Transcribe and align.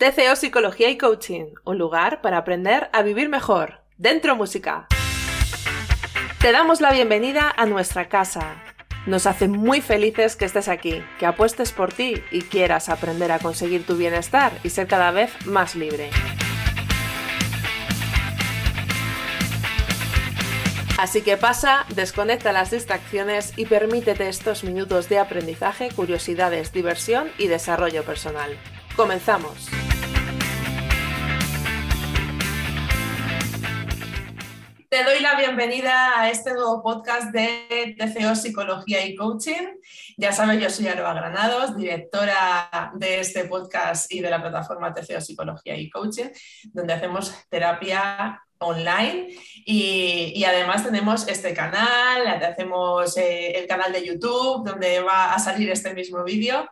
TCO 0.00 0.34
Psicología 0.34 0.88
y 0.88 0.96
Coaching, 0.96 1.56
un 1.62 1.76
lugar 1.76 2.22
para 2.22 2.38
aprender 2.38 2.88
a 2.94 3.02
vivir 3.02 3.28
mejor. 3.28 3.82
Dentro 3.98 4.34
música. 4.34 4.86
Te 6.40 6.52
damos 6.52 6.80
la 6.80 6.90
bienvenida 6.90 7.52
a 7.54 7.66
nuestra 7.66 8.08
casa. 8.08 8.62
Nos 9.04 9.26
hace 9.26 9.46
muy 9.46 9.82
felices 9.82 10.36
que 10.36 10.46
estés 10.46 10.68
aquí, 10.68 11.02
que 11.18 11.26
apuestes 11.26 11.72
por 11.72 11.92
ti 11.92 12.14
y 12.30 12.40
quieras 12.40 12.88
aprender 12.88 13.30
a 13.30 13.40
conseguir 13.40 13.84
tu 13.84 13.94
bienestar 13.98 14.52
y 14.64 14.70
ser 14.70 14.86
cada 14.86 15.10
vez 15.10 15.32
más 15.44 15.74
libre. 15.74 16.08
Así 20.96 21.20
que 21.20 21.36
pasa, 21.36 21.84
desconecta 21.94 22.52
las 22.52 22.70
distracciones 22.70 23.52
y 23.58 23.66
permítete 23.66 24.30
estos 24.30 24.64
minutos 24.64 25.10
de 25.10 25.18
aprendizaje, 25.18 25.90
curiosidades, 25.90 26.72
diversión 26.72 27.30
y 27.36 27.48
desarrollo 27.48 28.02
personal. 28.02 28.56
Comenzamos. 28.96 29.68
Te 34.90 35.04
doy 35.04 35.20
la 35.20 35.36
bienvenida 35.36 36.20
a 36.20 36.30
este 36.30 36.52
nuevo 36.52 36.82
podcast 36.82 37.30
de 37.30 37.94
TCO 37.96 38.34
Psicología 38.34 39.06
y 39.06 39.14
Coaching. 39.14 39.68
Ya 40.16 40.32
sabes, 40.32 40.60
yo 40.60 40.68
soy 40.68 40.88
Aroa 40.88 41.14
Granados, 41.14 41.76
directora 41.76 42.90
de 42.96 43.20
este 43.20 43.44
podcast 43.44 44.12
y 44.12 44.18
de 44.18 44.28
la 44.28 44.40
plataforma 44.40 44.92
TCO 44.92 45.20
Psicología 45.20 45.76
y 45.76 45.88
Coaching, 45.90 46.30
donde 46.72 46.92
hacemos 46.92 47.32
terapia 47.48 48.42
online 48.58 49.28
y, 49.64 50.42
además 50.42 50.82
tenemos 50.82 51.28
este 51.28 51.54
canal, 51.54 52.26
hacemos 52.26 53.16
eh, 53.16 53.52
el 53.60 53.68
canal 53.68 53.92
de 53.92 54.04
YouTube 54.04 54.68
donde 54.68 55.02
va 55.02 55.34
a 55.34 55.38
salir 55.38 55.70
este 55.70 55.94
mismo 55.94 56.24
vídeo 56.24 56.68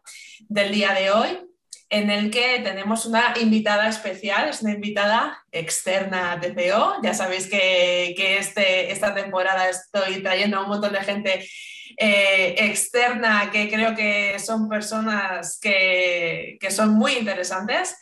del 0.48 0.72
día 0.72 0.92
de 0.92 1.12
hoy 1.12 1.48
en 1.90 2.10
el 2.10 2.30
que 2.30 2.60
tenemos 2.62 3.06
una 3.06 3.34
invitada 3.40 3.88
especial, 3.88 4.48
es 4.48 4.62
una 4.62 4.72
invitada 4.72 5.42
externa 5.50 6.32
a 6.32 6.40
TCO. 6.40 6.96
Ya 7.02 7.14
sabéis 7.14 7.48
que, 7.48 8.14
este, 8.38 8.92
esta 8.92 9.14
temporada 9.14 9.68
estoy 9.68 10.22
trayendo 10.22 10.58
a 10.58 10.62
un 10.62 10.68
montón 10.68 10.92
de 10.92 11.00
gente 11.00 11.48
eh, 11.96 12.54
externa 12.58 13.50
que 13.50 13.70
creo 13.70 13.94
que 13.94 14.38
son 14.38 14.68
personas 14.68 15.58
que, 15.60 16.58
que, 16.60 16.70
son 16.70 16.90
muy 16.90 17.12
interesantes. 17.12 17.96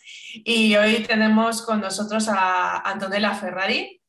Y 0.44 0.74
hoy 0.77 1.05
tenemos 1.05 1.62
con 1.62 1.80
nosotros 1.80 2.28
a 2.28 2.78
Antonella 2.91 3.34
Ferrari. 3.34 4.00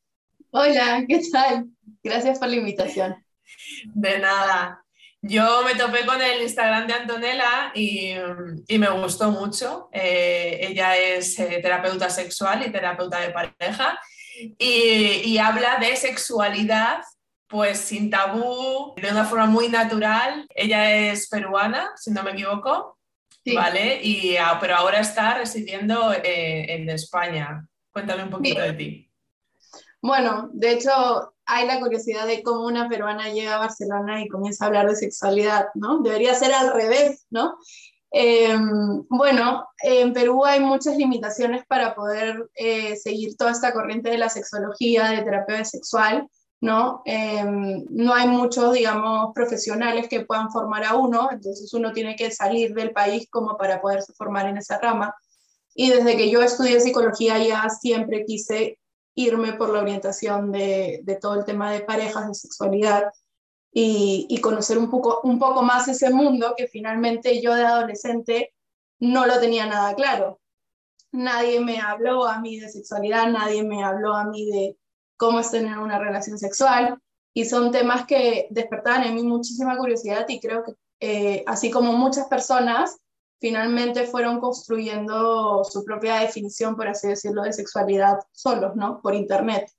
Hola, 0.50 1.04
¿qué 1.06 1.20
tal? 1.30 1.66
Gracias 2.02 2.38
por 2.38 2.48
la 2.48 2.56
invitación. 2.56 3.24
De 3.94 4.18
nada. 4.18 4.84
Yo 5.20 5.62
me 5.64 5.74
topé 5.74 6.06
con 6.06 6.22
el 6.22 6.42
Instagram 6.42 6.86
de 6.86 6.94
Antonella 6.94 7.72
y, 7.74 8.14
me 8.78 8.90
gustó 8.90 9.30
mucho. 9.30 9.88
Eh, 9.92 10.60
ella 10.62 10.96
es 10.96 11.38
eh, 11.40 11.58
terapeuta 11.60 12.08
sexual 12.08 12.64
y 12.64 12.70
terapeuta 12.70 13.20
de 13.20 13.30
pareja 13.30 13.98
y, 14.58 15.38
habla 15.38 15.78
de 15.78 15.96
sexualidad 15.96 17.02
pues 17.48 17.78
sin 17.78 18.10
tabú, 18.10 18.94
de 18.96 19.10
una 19.10 19.24
forma 19.24 19.46
muy 19.46 19.68
natural. 19.68 20.46
Ella 20.54 20.94
es 20.94 21.28
peruana, 21.28 21.92
si 21.96 22.10
no 22.10 22.22
me 22.22 22.32
equivoco, 22.32 22.98
¿vale? 23.54 24.00
Y, 24.02 24.36
ah, 24.36 24.58
pero 24.60 24.76
ahora 24.76 25.00
está 25.00 25.34
residiendo 25.34 26.12
eh, 26.12 26.74
en 26.74 26.90
España. 26.90 27.66
Cuéntame 27.90 28.24
un 28.24 28.30
poquito 28.30 28.60
de 28.60 28.72
ti. 28.74 29.10
Bueno, 30.02 30.50
de 30.52 30.72
hecho, 30.72 31.34
hay 31.48 31.66
la 31.66 31.80
curiosidad 31.80 32.26
de 32.26 32.42
cómo 32.42 32.66
una 32.66 32.88
peruana 32.90 33.30
llega 33.30 33.56
a 33.56 33.60
Barcelona 33.60 34.22
y 34.22 34.28
comienza 34.28 34.64
a 34.64 34.66
hablar 34.68 34.86
de 34.86 34.96
sexualidad, 34.96 35.68
¿no? 35.74 36.00
Debería 36.00 36.34
ser 36.34 36.52
al 36.52 36.74
revés, 36.74 37.26
¿no? 37.30 37.56
Em, 38.10 39.02
bueno, 39.08 39.66
en 39.82 40.12
Perú 40.12 40.44
hay 40.44 40.60
muchas 40.60 40.96
limitaciones 40.98 41.64
para 41.66 41.94
poder 41.94 42.50
eh, 42.54 42.96
seguir 42.96 43.36
toda 43.36 43.52
esta 43.52 43.72
corriente 43.72 44.10
de 44.10 44.18
la 44.18 44.28
sexología, 44.28 45.08
de 45.08 45.22
terapia 45.22 45.64
sexual, 45.64 46.28
¿no? 46.60 47.00
Em, 47.06 47.84
no 47.88 48.12
hay 48.12 48.28
muchos, 48.28 48.74
digamos, 48.74 49.32
profesionales 49.34 50.06
que 50.08 50.26
puedan 50.26 50.50
formar 50.50 50.84
a 50.84 50.96
uno, 50.96 51.30
entonces 51.32 51.72
uno 51.72 51.92
tiene 51.92 52.14
que 52.14 52.30
salir 52.30 52.74
del 52.74 52.92
país 52.92 53.26
como 53.30 53.56
para 53.56 53.80
poderse 53.80 54.12
formar 54.12 54.46
en 54.48 54.58
esa 54.58 54.78
rama. 54.78 55.14
Y 55.74 55.90
desde 55.90 56.16
que 56.16 56.30
yo 56.30 56.42
estudié 56.42 56.80
psicología 56.80 57.38
ya 57.38 57.70
siempre 57.70 58.24
quise 58.26 58.77
irme 59.18 59.54
por 59.54 59.70
la 59.70 59.80
orientación 59.80 60.52
de, 60.52 61.18
todo 61.20 61.34
el 61.34 61.44
tema 61.44 61.72
de 61.72 61.80
parejas, 61.80 62.28
de 62.28 62.34
sexualidad 62.34 63.10
y, 63.72 64.40
conocer 64.40 64.78
un 64.78 64.88
poco, 64.88 65.20
un 65.24 65.40
poco 65.40 65.62
más 65.62 65.88
ese 65.88 66.10
mundo 66.10 66.54
que 66.56 66.68
finalmente 66.68 67.42
yo 67.42 67.54
de 67.54 67.64
adolescente 67.64 68.54
no 69.00 69.26
lo 69.26 69.40
tenía 69.40 69.66
nada 69.66 69.94
claro. 69.96 70.40
Nadie 71.10 71.58
me 71.58 71.80
habló 71.80 72.26
a 72.26 72.38
mí 72.40 72.60
de 72.60 72.68
sexualidad, 72.68 73.28
nadie 73.28 73.64
me 73.64 73.82
habló 73.82 74.14
a 74.14 74.24
mí 74.24 74.46
de 74.46 74.76
cómo 75.16 75.40
es 75.40 75.50
tener 75.50 75.78
una 75.78 75.98
relación 75.98 76.38
sexual 76.38 77.00
y 77.34 77.44
son 77.44 77.72
temas 77.72 78.06
que 78.06 78.46
despertaban 78.50 79.02
en 79.02 79.16
mí 79.16 79.24
muchísima 79.24 79.76
curiosidad 79.76 80.26
y 80.28 80.38
creo 80.38 80.62
que 80.62 80.74
eh, 81.00 81.44
así 81.46 81.70
como 81.72 81.92
muchas 81.92 82.28
personas 82.28 82.98
finalmente 83.40 84.06
fueron 84.06 84.40
construyendo 84.40 85.64
su 85.64 85.84
propia 85.84 86.16
definición, 86.16 86.76
por 86.76 86.88
así 86.88 87.08
decirlo, 87.08 87.42
de 87.42 87.52
sexualidad 87.52 88.18
solos, 88.32 88.74
¿no? 88.76 89.00
Por 89.00 89.14
internet. 89.14 89.70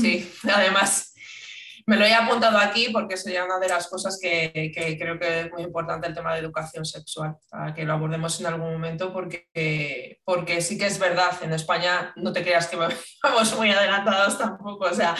Sí, 0.00 0.30
además 0.44 1.14
me 1.88 1.96
lo 1.96 2.04
he 2.04 2.12
apuntado 2.12 2.58
aquí 2.58 2.90
porque 2.92 3.16
sería 3.16 3.46
una 3.46 3.58
de 3.58 3.66
las 3.66 3.88
cosas 3.88 4.18
que, 4.20 4.70
creo 4.98 5.18
que 5.18 5.40
es 5.40 5.50
muy 5.50 5.62
importante 5.62 6.06
el 6.06 6.14
tema 6.14 6.34
de 6.34 6.40
educación 6.40 6.84
sexual, 6.84 7.38
para 7.48 7.72
que 7.72 7.86
lo 7.86 7.94
abordemos 7.94 8.38
en 8.40 8.46
algún 8.46 8.74
momento 8.74 9.10
porque, 9.10 10.20
sí 10.60 10.76
que 10.76 10.86
es 10.86 10.98
verdad, 10.98 11.32
en 11.40 11.54
España 11.54 12.12
no 12.16 12.30
te 12.30 12.42
creas 12.42 12.66
que 12.66 12.76
vamos 13.22 13.56
muy 13.56 13.70
adelantados 13.70 14.36
tampoco, 14.36 14.84
o 14.84 14.92
sea, 14.92 15.16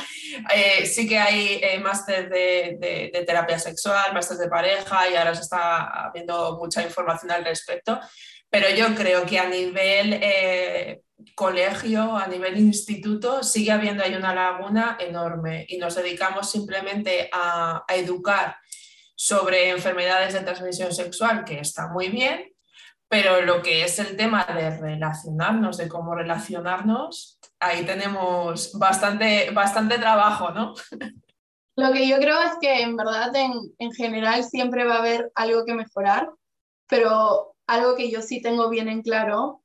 eh, 0.55 0.85
sí 0.85 1.09
que 1.09 1.19
hay 1.19 1.59
eh, 1.63 1.79
máster 1.79 2.29
de, 2.29 3.25
terapia 3.27 3.59
sexual, 3.59 4.13
máster 4.13 4.37
de 4.37 4.49
pareja 4.49 5.09
y 5.09 5.17
ahora 5.17 5.35
se 5.35 5.45
está 5.45 6.09
habiendo 6.09 6.59
mucha 6.59 6.83
información 6.83 7.31
al 7.31 7.47
respecto, 7.47 7.99
pero 8.51 8.69
yo 8.69 8.95
creo 8.95 9.25
que 9.25 9.39
a 9.39 9.49
nivel... 9.49 10.19
Eh, 10.21 11.01
colegio, 11.35 12.17
a 12.17 12.27
nivel 12.27 12.59
instituto, 12.59 13.43
sigue 13.43 13.73
habiendo 13.73 14.03
ahí 14.03 14.15
una 14.15 14.35
laguna 14.35 14.97
enorme 15.01 15.67
y 15.69 15.79
nos 15.79 15.95
dedicamos 15.95 16.51
simplemente 16.51 17.29
a, 17.33 17.85
educar 17.89 18.57
sobre 19.17 19.71
enfermedades 19.71 20.35
de 20.35 20.41
transmisión 20.41 20.93
sexual, 20.93 21.45
que 21.45 21.59
está 21.61 21.89
muy 21.89 22.09
bien, 22.09 22.53
pero 23.09 23.43
lo 23.43 23.63
que 23.63 23.85
es 23.85 23.99
el 23.99 24.17
tema 24.17 24.45
de 24.45 24.71
relacionarnos, 24.77 25.77
de 25.77 25.89
cómo 25.89 26.15
relacionarnos, 26.15 27.41
ahí 27.59 27.85
tenemos 27.85 28.79
bastante, 28.79 29.51
bastante 29.51 29.99
trabajo, 29.99 30.51
¿no? 30.51 30.75
Lo 31.77 31.93
que 31.93 32.09
yo 32.09 32.19
creo 32.19 32.41
es 32.43 32.53
que 32.61 32.83
en 32.83 32.97
verdad 32.97 33.35
en, 33.35 33.53
en 33.79 33.93
general 33.93 34.45
siempre 34.45 34.85
va 34.85 34.97
a 34.97 34.99
haber 34.99 35.31
algo 35.35 35.65
que 35.65 35.75
mejorar, 35.75 36.29
pero 36.89 37.55
algo 37.67 37.97
que 37.97 38.11
yo 38.11 38.21
sí 38.21 38.43
tengo 38.43 38.69
bien 38.69 38.89
en 38.89 39.03
claro 39.03 39.63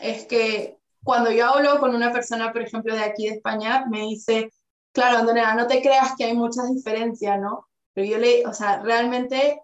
es 0.00 0.26
que 0.26 0.81
cuando 1.04 1.30
yo 1.30 1.46
hablo 1.46 1.78
con 1.78 1.94
una 1.94 2.12
persona, 2.12 2.52
por 2.52 2.62
ejemplo, 2.62 2.94
de 2.94 3.02
aquí 3.02 3.28
de 3.28 3.36
España, 3.36 3.86
me 3.90 4.02
dice, 4.02 4.52
claro, 4.92 5.18
Andrea, 5.18 5.54
no 5.54 5.66
te 5.66 5.82
creas 5.82 6.14
que 6.16 6.24
hay 6.24 6.34
muchas 6.34 6.72
diferencias, 6.72 7.40
¿no? 7.40 7.68
Pero 7.92 8.06
yo 8.06 8.18
le, 8.18 8.46
o 8.46 8.52
sea, 8.52 8.80
realmente, 8.82 9.60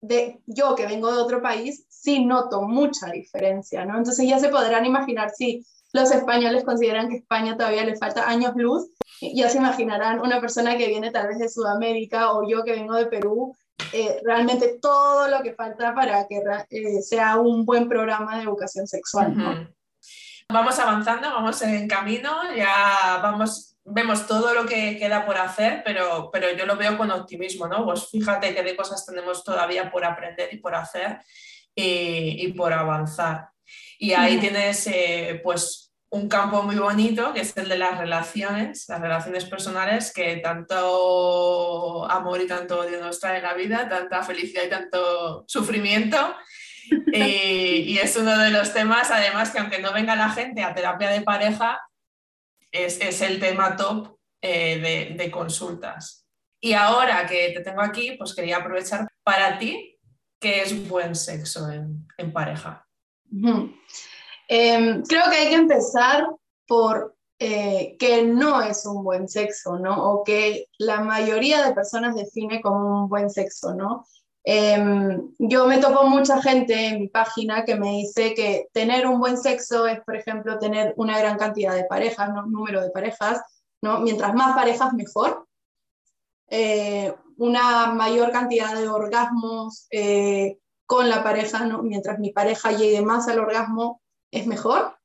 de, 0.00 0.40
yo 0.46 0.74
que 0.74 0.86
vengo 0.86 1.12
de 1.12 1.20
otro 1.20 1.42
país, 1.42 1.84
sí 1.88 2.24
noto 2.24 2.62
mucha 2.62 3.10
diferencia, 3.10 3.84
¿no? 3.84 3.98
Entonces 3.98 4.26
ya 4.26 4.38
se 4.38 4.48
podrán 4.48 4.86
imaginar 4.86 5.30
si 5.30 5.64
los 5.92 6.10
españoles 6.12 6.64
consideran 6.64 7.08
que 7.08 7.16
España 7.16 7.56
todavía 7.56 7.84
le 7.84 7.96
falta 7.96 8.28
años 8.28 8.52
luz, 8.56 8.90
ya 9.20 9.50
se 9.50 9.58
imaginarán 9.58 10.20
una 10.20 10.40
persona 10.40 10.76
que 10.78 10.86
viene 10.86 11.10
tal 11.10 11.28
vez 11.28 11.38
de 11.38 11.48
Sudamérica 11.48 12.32
o 12.32 12.48
yo 12.48 12.64
que 12.64 12.72
vengo 12.72 12.94
de 12.94 13.06
Perú, 13.06 13.54
eh, 13.92 14.20
realmente 14.24 14.78
todo 14.80 15.28
lo 15.28 15.42
que 15.42 15.52
falta 15.52 15.94
para 15.94 16.26
que 16.26 16.42
eh, 16.70 17.02
sea 17.02 17.38
un 17.38 17.64
buen 17.64 17.88
programa 17.88 18.36
de 18.36 18.44
educación 18.44 18.86
sexual, 18.86 19.36
¿no? 19.36 19.68
Vamos 20.52 20.78
avanzando, 20.78 21.30
vamos 21.30 21.62
en 21.62 21.86
camino, 21.86 22.54
ya 22.56 23.20
vamos, 23.22 23.76
vemos 23.84 24.26
todo 24.26 24.52
lo 24.52 24.66
que 24.66 24.98
queda 24.98 25.24
por 25.24 25.36
hacer, 25.36 25.82
pero, 25.84 26.28
pero 26.32 26.50
yo 26.56 26.66
lo 26.66 26.76
veo 26.76 26.98
con 26.98 27.10
optimismo, 27.10 27.68
¿no? 27.68 27.84
Pues 27.84 28.08
fíjate 28.10 28.54
qué 28.54 28.62
de 28.62 28.74
cosas 28.74 29.06
tenemos 29.06 29.44
todavía 29.44 29.90
por 29.90 30.04
aprender 30.04 30.48
y 30.52 30.58
por 30.58 30.74
hacer 30.74 31.18
y, 31.74 32.52
por 32.52 32.72
avanzar. 32.72 33.50
Y 33.98 34.12
ahí 34.12 34.38
tienes 34.38 34.86
eh, 34.88 35.40
pues 35.44 35.92
un 36.10 36.28
campo 36.28 36.64
muy 36.64 36.76
bonito 36.76 37.32
que 37.32 37.42
es 37.42 37.56
el 37.56 37.68
de 37.68 37.78
las 37.78 37.98
relaciones, 37.98 38.86
las 38.88 39.00
relaciones 39.00 39.44
personales 39.44 40.12
que 40.12 40.38
tanto 40.38 42.10
amor 42.10 42.40
y 42.40 42.48
tanto 42.48 42.80
odio 42.80 43.00
nos 43.00 43.20
trae 43.20 43.36
en 43.36 43.44
la 43.44 43.54
vida, 43.54 43.88
tanta 43.88 44.24
felicidad 44.24 44.64
y 44.64 44.70
tanto 44.70 45.44
sufrimiento 45.46 46.34
y, 47.12 47.98
es 47.98 48.16
uno 48.16 48.38
de 48.38 48.50
los 48.50 48.72
temas, 48.72 49.10
además, 49.10 49.50
que 49.50 49.58
aunque 49.58 49.80
no 49.80 49.92
venga 49.92 50.16
la 50.16 50.30
gente 50.30 50.62
a 50.62 50.74
terapia 50.74 51.10
de 51.10 51.22
pareja, 51.22 51.80
es, 52.72 53.20
el 53.20 53.40
tema 53.40 53.76
top 53.76 54.16
eh, 54.40 55.14
de, 55.16 55.30
consultas. 55.30 56.26
Y 56.60 56.74
ahora 56.74 57.26
que 57.26 57.52
te 57.54 57.60
tengo 57.60 57.80
aquí, 57.80 58.12
pues 58.18 58.34
quería 58.34 58.58
aprovechar 58.58 59.08
para 59.22 59.58
ti, 59.58 59.98
¿qué 60.40 60.62
es 60.62 60.88
buen 60.88 61.14
sexo 61.14 61.70
en, 61.70 62.06
en 62.18 62.32
pareja? 62.32 62.86
Em, 64.48 65.02
creo 65.04 65.30
que 65.30 65.36
hay 65.36 65.48
que 65.48 65.54
empezar 65.54 66.26
por 66.66 67.16
eh, 67.42 67.96
que 67.98 68.22
no 68.22 68.60
es 68.60 68.84
un 68.84 69.02
buen 69.02 69.26
sexo, 69.26 69.78
¿no? 69.78 70.10
O 70.12 70.24
que 70.24 70.66
la 70.76 71.00
mayoría 71.00 71.66
de 71.66 71.72
personas 71.72 72.14
define 72.14 72.60
como 72.60 73.04
un 73.04 73.08
buen 73.08 73.30
sexo, 73.30 73.74
¿no? 73.74 74.04
Em, 74.42 75.32
yo 75.38 75.66
me 75.66 75.78
topo 75.78 76.08
mucha 76.08 76.40
gente 76.40 76.86
en 76.86 77.00
mi 77.00 77.08
página 77.08 77.64
que 77.64 77.76
me 77.76 77.90
dice 77.90 78.34
que 78.34 78.68
tener 78.72 79.06
un 79.06 79.20
buen 79.20 79.36
sexo 79.36 79.86
es, 79.86 80.00
por 80.00 80.16
ejemplo, 80.16 80.58
tener 80.58 80.94
una 80.96 81.18
gran 81.18 81.36
cantidad 81.36 81.74
de 81.74 81.84
parejas, 81.84 82.30
¿no? 82.32 82.46
número 82.46 82.80
de 82.80 82.90
parejas, 82.90 83.42
¿no? 83.82 84.00
Mientras 84.00 84.34
más 84.34 84.54
parejas, 84.54 84.92
mejor. 84.94 85.46
Eh, 86.48 87.14
una 87.36 87.86
mayor 87.94 88.32
cantidad 88.32 88.74
de 88.74 88.88
orgasmos 88.88 89.86
eh, 89.90 90.58
con 90.86 91.08
la 91.08 91.22
pareja, 91.22 91.64
¿no? 91.64 91.82
mientras 91.82 92.18
mi 92.18 92.32
pareja 92.32 92.72
llegue 92.72 93.00
más 93.02 93.28
al 93.28 93.38
orgasmo, 93.38 94.02
es 94.30 94.46
mejor. 94.46 94.96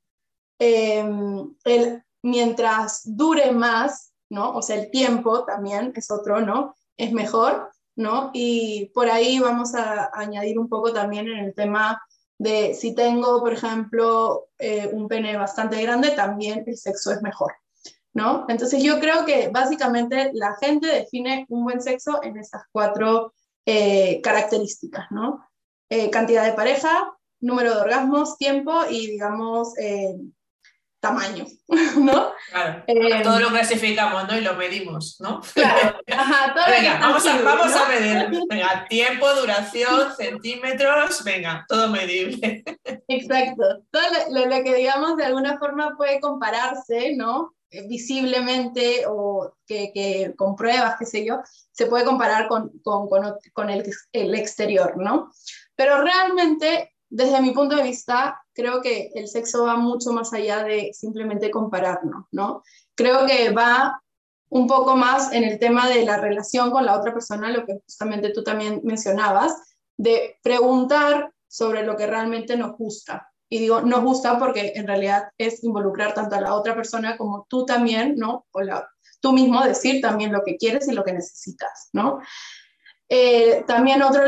Em, 0.59 1.55
el, 1.65 2.03
mientras 2.23 3.01
dure 3.05 3.51
más, 3.51 4.13
¿no? 4.29 4.55
O 4.55 4.61
sea, 4.61 4.77
el 4.77 4.89
tiempo 4.89 5.45
también 5.45 5.93
es 5.95 6.09
otro, 6.09 6.41
¿no? 6.41 6.75
Es 6.97 7.11
mejor, 7.11 7.71
¿no? 7.95 8.31
Y 8.33 8.91
por 8.93 9.09
ahí 9.09 9.39
vamos 9.39 9.73
a 9.75 10.11
añadir 10.13 10.59
un 10.59 10.69
poco 10.69 10.93
también 10.93 11.27
en 11.27 11.37
el 11.39 11.53
tema 11.53 12.01
de 12.37 12.73
si 12.73 12.93
tengo, 12.93 13.39
por 13.39 13.53
ejemplo, 13.53 14.47
eh, 14.59 14.89
un 14.91 15.07
pene 15.07 15.37
bastante 15.37 15.81
grande, 15.81 16.11
también 16.11 16.63
el 16.67 16.77
sexo 16.77 17.11
es 17.11 17.21
mejor, 17.21 17.53
¿no? 18.13 18.45
Entonces 18.49 18.83
yo 18.83 18.99
creo 18.99 19.25
que 19.25 19.47
básicamente 19.49 20.31
la 20.33 20.55
gente 20.57 20.87
define 20.87 21.45
un 21.49 21.63
buen 21.63 21.81
sexo 21.81 22.21
en 22.23 22.37
esas 22.37 22.63
cuatro 22.71 23.33
eh, 23.65 24.21
características, 24.21 25.05
¿no? 25.11 25.47
Eh, 25.89 26.09
cantidad 26.09 26.43
de 26.43 26.53
pareja, 26.53 27.15
número 27.39 27.75
de 27.75 27.81
orgasmos, 27.81 28.37
tiempo 28.37 28.73
y, 28.89 29.07
digamos, 29.07 29.73
tamaño, 31.05 31.45
¿no? 31.99 32.31
Claro, 32.49 32.83
eh, 32.87 33.21
todo 33.21 33.39
lo 33.39 33.49
clasificamos, 33.49 34.27
¿no? 34.27 34.35
Y 34.37 34.41
lo 34.41 34.55
medimos, 34.55 35.17
¿no? 35.19 35.41
Claro, 35.53 35.99
ajá, 36.07 36.53
todo 36.53 36.65
venga, 36.67 36.99
vamos, 36.99 37.25
a, 37.27 37.41
vamos 37.41 37.75
a 37.75 37.89
medir, 37.89 38.41
venga, 38.49 38.87
tiempo, 38.89 39.31
duración, 39.33 40.13
centímetros, 40.17 41.23
venga, 41.23 41.63
todo 41.67 41.89
medible. 41.89 42.63
Exacto, 43.07 43.83
todo 43.91 44.03
lo, 44.31 44.45
lo, 44.45 44.63
que 44.63 44.73
digamos 44.73 45.15
de 45.17 45.25
alguna 45.25 45.59
forma 45.59 45.95
puede 45.95 46.19
compararse, 46.19 47.15
¿no? 47.15 47.53
Eh, 47.69 47.87
visiblemente 47.87 49.05
o 49.07 49.55
que, 49.67 49.91
que 49.93 50.33
con 50.35 50.55
pruebas, 50.55 50.95
qué 50.97 51.05
sé 51.05 51.25
yo, 51.25 51.41
se 51.71 51.85
puede 51.85 52.05
comparar 52.05 52.47
con, 52.47 52.71
con, 52.83 53.07
con, 53.07 53.35
con 53.53 53.69
el, 53.69 53.83
el 54.11 54.33
exterior, 54.33 54.97
¿no? 54.97 55.31
Pero 55.75 56.01
realmente 56.01 56.94
desde 57.09 57.41
mi 57.41 57.51
punto 57.51 57.75
de 57.75 57.83
vista, 57.83 58.41
creo 58.53 58.81
que 58.81 59.11
el 59.15 59.27
sexo 59.27 59.65
va 59.65 59.75
mucho 59.75 60.11
más 60.11 60.33
allá 60.33 60.63
de 60.63 60.91
simplemente 60.93 61.51
compararnos, 61.51 62.25
¿no? 62.31 62.63
Creo 62.95 63.25
que 63.25 63.51
va 63.51 64.01
un 64.49 64.67
poco 64.67 64.95
más 64.95 65.33
en 65.33 65.43
el 65.43 65.59
tema 65.59 65.89
de 65.89 66.05
la 66.05 66.17
relación 66.17 66.71
con 66.71 66.85
la 66.85 66.97
otra 66.97 67.13
persona, 67.13 67.51
lo 67.51 67.65
que 67.65 67.79
justamente 67.85 68.29
tú 68.29 68.43
también 68.43 68.81
mencionabas, 68.83 69.53
de 69.97 70.37
preguntar 70.43 71.31
sobre 71.47 71.83
lo 71.83 71.95
que 71.95 72.07
realmente 72.07 72.57
nos 72.57 72.77
gusta. 72.77 73.29
Y 73.49 73.59
digo, 73.59 73.81
nos 73.81 74.03
gusta 74.03 74.39
porque 74.39 74.73
en 74.75 74.87
realidad 74.87 75.29
es 75.37 75.63
involucrar 75.63 76.13
tanto 76.13 76.35
a 76.35 76.41
la 76.41 76.55
otra 76.55 76.75
persona 76.75 77.17
como 77.17 77.45
tú 77.49 77.65
también, 77.65 78.15
¿no? 78.17 78.45
O 78.51 78.61
la, 78.61 78.89
tú 79.21 79.33
mismo 79.33 79.63
decir 79.63 80.01
también 80.01 80.31
lo 80.31 80.43
que 80.43 80.57
quieres 80.57 80.87
y 80.87 80.93
lo 80.93 81.03
que 81.03 81.13
necesitas, 81.13 81.89
¿no? 81.93 82.19
Eh, 83.07 83.63
también 83.67 84.01
otro, 84.01 84.23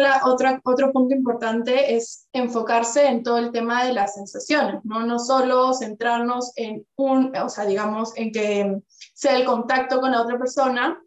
otro 0.64 0.92
punto 0.92 1.16
importante 1.16 1.96
es 1.96 2.28
enfocarse 2.32 3.08
en 3.08 3.24
todo 3.24 3.40
el 3.40 3.52
tema 3.52 3.84
de 3.84 3.94
las 3.94 4.14
sensaciones, 4.14 4.86
¿no? 4.86 5.04
No 5.06 5.18
solo 5.18 5.74
centrarnos 5.74 6.52
en 6.56 6.86
un, 6.96 7.36
o 7.36 7.50
sea, 7.50 7.66
digamos, 7.66 8.16
en 8.16 8.32
que 8.32 8.80
sea 9.14 9.36
el 9.36 9.46
contacto 9.46 10.00
con 10.00 10.12
la 10.12 10.22
otra 10.22 10.38
persona, 10.38 11.02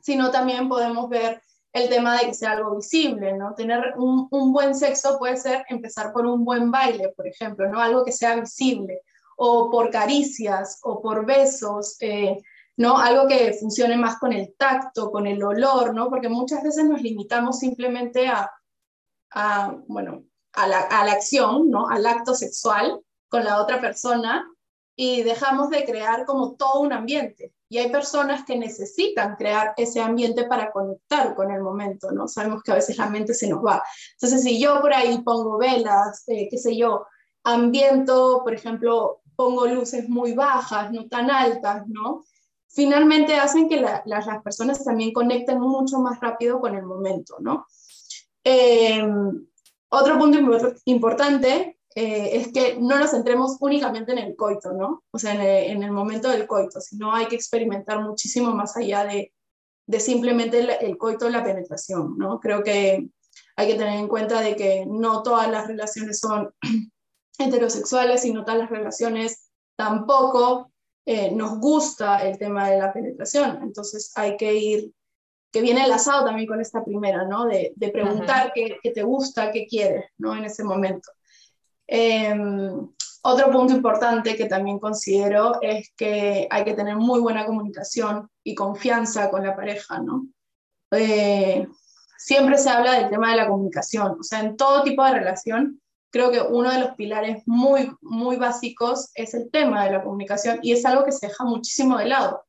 sino 0.00 0.30
también 0.30 0.68
podemos 0.70 1.08
ver 1.10 1.42
el 1.74 1.88
tema 1.90 2.16
de 2.16 2.26
que 2.26 2.34
sea 2.34 2.52
algo 2.52 2.76
visible, 2.76 3.34
¿no? 3.36 3.54
Tener 3.54 3.94
un, 3.96 4.28
un 4.30 4.52
buen 4.52 4.74
sexo 4.74 5.18
puede 5.18 5.36
ser 5.36 5.64
empezar 5.68 6.12
por 6.12 6.26
un 6.26 6.44
buen 6.44 6.70
baile, 6.70 7.10
por 7.10 7.26
ejemplo, 7.26 7.68
¿no? 7.68 7.78
Algo 7.78 8.04
que 8.04 8.12
sea 8.12 8.36
visible, 8.36 9.02
o 9.36 9.70
por 9.70 9.90
caricias, 9.90 10.80
o 10.82 11.00
por 11.00 11.26
besos, 11.26 11.96
eh, 12.00 12.38
¿no? 12.76 12.98
Algo 12.98 13.26
que 13.26 13.54
funcione 13.54 13.96
más 13.96 14.18
con 14.18 14.32
el 14.32 14.54
tacto, 14.56 15.10
con 15.10 15.26
el 15.26 15.42
olor, 15.42 15.94
¿no? 15.94 16.08
Porque 16.08 16.28
muchas 16.28 16.62
veces 16.62 16.84
nos 16.84 17.02
limitamos 17.02 17.58
simplemente 17.58 18.28
a, 18.28 18.50
bueno, 19.86 20.24
a 20.54 20.66
la, 20.66 21.12
acción, 21.12 21.70
¿no? 21.70 21.88
Al 21.88 22.06
acto 22.06 22.34
sexual 22.34 23.00
con 23.28 23.44
la 23.44 23.60
otra 23.60 23.80
persona 23.80 24.46
y 24.94 25.22
dejamos 25.22 25.70
de 25.70 25.84
crear 25.84 26.24
como 26.26 26.54
todo 26.54 26.80
un 26.80 26.92
ambiente. 26.92 27.54
Y 27.68 27.78
hay 27.78 27.90
personas 27.90 28.44
que 28.44 28.58
necesitan 28.58 29.36
crear 29.36 29.72
ese 29.78 30.00
ambiente 30.00 30.44
para 30.44 30.70
conectar 30.70 31.34
con 31.34 31.50
el 31.50 31.62
momento, 31.62 32.12
¿no? 32.12 32.28
Sabemos 32.28 32.62
que 32.62 32.72
a 32.72 32.76
veces 32.76 32.98
la 32.98 33.08
mente 33.08 33.32
se 33.32 33.48
nos 33.48 33.64
va. 33.64 33.82
Entonces, 34.12 34.42
si 34.42 34.60
yo 34.60 34.80
por 34.82 34.92
ahí 34.92 35.22
pongo 35.22 35.56
velas, 35.56 36.24
eh, 36.26 36.48
qué 36.50 36.58
sé 36.58 36.76
yo, 36.76 37.06
ambiento, 37.44 38.42
por 38.44 38.52
ejemplo, 38.52 39.22
pongo 39.36 39.66
luces 39.66 40.08
muy 40.10 40.34
bajas, 40.34 40.92
no 40.92 41.08
tan 41.08 41.30
altas, 41.30 41.84
¿no? 41.86 42.24
Finalmente 42.72 43.36
hacen 43.36 43.68
que 43.68 43.80
las 43.80 44.42
personas 44.42 44.82
también 44.84 45.12
conecten 45.12 45.60
mucho 45.60 45.98
más 45.98 46.20
rápido 46.20 46.60
con 46.60 46.74
el 46.74 46.84
momento, 46.84 47.36
¿no? 47.40 47.66
Eh, 48.44 49.02
otro 49.90 50.18
punto 50.18 50.38
importante 50.86 51.78
eh, 51.94 52.30
es 52.32 52.52
que 52.52 52.78
no 52.80 52.98
nos 52.98 53.10
centremos 53.10 53.58
únicamente 53.60 54.12
en 54.12 54.18
el 54.18 54.34
coito, 54.36 54.72
¿no? 54.72 55.04
O 55.10 55.18
sea, 55.18 55.34
en 55.34 55.82
el, 55.82 55.90
momento 55.90 56.30
del 56.30 56.46
coito, 56.46 56.80
sino 56.80 57.14
hay 57.14 57.26
que 57.26 57.36
experimentar 57.36 58.00
muchísimo 58.00 58.54
más 58.54 58.76
allá 58.76 59.04
de, 59.04 59.32
simplemente 60.00 60.60
el, 60.60 60.70
el, 60.80 60.96
coito, 60.96 61.28
la 61.28 61.44
penetración, 61.44 62.16
¿no? 62.16 62.40
Creo 62.40 62.62
que 62.62 63.06
hay 63.56 63.66
que 63.66 63.74
tener 63.74 63.98
en 63.98 64.08
cuenta 64.08 64.40
de 64.40 64.56
que 64.56 64.86
no 64.86 65.22
todas 65.22 65.50
las 65.50 65.66
relaciones 65.66 66.18
son 66.18 66.54
heterosexuales 67.38 68.24
y 68.24 68.32
no 68.32 68.44
todas 68.44 68.60
las 68.60 68.70
relaciones 68.70 69.50
tampoco 69.76 70.71
eh, 71.04 71.32
nos 71.32 71.58
gusta 71.58 72.18
el 72.18 72.38
tema 72.38 72.70
de 72.70 72.78
la 72.78 72.92
penetración. 72.92 73.60
Entonces 73.62 74.12
hay 74.14 74.36
que 74.36 74.54
ir, 74.54 74.92
que 75.50 75.60
viene 75.60 75.84
enlazado 75.84 76.24
también 76.24 76.46
con 76.46 76.60
esta 76.60 76.84
primera, 76.84 77.24
¿no? 77.24 77.46
De, 77.46 77.74
preguntar 77.92 78.52
qué, 78.54 78.78
te 78.92 79.02
gusta, 79.02 79.50
qué 79.50 79.66
quieres, 79.66 80.06
¿no? 80.18 80.36
En 80.36 80.44
ese 80.44 80.64
momento. 80.64 81.10
Em, 81.86 82.88
otro 83.24 83.50
punto 83.50 83.74
importante 83.74 84.36
que 84.36 84.46
también 84.46 84.78
considero 84.78 85.60
es 85.60 85.92
que 85.96 86.48
hay 86.50 86.64
que 86.64 86.74
tener 86.74 86.96
muy 86.96 87.20
buena 87.20 87.44
comunicación 87.46 88.28
y 88.42 88.54
confianza 88.54 89.30
con 89.30 89.44
la 89.44 89.54
pareja, 89.54 89.98
¿no? 89.98 90.26
Eh, 90.92 91.66
siempre 92.16 92.56
se 92.58 92.70
habla 92.70 92.94
del 92.94 93.10
tema 93.10 93.30
de 93.30 93.36
la 93.36 93.48
comunicación, 93.48 94.16
o 94.20 94.22
sea, 94.22 94.40
en 94.40 94.56
todo 94.56 94.82
tipo 94.82 95.04
de 95.04 95.12
relación 95.12 95.81
creo 96.12 96.30
que 96.30 96.40
uno 96.40 96.70
de 96.70 96.78
los 96.78 96.90
pilares 96.94 97.42
muy, 97.46 97.90
muy 98.02 98.36
básicos 98.36 99.10
es 99.14 99.32
el 99.34 99.50
tema 99.50 99.84
de 99.84 99.92
la 99.92 100.04
comunicación 100.04 100.60
y 100.62 100.72
es 100.72 100.84
algo 100.84 101.04
que 101.04 101.12
se 101.12 101.26
deja 101.26 101.44
muchísimo 101.44 101.98
de 101.98 102.06
lado, 102.06 102.44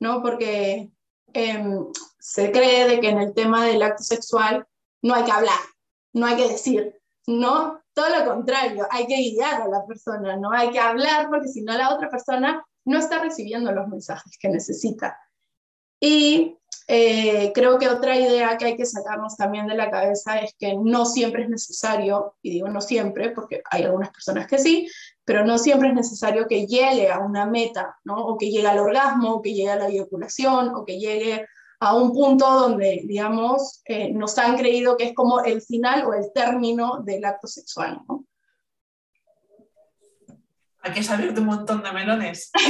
¿no? 0.00 0.22
Porque 0.22 0.90
em, 1.32 1.86
se 2.18 2.52
cree 2.52 2.88
de 2.88 3.00
que 3.00 3.08
en 3.10 3.18
el 3.18 3.34
tema 3.34 3.66
del 3.66 3.82
acto 3.82 4.04
sexual 4.04 4.66
no 5.02 5.14
hay 5.14 5.24
que 5.24 5.32
hablar, 5.32 5.58
no 6.12 6.26
hay 6.26 6.36
que 6.36 6.48
decir, 6.48 6.94
¿no? 7.26 7.82
Todo 7.92 8.08
lo 8.16 8.24
contrario, 8.24 8.86
hay 8.90 9.06
que 9.08 9.16
guiar 9.16 9.62
a 9.62 9.68
la 9.68 9.84
persona, 9.84 10.36
no 10.36 10.52
hay 10.52 10.70
que 10.70 10.78
hablar 10.78 11.28
porque 11.28 11.48
si 11.48 11.62
no 11.62 11.76
la 11.76 11.92
otra 11.92 12.08
persona 12.08 12.64
no 12.84 12.98
está 12.98 13.18
recibiendo 13.18 13.72
los 13.72 13.88
mensajes 13.88 14.38
que 14.38 14.48
necesita. 14.48 15.18
Y 16.00 16.57
eh, 16.90 17.52
creo 17.54 17.78
que 17.78 17.86
otra 17.86 18.18
idea 18.18 18.56
que 18.56 18.64
hay 18.64 18.76
que 18.76 18.86
sacarnos 18.86 19.36
también 19.36 19.66
de 19.66 19.74
la 19.74 19.90
cabeza 19.90 20.38
es 20.38 20.54
que 20.58 20.74
no 20.74 21.04
siempre 21.04 21.42
es 21.42 21.50
necesario, 21.50 22.36
y 22.40 22.50
digo 22.50 22.68
no 22.68 22.80
siempre, 22.80 23.30
porque 23.30 23.60
hay 23.70 23.82
algunas 23.82 24.10
personas 24.10 24.46
que 24.46 24.58
sí, 24.58 24.88
pero 25.22 25.44
no 25.44 25.58
siempre 25.58 25.88
es 25.90 25.94
necesario 25.94 26.46
que 26.48 26.66
llegue 26.66 27.10
a 27.10 27.18
una 27.18 27.44
meta, 27.44 27.98
¿no? 28.04 28.16
O 28.16 28.38
que 28.38 28.50
llegue 28.50 28.66
al 28.66 28.78
orgasmo, 28.78 29.34
o 29.34 29.42
que 29.42 29.52
llegue 29.52 29.70
a 29.70 29.76
la 29.76 29.88
eyaculación, 29.88 30.74
o 30.74 30.86
que 30.86 30.98
llegue 30.98 31.46
a 31.80 31.94
un 31.94 32.10
punto 32.12 32.50
donde, 32.50 33.02
digamos, 33.04 33.82
eh, 33.84 34.10
nos 34.10 34.38
han 34.38 34.56
creído 34.56 34.96
que 34.96 35.04
es 35.04 35.14
como 35.14 35.40
el 35.40 35.60
final 35.60 36.06
o 36.06 36.14
el 36.14 36.32
término 36.32 37.02
del 37.04 37.22
acto 37.26 37.46
sexual, 37.46 38.00
¿no? 38.08 38.24
Aquí 40.88 41.00
has 41.00 41.10
abierto 41.10 41.40
un 41.42 41.48
montón 41.48 41.82
de 41.82 41.92
melones. 41.92 42.50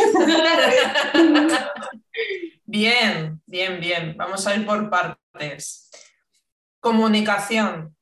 Bien, 2.70 3.40
bien, 3.46 3.80
bien. 3.80 4.14
Vamos 4.18 4.46
a 4.46 4.54
ir 4.54 4.66
por 4.66 4.90
partes. 4.90 5.90
Comunicación. 6.80 7.96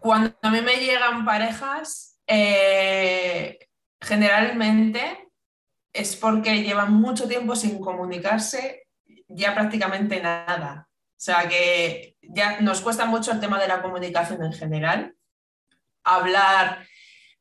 Cuando 0.00 0.36
a 0.42 0.50
mí 0.50 0.60
me 0.60 0.78
llegan 0.78 1.24
parejas, 1.24 2.18
eh, 2.26 3.60
generalmente 4.00 5.30
es 5.92 6.16
porque 6.16 6.64
llevan 6.64 6.94
mucho 6.94 7.28
tiempo 7.28 7.54
sin 7.54 7.78
comunicarse 7.78 8.88
ya 9.28 9.54
prácticamente 9.54 10.20
nada. 10.20 10.88
O 10.90 11.20
sea 11.20 11.48
que 11.48 12.16
ya 12.22 12.60
nos 12.60 12.80
cuesta 12.80 13.04
mucho 13.04 13.30
el 13.30 13.38
tema 13.38 13.60
de 13.60 13.68
la 13.68 13.82
comunicación 13.82 14.42
en 14.42 14.52
general. 14.52 15.14
Hablar 16.02 16.84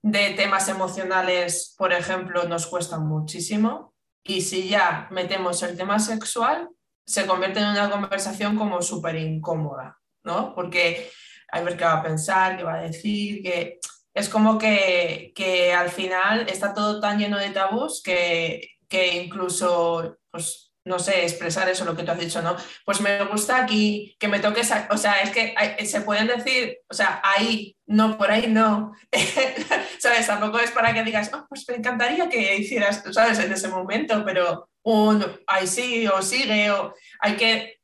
de 0.03 0.31
temas 0.31 0.67
emocionales, 0.67 1.73
por 1.77 1.93
ejemplo, 1.93 2.43
nos 2.43 2.67
cuesta 2.67 2.99
muchísimo. 2.99 3.95
Y 4.23 4.41
si 4.41 4.67
ya 4.69 5.07
metemos 5.11 5.63
el 5.63 5.77
tema 5.77 5.97
sexual, 5.99 6.69
se 7.05 7.25
convierte 7.25 7.59
en 7.59 7.67
una 7.67 7.89
conversación 7.89 8.57
como 8.57 8.81
súper 8.81 9.15
incómoda, 9.15 9.97
¿no? 10.23 10.53
Porque 10.53 11.09
hay 11.51 11.63
ver 11.63 11.77
qué 11.77 11.85
va 11.85 11.99
a 11.99 12.03
pensar, 12.03 12.57
qué 12.57 12.63
va 12.63 12.75
a 12.75 12.81
decir, 12.81 13.41
que 13.41 13.79
es 14.13 14.29
como 14.29 14.57
que, 14.57 15.31
que 15.35 15.73
al 15.73 15.89
final 15.89 16.47
está 16.49 16.73
todo 16.73 16.99
tan 16.99 17.17
lleno 17.17 17.37
de 17.37 17.49
tabús 17.49 18.01
que, 18.03 18.75
que 18.89 19.23
incluso, 19.23 20.17
pues, 20.29 20.72
no 20.85 20.99
sé, 20.99 21.23
expresar 21.23 21.69
eso, 21.69 21.85
lo 21.85 21.95
que 21.95 22.03
tú 22.03 22.11
has 22.11 22.19
dicho, 22.19 22.41
¿no? 22.41 22.57
Pues 22.85 22.99
me 22.99 23.23
gusta 23.25 23.57
aquí 23.57 24.15
que 24.19 24.27
me 24.27 24.39
toques, 24.39 24.71
o 24.89 24.97
sea, 24.97 25.21
es 25.21 25.29
que 25.29 25.55
se 25.85 26.01
pueden 26.01 26.27
decir, 26.27 26.77
o 26.89 26.93
sea, 26.93 27.21
ahí, 27.23 27.75
no, 27.85 28.17
por 28.17 28.31
ahí 28.31 28.47
no, 28.47 28.93
¿sabes? 29.99 30.27
Tampoco 30.27 30.59
es 30.59 30.71
para 30.71 30.93
que 30.93 31.03
digas, 31.03 31.31
oh, 31.33 31.45
pues 31.47 31.65
me 31.69 31.75
encantaría 31.75 32.27
que 32.27 32.57
hicieras, 32.57 33.03
¿sabes? 33.11 33.39
En 33.39 33.51
ese 33.53 33.69
momento, 33.69 34.23
pero 34.25 34.69
un, 34.83 35.25
ahí 35.47 35.67
sí, 35.67 36.07
o 36.07 36.21
sigue, 36.21 36.69
o 36.71 36.93
hay 37.19 37.35
que, 37.35 37.79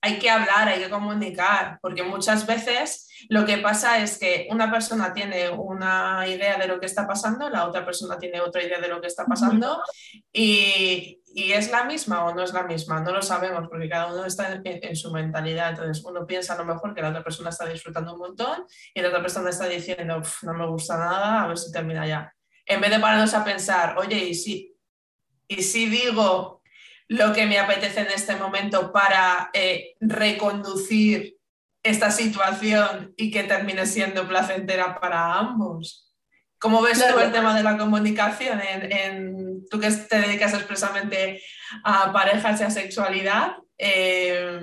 hay 0.00 0.18
que 0.18 0.30
hablar, 0.30 0.68
hay 0.68 0.80
que 0.80 0.90
comunicar, 0.90 1.78
porque 1.82 2.02
muchas 2.02 2.46
veces 2.46 3.08
lo 3.28 3.44
que 3.44 3.58
pasa 3.58 3.98
es 3.98 4.18
que 4.18 4.48
una 4.50 4.70
persona 4.70 5.12
tiene 5.12 5.50
una 5.50 6.24
idea 6.26 6.56
de 6.56 6.68
lo 6.68 6.78
que 6.78 6.86
está 6.86 7.06
pasando, 7.06 7.50
la 7.50 7.66
otra 7.66 7.84
persona 7.84 8.18
tiene 8.18 8.40
otra 8.40 8.62
idea 8.62 8.80
de 8.80 8.88
lo 8.88 9.00
que 9.00 9.08
está 9.08 9.26
pasando 9.26 9.82
y, 10.32 11.17
y 11.38 11.52
es 11.52 11.70
la 11.70 11.84
misma 11.84 12.24
o 12.24 12.34
no 12.34 12.42
es 12.42 12.52
la 12.52 12.64
misma, 12.64 12.98
no 12.98 13.12
lo 13.12 13.22
sabemos 13.22 13.68
porque 13.68 13.88
cada 13.88 14.12
uno 14.12 14.24
está 14.24 14.60
en, 14.64 14.96
su 14.96 15.12
mentalidad. 15.12 15.70
Entonces 15.70 16.04
uno 16.04 16.26
piensa 16.26 16.54
a 16.54 16.56
lo 16.58 16.64
mejor 16.64 16.92
que 16.92 17.00
la 17.00 17.10
otra 17.10 17.22
persona 17.22 17.50
está 17.50 17.64
disfrutando 17.64 18.14
un 18.14 18.18
montón 18.18 18.66
y 18.92 19.00
la 19.00 19.06
otra 19.06 19.20
persona 19.20 19.50
está 19.50 19.68
diciendo, 19.68 20.20
no 20.42 20.54
me 20.54 20.66
gusta 20.66 20.98
nada, 20.98 21.44
a 21.44 21.46
ver 21.46 21.56
si 21.56 21.70
termina 21.70 22.04
ya. 22.04 22.34
En 22.66 22.80
vez 22.80 22.90
de 22.90 22.98
pararnos 22.98 23.32
a 23.34 23.44
pensar, 23.44 23.96
oye, 23.98 24.16
¿y 24.16 24.34
si, 24.34 24.76
y 25.46 25.62
si 25.62 25.88
digo 25.88 26.60
lo 27.06 27.32
que 27.32 27.46
me 27.46 27.60
apetece 27.60 28.00
en 28.00 28.08
este 28.08 28.34
momento 28.34 28.90
para 28.92 29.50
eh, 29.52 29.94
reconducir 30.00 31.36
esta 31.84 32.10
situación 32.10 33.14
y 33.16 33.30
que 33.30 33.44
termine 33.44 33.86
siendo 33.86 34.26
placentera 34.26 34.98
para 34.98 35.34
ambos. 35.34 36.07
¿Cómo 36.60 36.82
ves 36.82 36.98
tú 36.98 37.18
el 37.18 37.32
tema 37.32 37.56
de 37.56 37.62
la 37.62 37.78
comunicación? 37.78 38.60
En, 38.60 39.66
tú 39.68 39.78
que 39.78 39.90
te 39.90 40.20
dedicas 40.20 40.54
expresamente 40.54 41.40
a 41.84 42.12
parejas 42.12 42.60
y 42.60 42.64
a 42.64 42.70
sexualidad, 42.70 43.56
eh, 43.76 44.60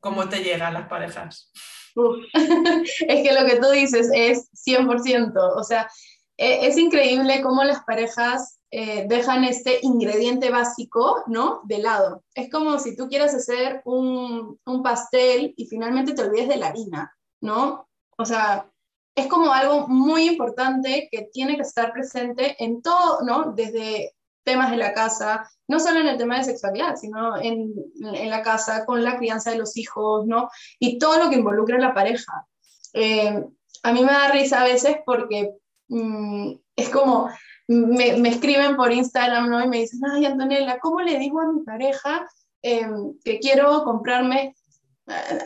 ¿cómo 0.00 0.28
te 0.28 0.42
llegan 0.42 0.74
las 0.74 0.88
parejas? 0.88 1.52
es 2.34 3.28
que 3.28 3.32
lo 3.32 3.46
que 3.46 3.56
tú 3.56 3.70
dices 3.70 4.10
es 4.14 4.50
100%, 4.66 5.32
o 5.36 5.64
sea, 5.64 5.88
e, 6.36 6.66
es 6.66 6.76
increíble 6.76 7.42
cómo 7.42 7.64
las 7.64 7.84
parejas 7.84 8.58
eh, 8.70 9.06
dejan 9.08 9.44
este 9.44 9.78
ingrediente 9.82 10.50
básico, 10.50 11.22
¿no? 11.26 11.62
De 11.64 11.78
lado. 11.78 12.24
Es 12.34 12.50
como 12.50 12.78
si 12.78 12.96
tú 12.96 13.08
quieras 13.08 13.34
hacer 13.34 13.80
un, 13.84 14.58
un 14.64 14.82
pastel 14.82 15.54
y 15.56 15.66
finalmente 15.66 16.14
te 16.14 16.22
olvides 16.22 16.48
de 16.48 16.56
la 16.56 16.68
harina, 16.68 17.16
¿no? 17.40 17.88
O 18.18 18.24
sea, 18.24 18.70
es 19.16 19.26
como 19.28 19.50
algo 19.50 19.88
muy 19.88 20.28
importante 20.28 21.08
que 21.10 21.28
tiene 21.32 21.56
que 21.56 21.62
estar 21.62 21.92
presente 21.92 22.54
en 22.62 22.82
todo, 22.82 23.22
¿no? 23.22 23.52
Desde 23.52 24.14
temas 24.44 24.70
de 24.70 24.76
la 24.76 24.92
casa, 24.92 25.50
no 25.66 25.80
solo 25.80 26.00
en 26.00 26.06
el 26.06 26.18
tema 26.18 26.38
de 26.38 26.44
sexualidad, 26.44 26.96
sino 26.96 27.36
en, 27.38 27.74
en 28.00 28.30
la 28.30 28.42
casa, 28.42 28.84
con 28.84 29.02
la 29.02 29.16
crianza 29.16 29.50
de 29.50 29.58
los 29.58 29.76
hijos, 29.76 30.26
¿no? 30.26 30.50
Y 30.78 30.98
todo 30.98 31.18
lo 31.18 31.30
que 31.30 31.36
involucra 31.36 31.78
a 31.78 31.80
la 31.80 31.94
pareja. 31.94 32.46
Eh, 32.92 33.42
a 33.82 33.92
mí 33.92 34.04
me 34.04 34.12
da 34.12 34.28
risa 34.28 34.60
a 34.60 34.64
veces 34.64 34.98
porque 35.04 35.54
mm, 35.88 36.52
es 36.76 36.88
como, 36.90 37.30
me, 37.68 38.18
me, 38.18 38.28
escriben 38.28 38.76
por 38.76 38.92
Instagram, 38.92 39.48
¿no? 39.48 39.64
Y 39.64 39.68
me 39.68 39.78
dicen, 39.78 40.00
ay, 40.12 40.26
Antonella, 40.26 40.78
¿cómo 40.78 41.00
le 41.00 41.18
digo 41.18 41.40
a 41.40 41.50
mi 41.50 41.62
pareja 41.62 42.28
em, 42.60 43.18
que 43.24 43.40
quiero 43.40 43.82
comprarme, 43.82 44.54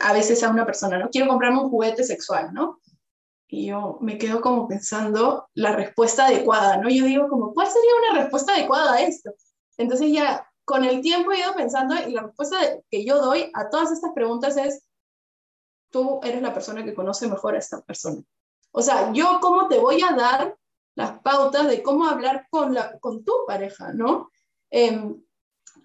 a 0.01 0.13
veces 0.13 0.43
a 0.43 0.49
una 0.49 0.65
persona, 0.65 0.99
¿no? 0.99 1.09
Quiero 1.09 1.27
comprarme 1.27 1.61
un 1.61 1.69
juguete 1.69 2.03
sexual, 2.03 2.53
¿no? 2.53 2.81
Y 3.53 3.65
yo 3.67 3.97
me 3.99 4.17
quedo 4.17 4.39
como 4.39 4.65
pensando 4.65 5.49
la 5.55 5.73
respuesta 5.73 6.27
adecuada, 6.27 6.77
¿no? 6.77 6.89
Yo 6.89 7.03
digo 7.03 7.27
como, 7.27 7.53
¿cuál 7.53 7.67
sería 7.67 7.91
una 8.09 8.21
respuesta 8.21 8.53
adecuada 8.53 8.93
a 8.93 9.01
esto? 9.01 9.31
Entonces 9.77 10.09
ya 10.13 10.49
con 10.63 10.85
el 10.85 11.01
tiempo 11.01 11.33
he 11.33 11.39
ido 11.39 11.53
pensando 11.53 11.95
y 12.07 12.13
la 12.13 12.21
respuesta 12.21 12.57
que 12.89 13.03
yo 13.03 13.21
doy 13.21 13.51
a 13.53 13.69
todas 13.69 13.91
estas 13.91 14.13
preguntas 14.13 14.55
es, 14.55 14.87
tú 15.89 16.21
eres 16.23 16.41
la 16.41 16.53
persona 16.53 16.85
que 16.85 16.93
conoce 16.93 17.27
mejor 17.27 17.55
a 17.55 17.59
esta 17.59 17.81
persona. 17.81 18.23
O 18.71 18.81
sea, 18.81 19.11
yo 19.11 19.39
cómo 19.41 19.67
te 19.67 19.79
voy 19.79 20.01
a 20.01 20.15
dar 20.15 20.55
las 20.95 21.19
pautas 21.19 21.67
de 21.67 21.83
cómo 21.83 22.05
hablar 22.05 22.47
con, 22.49 22.73
la, 22.73 22.97
con 22.99 23.25
tu 23.25 23.33
pareja, 23.45 23.91
¿no? 23.91 24.31
Em, 24.69 25.21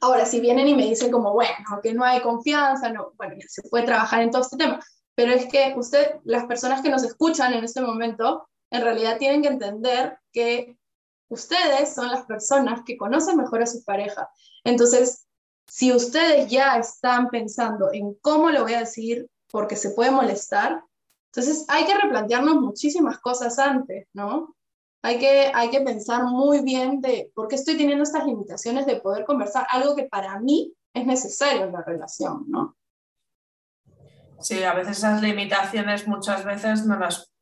ahora, 0.00 0.24
si 0.24 0.38
vienen 0.38 0.68
y 0.68 0.76
me 0.76 0.86
dicen 0.86 1.10
como, 1.10 1.32
bueno, 1.32 1.80
que 1.82 1.92
no 1.92 2.04
hay 2.04 2.20
confianza, 2.20 2.90
no, 2.90 3.10
bueno, 3.16 3.34
se 3.48 3.62
puede 3.62 3.86
trabajar 3.86 4.22
en 4.22 4.30
todo 4.30 4.42
este 4.42 4.56
tema, 4.56 4.80
pero 5.16 5.32
es 5.32 5.46
que 5.46 5.74
usted, 5.76 6.20
las 6.22 6.46
personas 6.46 6.80
que 6.82 6.88
nos 6.88 7.02
escuchan 7.02 7.52
en 7.52 7.64
este 7.64 7.80
momento, 7.80 8.48
en 8.70 8.82
realidad 8.82 9.18
tienen 9.18 9.42
que 9.42 9.48
entender 9.48 10.18
que 10.32 10.78
ustedes 11.28 11.92
son 11.92 12.08
las 12.08 12.24
personas 12.26 12.82
que 12.86 12.96
conocen 12.96 13.36
mejor 13.36 13.62
a 13.62 13.66
su 13.66 13.82
pareja. 13.82 14.28
Entonces, 14.62 15.26
si 15.66 15.92
ustedes 15.92 16.48
ya 16.48 16.76
están 16.78 17.30
pensando 17.30 17.92
en 17.92 18.14
cómo 18.20 18.50
lo 18.50 18.62
voy 18.62 18.74
a 18.74 18.80
decir 18.80 19.28
porque 19.50 19.74
se 19.74 19.90
puede 19.90 20.12
molestar, 20.12 20.80
entonces 21.32 21.64
hay 21.66 21.84
que 21.86 21.98
replantearnos 21.98 22.60
muchísimas 22.60 23.18
cosas 23.18 23.58
antes, 23.58 24.06
¿no? 24.12 24.56
hay 25.06 25.20
que, 25.20 25.52
hay 25.54 25.70
que 25.70 25.82
pensar 25.82 26.24
muy 26.24 26.62
bien 26.62 27.00
de 27.00 27.30
por 27.32 27.46
qué 27.46 27.54
estoy 27.54 27.76
teniendo 27.76 28.02
estas 28.02 28.26
limitaciones 28.26 28.86
de 28.86 29.00
poder 29.00 29.24
conversar 29.24 29.64
algo 29.70 29.94
que 29.94 30.04
para 30.04 30.40
mí 30.40 30.74
es 30.92 31.06
necesario 31.06 31.64
en 31.64 31.72
la 31.72 31.82
relación, 31.82 32.44
¿no? 32.48 32.76
Sí, 34.40 34.62
a 34.62 34.74
veces 34.74 34.98
esas 34.98 35.22
limitaciones 35.22 36.06
muchas 36.06 36.44
veces 36.44 36.84
no 36.84 36.98
las, 36.98 37.32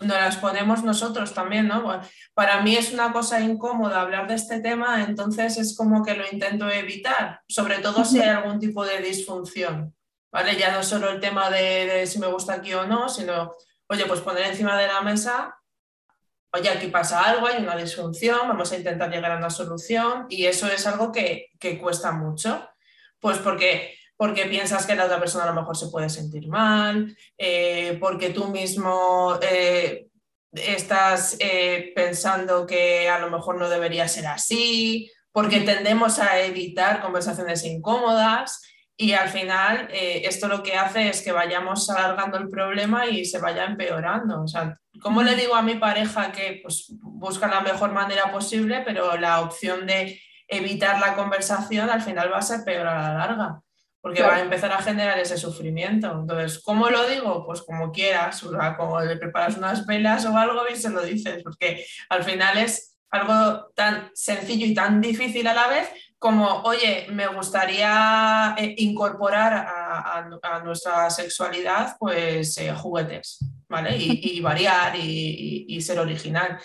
no 0.00 0.14
las 0.14 0.36
ponemos 0.36 0.82
nosotros 0.84 1.34
también, 1.34 1.68
¿no? 1.68 2.00
para 2.34 2.62
mí 2.62 2.76
es 2.76 2.92
una 2.92 3.12
cosa 3.12 3.40
incómoda 3.40 4.00
hablar 4.00 4.26
de 4.28 4.34
este 4.34 4.60
tema, 4.60 5.04
entonces 5.04 5.58
es 5.58 5.76
como 5.76 6.04
que 6.04 6.14
lo 6.14 6.24
intento 6.30 6.68
evitar, 6.70 7.42
sobre 7.48 7.78
todo 7.78 8.04
si 8.04 8.20
hay 8.20 8.30
algún 8.30 8.58
tipo 8.58 8.84
de 8.84 9.02
disfunción, 9.02 9.94
¿vale? 10.32 10.56
Ya 10.56 10.72
no 10.72 10.82
solo 10.82 11.10
el 11.10 11.20
tema 11.20 11.50
de, 11.50 11.86
de 11.86 12.06
si 12.06 12.18
me 12.18 12.28
gusta 12.28 12.54
aquí 12.54 12.72
o 12.74 12.86
no, 12.86 13.08
sino, 13.08 13.52
oye, 13.88 14.06
pues 14.06 14.20
poner 14.20 14.46
encima 14.46 14.78
de 14.78 14.86
la 14.86 15.02
mesa 15.02 15.58
oye, 16.52 16.70
aquí 16.70 16.88
pasa 16.88 17.22
algo, 17.22 17.46
hay 17.46 17.62
una 17.62 17.76
disfunción, 17.76 18.48
vamos 18.48 18.72
a 18.72 18.76
intentar 18.76 19.10
llegar 19.10 19.32
a 19.32 19.36
una 19.36 19.50
solución 19.50 20.26
y 20.28 20.46
eso 20.46 20.66
es 20.68 20.86
algo 20.86 21.12
que, 21.12 21.50
cuesta 21.80 22.12
mucho, 22.12 22.68
pues 23.20 23.38
porque, 23.38 23.97
porque 24.18 24.46
piensas 24.46 24.84
que 24.84 24.96
la 24.96 25.04
otra 25.06 25.20
persona 25.20 25.44
a 25.44 25.54
lo 25.54 25.54
mejor 25.54 25.76
se 25.76 25.88
puede 25.88 26.10
sentir 26.10 26.48
mal, 26.48 27.16
eh, 27.38 27.96
porque 28.00 28.30
tú 28.30 28.48
mismo 28.48 29.38
eh, 29.40 30.08
estás 30.52 31.36
eh, 31.38 31.92
pensando 31.94 32.66
que 32.66 33.08
a 33.08 33.20
lo 33.20 33.30
mejor 33.30 33.56
no 33.56 33.70
debería 33.70 34.08
ser 34.08 34.26
así, 34.26 35.08
porque 35.30 35.60
tendemos 35.60 36.18
a 36.18 36.40
evitar 36.40 37.00
conversaciones 37.00 37.64
incómodas. 37.64 38.62
Y 39.00 39.12
al 39.12 39.28
final 39.28 39.88
esto 39.92 40.48
lo 40.48 40.60
que 40.64 40.74
hace 40.74 41.08
es 41.08 41.22
que 41.22 41.30
vayamos 41.30 41.88
alargando 41.88 42.36
el 42.36 42.48
problema 42.48 43.06
y 43.06 43.24
se 43.24 43.38
vaya 43.38 43.64
empeorando. 43.64 44.42
O 44.42 44.48
sea, 44.48 44.76
¿Cómo 45.00 45.22
le 45.22 45.36
digo 45.36 45.54
a 45.54 45.62
mi 45.62 45.76
pareja 45.76 46.32
que 46.32 46.60
pues, 46.62 46.86
busca 47.00 47.46
la 47.46 47.60
mejor 47.60 47.92
manera 47.92 48.32
posible, 48.32 48.82
pero 48.84 49.16
la 49.16 49.40
opción 49.40 49.86
de 49.86 50.20
evitar 50.48 50.98
la 50.98 51.14
conversación 51.14 51.90
al 51.90 52.02
final 52.02 52.32
va 52.32 52.38
a 52.38 52.42
ser 52.42 52.64
peor 52.64 52.86
a 52.86 53.00
la 53.00 53.14
larga? 53.14 53.60
Porque 54.00 54.22
va 54.22 54.36
a 54.36 54.40
empezar 54.40 54.72
a 54.72 54.82
generar 54.82 55.18
ese 55.18 55.36
sufrimiento. 55.36 56.10
Entonces, 56.12 56.62
¿cómo 56.62 56.88
lo 56.88 57.08
digo? 57.08 57.44
Pues 57.44 57.62
como 57.62 57.90
quieras, 57.90 58.42
o 58.44 58.50
sea, 58.52 58.76
como 58.76 59.00
le 59.00 59.16
preparas 59.16 59.56
unas 59.56 59.84
velas 59.86 60.24
o 60.24 60.36
algo 60.36 60.62
y 60.68 60.76
se 60.76 60.90
lo 60.90 61.02
dices, 61.02 61.42
porque 61.42 61.84
al 62.08 62.22
final 62.22 62.58
es 62.58 62.96
algo 63.10 63.70
tan 63.74 64.10
sencillo 64.14 64.66
y 64.66 64.74
tan 64.74 65.00
difícil 65.00 65.46
a 65.46 65.54
la 65.54 65.68
vez 65.68 65.88
como, 66.18 66.62
oye, 66.62 67.06
me 67.10 67.28
gustaría 67.28 68.54
eh, 68.58 68.74
incorporar 68.78 69.54
a, 69.54 70.60
nuestra 70.64 71.08
sexualidad 71.10 71.96
pues 71.98 72.58
eh, 72.58 72.72
juguetes. 72.72 73.38
¿vale? 73.68 73.96
Y, 73.96 74.40
variar 74.40 74.96
y, 74.96 75.80
ser 75.80 75.98
original. 75.98 76.58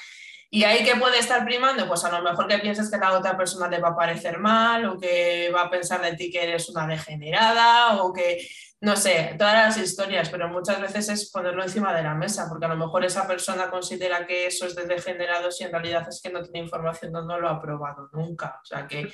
¿Y 0.54 0.66
ahí 0.66 0.84
qué 0.84 0.96
puede 0.98 1.18
estar 1.18 1.44
primando? 1.44 1.88
Pues 1.88 2.06
a 2.06 2.12
lo 2.12 2.22
mejor 2.22 2.48
que 2.48 2.60
pienses 2.60 2.92
que 2.92 3.00
la 3.00 3.18
otra 3.18 3.36
persona 3.36 3.68
le 3.68 3.80
va 3.80 3.90
a 3.90 3.96
parecer 3.96 4.38
mal 4.38 4.86
o 4.86 5.00
que 5.00 5.50
va 5.50 5.64
a 5.64 5.70
pensar 5.72 6.00
de 6.00 6.16
ti 6.16 6.30
que 6.30 6.44
eres 6.44 6.70
una 6.70 6.86
degenerada 6.86 8.04
o 8.04 8.14
que, 8.14 8.48
no 8.80 8.96
sé, 8.96 9.34
todas 9.40 9.56
las 9.56 9.78
historias, 9.84 10.30
pero 10.30 10.50
muchas 10.50 10.80
veces 10.80 11.10
es 11.10 11.32
ponerlo 11.32 11.64
encima 11.64 11.92
de 11.92 12.04
la 12.04 12.14
mesa, 12.14 12.46
porque 12.48 12.66
a 12.68 12.70
lo 12.70 12.78
mejor 12.78 13.04
esa 13.04 13.26
persona 13.26 13.72
considera 13.72 14.28
que 14.28 14.46
eso 14.46 14.68
es 14.68 14.76
de 14.76 14.86
degenerados 14.86 15.60
y 15.60 15.64
en 15.64 15.72
realidad 15.72 16.08
es 16.08 16.22
que 16.22 16.30
no 16.30 16.44
tiene 16.44 16.60
información, 16.60 17.12
no, 17.12 17.24
no 17.24 17.40
lo 17.40 17.50
ha 17.50 17.60
probado 17.60 18.10
nunca. 18.14 18.60
O 18.62 18.66
sea 18.66 18.86
que... 18.86 19.12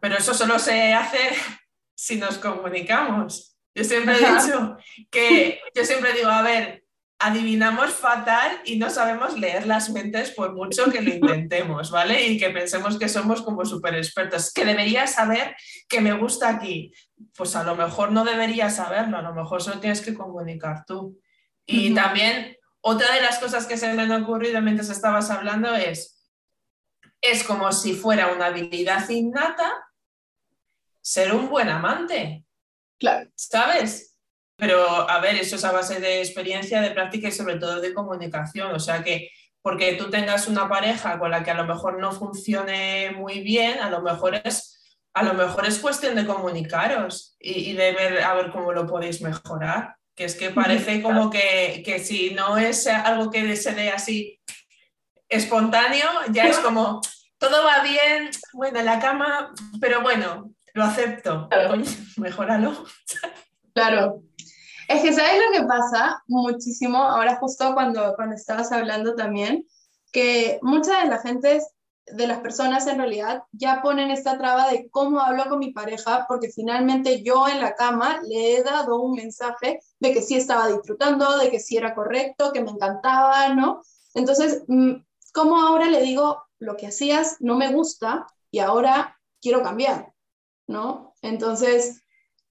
Pero 0.00 0.16
eso 0.16 0.32
solo 0.32 0.58
se 0.58 0.94
hace 0.94 1.18
si 1.94 2.16
nos 2.16 2.38
comunicamos. 2.38 3.58
Yo 3.74 3.84
siempre 3.84 4.14
he 4.14 4.18
dicho 4.20 4.78
que, 5.10 5.60
yo 5.74 5.84
siempre 5.84 6.14
digo, 6.14 6.30
a 6.30 6.40
ver, 6.40 6.85
adivinamos 7.18 7.94
fatal 7.94 8.60
y 8.64 8.76
no 8.76 8.90
sabemos 8.90 9.38
leer 9.38 9.66
las 9.66 9.90
mentes 9.90 10.30
por 10.30 10.54
mucho 10.54 10.90
que 10.90 11.00
lo 11.00 11.14
intentemos, 11.14 11.90
¿vale? 11.90 12.26
Y 12.26 12.38
que 12.38 12.50
pensemos 12.50 12.98
que 12.98 13.08
somos 13.08 13.42
como 13.42 13.64
súper 13.64 13.94
expertos. 13.94 14.52
Que 14.52 14.64
deberías 14.64 15.14
saber 15.14 15.56
que 15.88 16.00
me 16.00 16.12
gusta 16.12 16.48
aquí. 16.48 16.92
Pues 17.34 17.56
a 17.56 17.64
lo 17.64 17.74
mejor 17.74 18.12
no 18.12 18.24
deberías 18.24 18.76
saberlo, 18.76 19.16
a 19.16 19.22
lo 19.22 19.34
mejor 19.34 19.62
solo 19.62 19.80
tienes 19.80 20.02
que 20.02 20.14
comunicar 20.14 20.84
tú. 20.86 21.18
Y 21.64 21.94
también 21.94 22.56
otra 22.80 23.12
de 23.14 23.22
las 23.22 23.38
cosas 23.38 23.66
que 23.66 23.76
se 23.76 23.92
me 23.92 24.02
han 24.02 24.22
ocurrido 24.22 24.60
mientras 24.60 24.90
estabas 24.90 25.30
hablando 25.30 25.74
es, 25.74 26.30
es 27.20 27.42
como 27.42 27.72
si 27.72 27.94
fuera 27.94 28.32
una 28.32 28.46
habilidad 28.46 29.08
innata 29.08 29.72
ser 31.00 31.32
un 31.34 31.48
buen 31.48 31.68
amante. 31.68 32.44
Claro. 32.98 33.30
¿Sabes? 33.34 34.15
Pero, 34.56 35.08
a 35.08 35.20
ver, 35.20 35.36
eso 35.36 35.56
es 35.56 35.64
a 35.64 35.72
base 35.72 36.00
de 36.00 36.20
experiencia, 36.20 36.80
de 36.80 36.90
práctica 36.90 37.28
y 37.28 37.32
sobre 37.32 37.56
todo 37.56 37.80
de 37.80 37.92
comunicación. 37.92 38.74
O 38.74 38.80
sea 38.80 39.04
que 39.04 39.30
porque 39.62 39.94
tú 39.94 40.10
tengas 40.10 40.46
una 40.46 40.68
pareja 40.68 41.18
con 41.18 41.32
la 41.32 41.42
que 41.42 41.50
a 41.50 41.54
lo 41.54 41.64
mejor 41.64 41.98
no 41.98 42.12
funcione 42.12 43.10
muy 43.10 43.40
bien, 43.40 43.80
a 43.80 43.90
lo 43.90 44.00
mejor 44.00 44.40
es, 44.44 44.96
a 45.12 45.24
lo 45.24 45.34
mejor 45.34 45.66
es 45.66 45.80
cuestión 45.80 46.14
de 46.14 46.24
comunicaros 46.24 47.36
y, 47.40 47.72
de 47.72 47.92
ver 47.92 48.22
a 48.22 48.34
ver 48.34 48.52
cómo 48.52 48.72
lo 48.72 48.86
podéis 48.86 49.20
mejorar. 49.22 49.96
Que 50.14 50.24
es 50.24 50.36
que 50.36 50.50
parece 50.50 51.02
como 51.02 51.30
que, 51.30 51.82
que 51.84 51.98
si 51.98 52.30
no 52.30 52.56
es 52.56 52.86
algo 52.86 53.28
que 53.28 53.56
se 53.56 53.72
dé 53.74 53.90
así 53.90 54.40
espontáneo, 55.28 56.08
ya 56.30 56.46
es 56.46 56.58
como 56.60 57.00
todo 57.38 57.64
va 57.64 57.82
bien, 57.82 58.30
bueno, 58.52 58.78
en 58.78 58.86
la 58.86 59.00
cama, 59.00 59.52
pero 59.80 60.00
bueno, 60.00 60.52
lo 60.74 60.84
acepto. 60.84 61.48
Mejóralo. 62.16 62.84
Claro, 63.74 64.22
es 64.88 65.02
que, 65.02 65.12
¿sabes 65.12 65.40
lo 65.46 65.58
que 65.60 65.66
pasa 65.66 66.22
muchísimo? 66.26 66.98
Ahora 66.98 67.36
justo 67.36 67.74
cuando, 67.74 68.14
cuando 68.14 68.34
estabas 68.34 68.72
hablando 68.72 69.14
también, 69.14 69.66
que 70.12 70.58
mucha 70.62 71.02
de 71.02 71.08
la 71.08 71.18
gente, 71.18 71.60
de 72.06 72.26
las 72.26 72.38
personas 72.40 72.86
en 72.86 72.98
realidad, 72.98 73.42
ya 73.52 73.82
ponen 73.82 74.10
esta 74.10 74.38
traba 74.38 74.70
de 74.70 74.88
cómo 74.90 75.20
hablo 75.20 75.48
con 75.48 75.58
mi 75.58 75.72
pareja, 75.72 76.24
porque 76.28 76.50
finalmente 76.50 77.22
yo 77.22 77.48
en 77.48 77.60
la 77.60 77.74
cama 77.74 78.20
le 78.22 78.56
he 78.56 78.62
dado 78.62 79.00
un 79.00 79.16
mensaje 79.16 79.80
de 79.98 80.12
que 80.12 80.22
sí 80.22 80.36
estaba 80.36 80.68
disfrutando, 80.68 81.36
de 81.38 81.50
que 81.50 81.60
sí 81.60 81.76
era 81.76 81.94
correcto, 81.94 82.52
que 82.52 82.62
me 82.62 82.70
encantaba, 82.70 83.48
¿no? 83.54 83.82
Entonces, 84.14 84.62
mm, 84.68 84.92
¿cómo 85.32 85.60
ahora 85.60 85.86
le 85.86 86.02
digo 86.02 86.42
lo 86.58 86.76
que 86.76 86.86
hacías 86.86 87.36
no 87.40 87.56
me 87.56 87.72
gusta 87.72 88.26
y 88.50 88.60
ahora 88.60 89.18
quiero 89.40 89.62
cambiar, 89.62 90.12
¿no? 90.66 91.14
Entonces, 91.22 92.02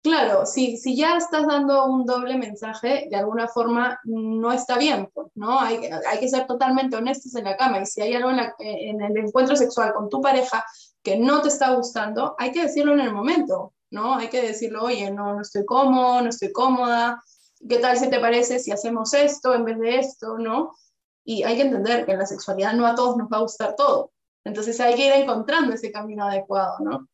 Claro, 0.05 0.45
si, 0.45 0.77
si 0.77 0.95
ya 0.95 1.17
estás 1.17 1.47
dando 1.47 1.85
un 1.85 2.05
doble 2.05 2.37
mensaje, 2.37 3.07
de 3.09 3.15
alguna 3.15 3.47
forma 3.47 3.99
no 4.03 4.51
está 4.51 4.77
bien, 4.77 5.09
pues, 5.11 5.29
¿no? 5.33 5.59
Hay, 5.59 5.79
que 6.19 6.29
ser 6.29 6.45
totalmente 6.45 6.95
honestos 6.95 7.33
en 7.33 7.45
la 7.45 7.57
cama 7.57 7.79
y 7.79 7.87
si 7.87 8.01
hay 8.01 8.13
algo 8.13 8.29
en, 8.29 8.39
en, 8.59 9.01
el 9.01 9.17
encuentro 9.17 9.55
sexual 9.55 9.95
con 9.95 10.07
tu 10.07 10.21
pareja 10.21 10.63
que 11.01 11.17
no 11.17 11.41
te 11.41 11.47
está 11.47 11.73
gustando, 11.73 12.35
hay 12.37 12.51
que 12.51 12.61
decirlo 12.61 12.93
en 12.93 12.99
el 12.99 13.13
momento, 13.13 13.73
¿no? 13.89 14.13
Hay 14.13 14.27
que 14.27 14.43
decirlo, 14.43 14.83
oye, 14.83 15.09
no, 15.09 15.33
no 15.33 15.41
estoy 15.41 15.65
cómodo, 15.65 16.21
no 16.21 16.29
estoy 16.29 16.51
cómoda, 16.51 17.23
¿qué 17.67 17.79
tal 17.79 17.97
si 17.97 18.07
te 18.07 18.19
parece 18.19 18.59
si 18.59 18.71
hacemos 18.71 19.11
esto 19.15 19.55
en 19.55 19.65
vez 19.65 19.79
de 19.79 19.97
esto, 19.97 20.37
¿no? 20.37 20.75
Y 21.23 21.41
hay 21.41 21.55
que 21.55 21.63
entender 21.63 22.05
que 22.05 22.11
en 22.11 22.19
la 22.19 22.27
sexualidad 22.27 22.73
no 22.73 22.85
a 22.85 22.93
todos 22.93 23.17
nos 23.17 23.27
va 23.27 23.37
a 23.37 23.41
gustar 23.41 23.75
todo, 23.75 24.11
entonces 24.43 24.79
hay 24.79 24.93
que 24.93 25.07
ir 25.07 25.13
encontrando 25.13 25.73
ese 25.73 25.91
camino 25.91 26.25
adecuado, 26.25 26.77
¿no? 26.81 27.07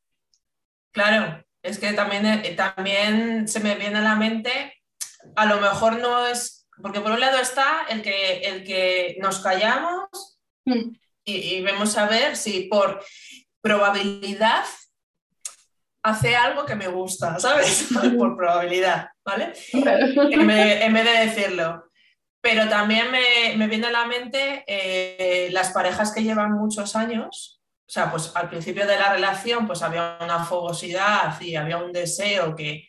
Claro, 0.91 1.41
es 1.63 1.77
que 1.77 1.93
también, 1.93 2.25
eh, 2.25 2.55
también 2.55 3.47
se 3.47 3.59
me 3.59 3.75
viene 3.75 3.99
a 3.99 4.01
la 4.01 4.15
mente, 4.15 4.81
a 5.35 5.45
lo 5.45 5.59
mejor 5.59 5.99
no 5.99 6.25
es, 6.25 6.67
porque 6.81 7.01
por 7.01 7.11
un 7.11 7.19
lado 7.19 7.39
está 7.39 7.85
el 7.89 8.01
que, 8.01 8.39
el 8.39 8.63
que 8.63 9.17
nos 9.21 9.39
callamos 9.39 10.07
mm. 10.65 10.95
y, 11.25 11.61
vemos 11.61 11.97
a 11.97 12.07
ver 12.07 12.35
si 12.35 12.63
por 12.63 13.03
probabilidad 13.61 14.63
hace 16.03 16.35
algo 16.35 16.65
que 16.65 16.75
me 16.75 16.87
gusta, 16.87 17.39
¿sabes? 17.39 17.89
por 18.17 18.35
probabilidad, 18.35 19.09
¿vale? 19.23 19.53
en, 19.71 20.47
vez, 20.47 21.05
de 21.05 21.25
decirlo. 21.27 21.85
Pero 22.41 22.67
también 22.69 23.11
me, 23.11 23.67
viene 23.67 23.87
a 23.87 23.91
la 23.91 24.05
mente 24.05 24.63
eh, 24.65 25.49
las 25.51 25.69
parejas 25.69 26.11
que 26.11 26.23
llevan 26.23 26.53
muchos 26.53 26.95
años 26.95 27.60
o 27.91 27.93
sea, 27.93 28.09
pues 28.09 28.31
al 28.35 28.47
principio 28.47 28.87
de 28.87 28.95
la 28.95 29.11
relación 29.11 29.67
pues 29.67 29.81
había 29.81 30.17
una 30.21 30.45
fogosidad 30.45 31.41
y 31.41 31.57
había 31.57 31.75
un 31.75 31.91
deseo 31.91 32.55
que, 32.55 32.87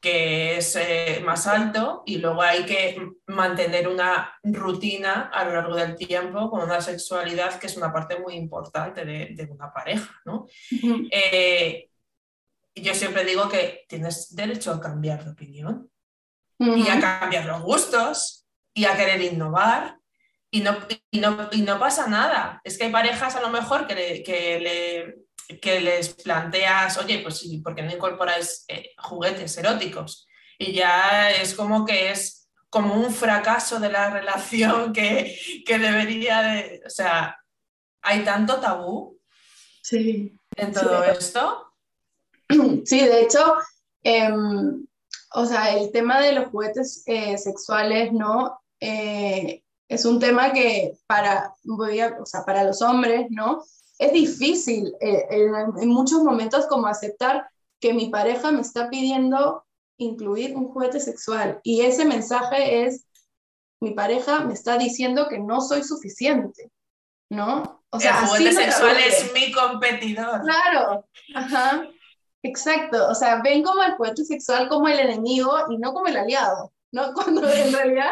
que 0.00 0.58
es 0.58 0.76
eh, 0.76 1.20
más 1.24 1.48
alto 1.48 2.04
y 2.06 2.18
luego 2.18 2.40
hay 2.40 2.64
que 2.66 2.96
mantener 3.26 3.88
una 3.88 4.38
rutina 4.44 5.28
a 5.34 5.44
lo 5.44 5.54
largo 5.54 5.74
del 5.74 5.96
tiempo 5.96 6.48
con 6.50 6.62
una 6.62 6.80
sexualidad 6.80 7.58
que 7.58 7.66
es 7.66 7.76
una 7.76 7.92
parte 7.92 8.16
muy 8.20 8.34
importante 8.34 9.04
de, 9.04 9.48
una 9.50 9.72
pareja, 9.72 10.22
¿no? 10.24 10.46
Eh, 11.10 11.90
yo 12.76 12.94
siempre 12.94 13.24
digo 13.24 13.48
que 13.48 13.86
tienes 13.88 14.32
derecho 14.36 14.70
a 14.70 14.80
cambiar 14.80 15.24
de 15.24 15.32
opinión 15.32 15.90
y 16.60 16.88
a 16.88 17.00
cambiar 17.00 17.46
los 17.46 17.62
gustos 17.62 18.46
y 18.72 18.84
a 18.84 18.96
querer 18.96 19.20
innovar 19.20 19.98
y 20.54 20.60
no, 20.60 21.48
y 21.50 21.62
no, 21.62 21.80
pasa 21.80 22.06
nada. 22.06 22.60
Es 22.62 22.78
que 22.78 22.84
hay 22.84 22.92
parejas 22.92 23.34
a 23.34 23.40
lo 23.40 23.50
mejor 23.50 23.88
que, 23.88 24.22
que, 24.24 24.60
le, 25.60 25.80
les 25.80 26.14
planteas, 26.14 26.96
oye, 26.98 27.18
pues 27.24 27.38
sí, 27.38 27.58
¿por 27.58 27.74
qué 27.74 27.82
no 27.82 27.92
incorporáis 27.92 28.64
eh, 28.68 28.90
juguetes 28.96 29.58
eróticos? 29.58 30.28
Y 30.56 30.72
ya 30.72 31.32
es 31.32 31.54
como 31.54 31.84
que 31.84 32.12
es 32.12 32.48
como 32.70 32.94
un 32.94 33.12
fracaso 33.12 33.80
de 33.80 33.88
la 33.88 34.10
relación 34.18 34.92
que, 34.92 35.36
debería 35.66 36.42
de... 36.42 36.82
O 36.86 36.90
sea, 36.90 37.36
hay 38.02 38.22
tanto 38.22 38.60
tabú 38.60 39.18
sí. 39.82 40.38
en 40.56 40.72
todo 40.72 41.02
esto. 41.02 41.72
Sí, 42.84 43.00
de 43.00 43.22
hecho, 43.22 43.56
em, 44.04 44.86
o 45.32 45.46
sea, 45.46 45.76
el 45.76 45.90
tema 45.90 46.20
de 46.20 46.32
los 46.32 46.48
juguetes 46.50 47.02
eh, 47.06 47.38
sexuales, 47.38 48.12
¿no? 48.12 48.60
Eh, 48.78 49.63
es 49.94 50.04
un 50.04 50.18
tema 50.18 50.52
que 50.52 50.98
para, 51.06 51.54
voy 51.62 52.00
o 52.02 52.26
sea, 52.26 52.44
para 52.44 52.64
los 52.64 52.82
hombres, 52.82 53.26
¿no? 53.30 53.64
Es 53.98 54.12
difícil 54.12 54.92
eh, 55.00 55.26
en, 55.30 55.88
muchos 55.88 56.22
momentos 56.22 56.66
como 56.66 56.88
aceptar 56.88 57.48
que 57.80 57.94
mi 57.94 58.08
pareja 58.08 58.50
me 58.50 58.60
está 58.60 58.90
pidiendo 58.90 59.64
incluir 59.96 60.56
un 60.56 60.68
juguete 60.72 60.98
sexual 60.98 61.60
y 61.62 61.82
ese 61.82 62.04
mensaje 62.04 62.84
es, 62.84 63.06
mi 63.80 63.92
pareja 63.92 64.40
me 64.40 64.54
está 64.54 64.76
diciendo 64.78 65.28
que 65.28 65.38
no 65.38 65.60
soy 65.60 65.84
suficiente, 65.84 66.72
¿no? 67.30 67.82
O 67.90 68.00
sea, 68.00 68.20
el 68.20 68.26
juguete 68.26 68.52
sexual 68.52 68.96
es 68.96 69.32
mi 69.32 69.52
competidor. 69.52 70.40
Claro, 70.42 71.06
ajá, 71.36 71.88
exacto. 72.42 73.08
O 73.08 73.14
sea, 73.14 73.40
ven 73.42 73.62
como 73.62 73.82
el 73.84 73.92
juguete 73.92 74.24
sexual 74.24 74.68
como 74.68 74.88
el 74.88 74.98
enemigo 74.98 75.52
y 75.70 75.78
no 75.78 75.92
como 75.92 76.06
el 76.08 76.16
aliado, 76.16 76.72
¿no? 76.90 77.12
Cuando 77.14 77.48
en 77.48 77.72
realidad 77.72 78.10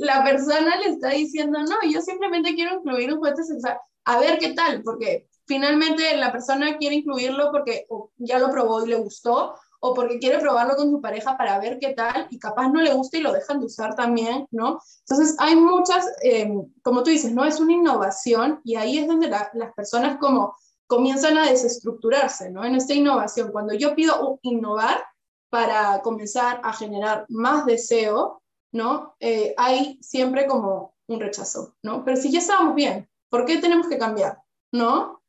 la 0.00 0.24
persona 0.24 0.76
le 0.76 0.90
está 0.90 1.10
diciendo, 1.10 1.58
no, 1.60 1.76
yo 1.90 2.00
simplemente 2.00 2.54
quiero 2.54 2.76
incluir 2.76 3.12
un 3.12 3.18
juguete 3.18 3.44
sexual, 3.44 3.78
a 4.04 4.18
ver 4.18 4.38
qué 4.38 4.54
tal, 4.54 4.82
porque 4.82 5.28
finalmente 5.46 6.16
la 6.16 6.32
persona 6.32 6.76
quiere 6.78 6.96
incluirlo 6.96 7.50
porque 7.50 7.86
ya 8.16 8.38
lo 8.38 8.50
probó 8.50 8.84
y 8.84 8.88
le 8.88 8.96
gustó, 8.96 9.54
o 9.80 9.94
porque 9.94 10.18
quiere 10.18 10.38
probarlo 10.38 10.76
con 10.76 10.90
su 10.90 11.00
pareja 11.00 11.36
para 11.36 11.58
ver 11.58 11.78
qué 11.78 11.94
tal, 11.94 12.26
y 12.30 12.38
capaz 12.38 12.68
no 12.68 12.80
le 12.80 12.92
gusta 12.94 13.18
y 13.18 13.20
lo 13.22 13.32
dejan 13.32 13.60
de 13.60 13.66
usar 13.66 13.94
también, 13.94 14.46
¿no? 14.50 14.80
Entonces 15.06 15.36
hay 15.38 15.54
muchas, 15.54 16.06
em, 16.22 16.64
como 16.82 17.02
tú 17.02 17.10
dices, 17.10 17.32
¿no? 17.32 17.44
Es 17.44 17.60
una 17.60 17.74
innovación 17.74 18.60
y 18.64 18.76
ahí 18.76 18.98
es 18.98 19.06
donde 19.06 19.28
las 19.28 19.72
personas 19.74 20.18
como 20.18 20.56
comienzan 20.86 21.38
a 21.38 21.48
desestructurarse, 21.48 22.50
¿no? 22.50 22.64
En 22.64 22.74
esta 22.74 22.94
innovación, 22.94 23.52
cuando 23.52 23.74
yo 23.74 23.94
pido 23.94 24.40
innovar 24.42 25.04
para 25.50 26.00
comenzar 26.02 26.60
a 26.64 26.72
generar 26.72 27.24
más 27.28 27.64
deseo, 27.66 28.42
¿no? 28.72 29.16
Eh, 29.20 29.54
hay 29.56 29.98
siempre 30.02 30.46
como 30.46 30.96
un 31.06 31.20
rechazo, 31.20 31.76
¿no? 31.82 32.04
Pero 32.04 32.16
si 32.16 32.30
ya 32.30 32.38
estábamos 32.38 32.74
bien, 32.74 33.08
¿por 33.28 33.44
qué 33.44 33.58
tenemos 33.58 33.88
que 33.88 33.98
cambiar? 33.98 34.38
¿No? 34.72 35.22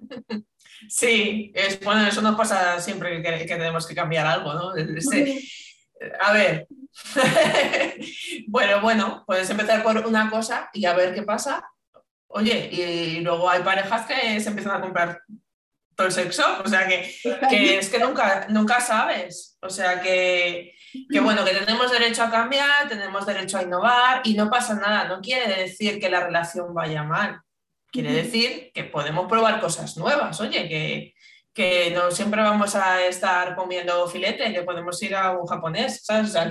Sí, 0.88 1.52
es, 1.54 1.78
bueno, 1.80 2.06
eso 2.06 2.22
nos 2.22 2.36
pasa 2.36 2.80
siempre 2.80 3.22
que, 3.22 3.44
tenemos 3.44 3.86
que 3.86 3.94
cambiar 3.94 4.26
algo, 4.26 4.54
¿no? 4.54 4.72
a 6.20 6.32
ver, 6.32 6.66
bueno, 8.48 8.80
bueno, 8.80 9.24
puedes 9.26 9.50
empezar 9.50 9.82
por 9.82 9.98
una 10.06 10.30
cosa 10.30 10.70
y 10.72 10.86
a 10.86 10.94
ver 10.94 11.14
qué 11.14 11.22
pasa. 11.22 11.70
Oye, 12.28 12.70
y 12.72 13.20
luego 13.20 13.50
hay 13.50 13.62
parejas 13.62 14.06
que 14.06 14.40
se 14.40 14.48
empiezan 14.48 14.76
a 14.76 14.80
comprar 14.80 15.20
todo 15.94 16.06
el 16.06 16.12
sexo, 16.12 16.44
o 16.64 16.68
sea 16.68 16.86
que, 16.86 17.14
que 17.50 17.78
es 17.78 17.90
que 17.90 17.98
nunca, 17.98 18.46
nunca 18.48 18.80
sabes, 18.80 19.58
o 19.60 19.68
sea 19.68 20.00
que 20.00 20.74
que 21.10 21.20
bueno, 21.20 21.44
que 21.44 21.54
tenemos 21.54 21.90
derecho 21.90 22.22
a 22.22 22.30
cambiar, 22.30 22.88
tenemos 22.88 23.26
derecho 23.26 23.58
a 23.58 23.62
innovar 23.62 24.22
y 24.24 24.34
no 24.34 24.50
pasa 24.50 24.74
nada, 24.74 25.04
no 25.04 25.20
quiere 25.20 25.62
decir 25.62 26.00
que 26.00 26.10
la 26.10 26.20
relación 26.20 26.74
vaya 26.74 27.02
mal, 27.02 27.40
quiere 27.90 28.12
decir 28.12 28.70
que 28.72 28.84
podemos 28.84 29.26
probar 29.28 29.60
cosas 29.60 29.96
nuevas, 29.96 30.40
oye, 30.40 30.68
que, 30.68 31.14
que 31.52 31.90
no 31.90 32.10
siempre 32.10 32.42
vamos 32.42 32.74
a 32.76 33.04
estar 33.06 33.56
comiendo 33.56 34.06
filete, 34.08 34.52
que 34.52 34.62
podemos 34.62 35.02
ir 35.02 35.14
a 35.14 35.32
un 35.32 35.46
japonés, 35.46 36.04
¿sabes? 36.04 36.30
O 36.30 36.32
sea, 36.32 36.48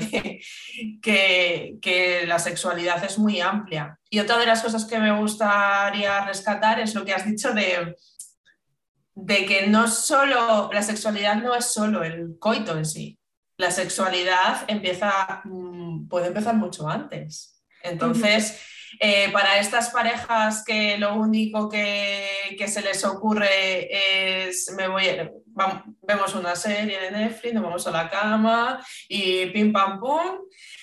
que, 1.02 1.78
que, 1.82 2.24
la 2.28 2.40
sexualidad 2.40 3.04
es 3.04 3.18
muy 3.18 3.40
amplia. 3.40 3.98
Y 4.10 4.20
otra 4.20 4.38
de 4.38 4.46
las 4.46 4.62
cosas 4.62 4.86
que 4.86 5.00
me 5.00 5.18
gustaría 5.18 6.26
rescatar 6.26 6.80
es 6.80 6.94
lo 6.96 7.06
que 7.06 7.14
has 7.14 7.26
dicho 7.26 7.54
de, 7.54 7.96
de 9.16 9.46
que 9.46 9.68
no 9.68 9.88
solo, 9.88 10.70
la 10.74 10.82
sexualidad 10.82 11.36
no 11.36 11.56
es 11.56 11.66
solo 11.66 12.04
el 12.04 12.38
coito 12.40 12.78
en 12.78 12.86
sí, 12.86 13.19
la 13.60 13.72
sexualidad 13.72 14.64
empieza, 14.70 15.42
mm, 15.44 16.08
puede 16.08 16.28
empezar 16.28 16.56
mucho 16.56 16.88
antes. 16.88 17.62
Entonces, 17.84 18.58
eh, 19.02 19.30
para 19.34 19.60
estas 19.60 19.90
parejas 19.90 20.64
que 20.66 20.98
lo 20.98 21.16
único 21.16 21.68
que, 21.68 22.56
se 22.66 22.82
les 22.82 23.04
ocurre 23.04 24.48
es, 24.48 24.72
me 24.78 24.88
voy, 24.88 25.04
vemos 26.02 26.36
una 26.36 26.56
serie 26.56 27.02
de 27.02 27.12
Netflix, 27.12 27.54
nos 27.54 27.64
vamos 27.64 27.86
a 27.86 27.92
la 27.92 28.10
cama 28.10 28.86
y 29.10 29.48
pim 29.48 29.74
pam 29.74 30.00
pum 30.00 30.40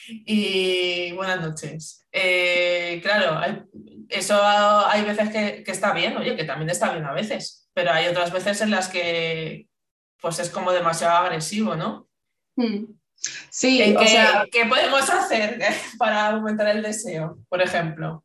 y 0.07 1.13
buenas 1.13 1.41
noches. 1.41 2.07
Eh, 2.13 3.01
claro, 3.03 3.41
eso 4.11 4.39
hay 4.87 5.03
veces 5.03 5.31
que, 5.31 5.65
está 5.67 5.95
bien, 5.95 6.15
oye, 6.19 6.37
que 6.37 6.45
también 6.45 6.69
está 6.69 6.93
bien 6.93 7.07
a 7.07 7.13
veces, 7.13 7.71
pero 7.73 7.91
hay 7.91 8.07
otras 8.07 8.33
veces 8.33 8.61
en 8.61 8.71
las 8.71 8.89
que 8.89 9.67
pues 10.21 10.39
es 10.41 10.51
como 10.51 10.73
demasiado 10.73 11.17
agresivo, 11.17 11.75
¿no? 11.75 12.07
Hmm. 12.57 12.87
Sí, 13.51 13.95
o 13.97 14.07
sea, 14.07 14.47
¿qué 14.51 14.67
podemos 14.67 15.09
hacer 15.09 15.59
para 15.99 16.29
aumentar 16.29 16.69
el 16.69 16.83
deseo, 16.83 17.39
por 17.49 17.63
ejemplo? 17.63 18.23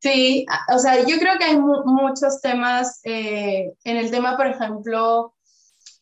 Sí, 0.00 0.44
o 0.68 0.78
sea, 0.78 1.04
yo 1.04 1.16
creo 1.18 1.38
que 1.38 1.44
hay 1.44 1.56
muchos 1.56 2.40
temas. 2.40 3.00
Eh, 3.04 3.72
en 3.84 3.96
el 3.96 4.10
tema, 4.10 4.36
por 4.36 4.48
ejemplo, 4.48 5.34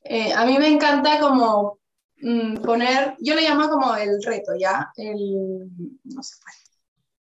eh, 0.04 0.32
a 0.32 0.46
mí 0.46 0.58
me 0.58 0.68
encanta 0.68 1.20
como 1.20 1.78
mm, 2.22 2.62
poner, 2.62 3.14
yo 3.18 3.34
le 3.34 3.42
llamo 3.42 3.68
como 3.68 3.94
el 3.96 4.22
reto, 4.22 4.52
¿ya? 4.58 4.90
El, 4.96 5.68
no 6.04 6.22
sé, 6.22 6.36
pues, 6.42 6.60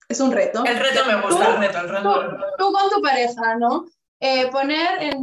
es 0.08 0.20
un 0.20 0.30
reto. 0.30 0.64
El 0.64 0.78
reto 0.78 1.04
me 1.04 1.20
gusta, 1.20 1.54
el 1.54 1.60
reto, 1.60 1.80
el 1.80 1.88
reto. 1.88 2.36
Tú, 2.56 2.72
con 2.72 2.90
tu 2.90 3.02
pareja, 3.02 3.56
¿no? 3.56 3.86
Eh, 4.20 4.48
poner 4.50 5.02
en, 5.02 5.18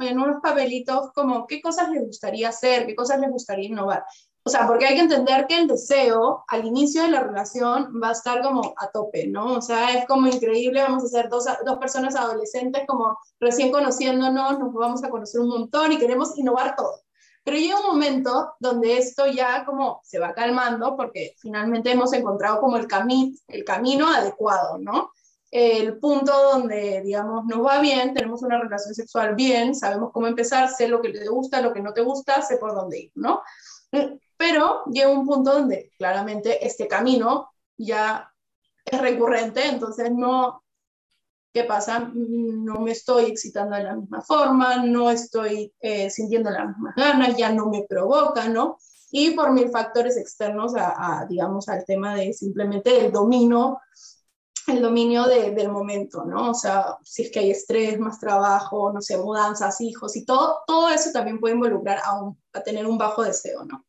en, 0.00 0.18
unos 0.18 0.40
papelitos 0.42 1.12
como 1.14 1.46
qué 1.46 1.60
cosas 1.60 1.90
le 1.90 2.00
gustaría 2.00 2.50
hacer, 2.50 2.86
qué 2.86 2.94
cosas 2.94 3.20
le 3.20 3.28
gustaría 3.28 3.68
innovar. 3.68 4.04
O 4.46 4.50
sea, 4.50 4.66
porque 4.66 4.84
hay 4.84 4.94
que 4.94 5.00
entender 5.00 5.46
que 5.46 5.58
el 5.58 5.66
deseo 5.66 6.44
al 6.48 6.66
inicio 6.66 7.02
de 7.02 7.08
la 7.08 7.20
relación 7.20 7.98
va 8.02 8.10
a 8.10 8.12
estar 8.12 8.42
como 8.42 8.74
a 8.76 8.88
tope, 8.88 9.26
¿no? 9.26 9.54
O 9.54 9.62
sea, 9.62 9.94
es 9.94 10.06
como 10.06 10.26
increíble, 10.26 10.82
vamos 10.82 11.02
a 11.02 11.08
ser 11.08 11.30
dos, 11.30 11.46
dos 11.64 11.78
personas 11.78 12.14
adolescentes 12.14 12.82
como 12.86 13.18
recién 13.40 13.72
conociéndonos, 13.72 14.58
nos 14.58 14.74
vamos 14.74 15.02
a 15.02 15.08
conocer 15.08 15.40
un 15.40 15.48
montón 15.48 15.92
y 15.92 15.98
queremos 15.98 16.36
innovar 16.36 16.76
todo. 16.76 17.00
Pero 17.42 17.56
llega 17.56 17.80
un 17.80 17.86
momento 17.86 18.54
donde 18.60 18.98
esto 18.98 19.26
ya 19.26 19.64
como 19.64 20.00
se 20.02 20.18
va 20.18 20.34
calmando 20.34 20.94
porque 20.94 21.34
finalmente 21.38 21.92
hemos 21.92 22.12
encontrado 22.12 22.60
como 22.60 22.76
el, 22.76 22.86
cami 22.86 23.38
el 23.48 23.64
camino 23.64 24.08
adecuado, 24.08 24.76
¿no? 24.78 25.12
El 25.50 25.98
punto 25.98 26.32
donde, 26.32 27.00
digamos, 27.02 27.46
nos 27.46 27.64
va 27.64 27.80
bien, 27.80 28.12
tenemos 28.12 28.42
una 28.42 28.58
relación 28.58 28.94
sexual 28.94 29.34
bien, 29.36 29.74
sabemos 29.74 30.10
cómo 30.12 30.26
empezar, 30.26 30.68
sé 30.68 30.88
lo 30.88 31.00
que 31.00 31.10
te 31.10 31.28
gusta, 31.28 31.62
lo 31.62 31.72
que 31.72 31.80
no 31.80 31.94
te 31.94 32.02
gusta, 32.02 32.42
sé 32.42 32.56
por 32.56 32.74
dónde 32.74 32.98
ir, 32.98 33.12
¿no? 33.14 33.40
Pero 34.36 34.84
llega 34.86 35.08
un 35.08 35.26
punto 35.26 35.52
donde 35.52 35.92
claramente 35.96 36.66
este 36.66 36.88
camino 36.88 37.50
ya 37.76 38.30
es 38.84 39.00
recurrente, 39.00 39.66
entonces 39.66 40.10
no, 40.10 40.62
¿qué 41.52 41.64
pasa? 41.64 42.10
No 42.14 42.80
me 42.80 42.92
estoy 42.92 43.26
excitando 43.26 43.76
de 43.76 43.84
la 43.84 43.96
misma 43.96 44.20
forma, 44.20 44.84
no 44.84 45.10
estoy 45.10 45.72
eh, 45.80 46.10
sintiendo 46.10 46.50
las 46.50 46.68
mismas 46.68 46.94
ganas, 46.96 47.36
ya 47.36 47.50
no 47.50 47.70
me 47.70 47.86
provoca, 47.88 48.48
¿no? 48.48 48.78
Y 49.10 49.30
por 49.30 49.52
mil 49.52 49.70
factores 49.70 50.16
externos 50.16 50.74
a, 50.76 51.24
digamos, 51.28 51.68
al 51.68 51.84
tema 51.84 52.16
de 52.16 52.32
simplemente 52.32 53.06
el 53.06 53.12
dominio, 53.12 53.78
el 54.66 54.80
dominio 54.80 55.26
del 55.26 55.68
momento, 55.70 56.24
¿no? 56.24 56.50
O 56.50 56.54
sea, 56.54 56.96
si 57.02 57.22
es 57.22 57.30
que 57.30 57.40
hay 57.40 57.50
estrés, 57.50 57.98
más 57.98 58.18
trabajo, 58.18 58.92
no 58.92 59.00
sé, 59.00 59.18
mudanzas, 59.18 59.80
hijos 59.80 60.16
y 60.16 60.24
todo, 60.24 60.62
todo 60.66 60.88
eso 60.88 61.10
también 61.12 61.38
puede 61.38 61.54
involucrar 61.54 61.98
a, 61.98 62.32
a 62.52 62.62
tener 62.62 62.86
un 62.86 62.98
bajo 62.98 63.22
deseo, 63.22 63.64
¿no? 63.64 63.84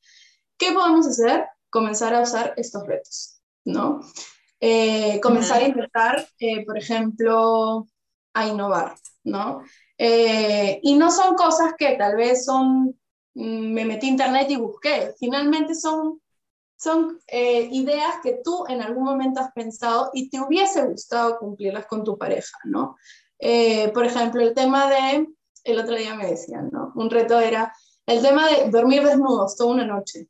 ¿Qué 0.57 0.71
podemos 0.71 1.07
hacer? 1.07 1.45
Comenzar 1.69 2.13
a 2.13 2.21
usar 2.21 2.53
estos 2.57 2.85
retos, 2.85 3.41
¿no? 3.63 4.01
Eh, 4.59 5.19
comenzar 5.21 5.61
a 5.61 5.67
intentar, 5.67 6.27
eh, 6.39 6.65
por 6.65 6.77
ejemplo, 6.77 7.87
a 8.33 8.47
innovar, 8.47 8.95
¿no? 9.23 9.63
Eh, 9.97 10.79
y 10.81 10.95
no 10.95 11.11
son 11.11 11.35
cosas 11.35 11.73
que 11.77 11.95
tal 11.95 12.15
vez 12.15 12.45
son, 12.45 12.97
mm, 13.33 13.73
me 13.73 13.85
metí 13.85 14.07
a 14.07 14.11
internet 14.11 14.47
y 14.49 14.55
busqué, 14.55 15.13
finalmente 15.19 15.75
son, 15.75 16.21
son 16.77 17.19
ideas 17.29 18.15
que 18.21 18.41
tú 18.43 18.65
en 18.67 18.81
algún 18.81 19.03
momento 19.03 19.39
has 19.39 19.51
pensado 19.53 20.09
y 20.13 20.29
te 20.29 20.39
hubiese 20.39 20.85
gustado 20.85 21.37
cumplirlas 21.39 21.85
con 21.85 22.03
tu 22.03 22.17
pareja, 22.17 22.57
¿no? 22.65 22.97
por 23.93 24.05
ejemplo, 24.05 24.41
el 24.41 24.53
tema 24.53 24.89
de, 24.89 25.27
el 25.63 25.79
otro 25.79 25.95
día 25.95 26.15
me 26.15 26.27
decían, 26.27 26.69
¿no? 26.71 26.93
Un 26.95 27.09
reto 27.09 27.39
era 27.39 27.73
el 28.05 28.21
tema 28.21 28.47
de 28.47 28.69
dormir 28.69 29.03
desnudos 29.03 29.55
toda 29.57 29.73
una 29.73 29.85
noche 29.85 30.29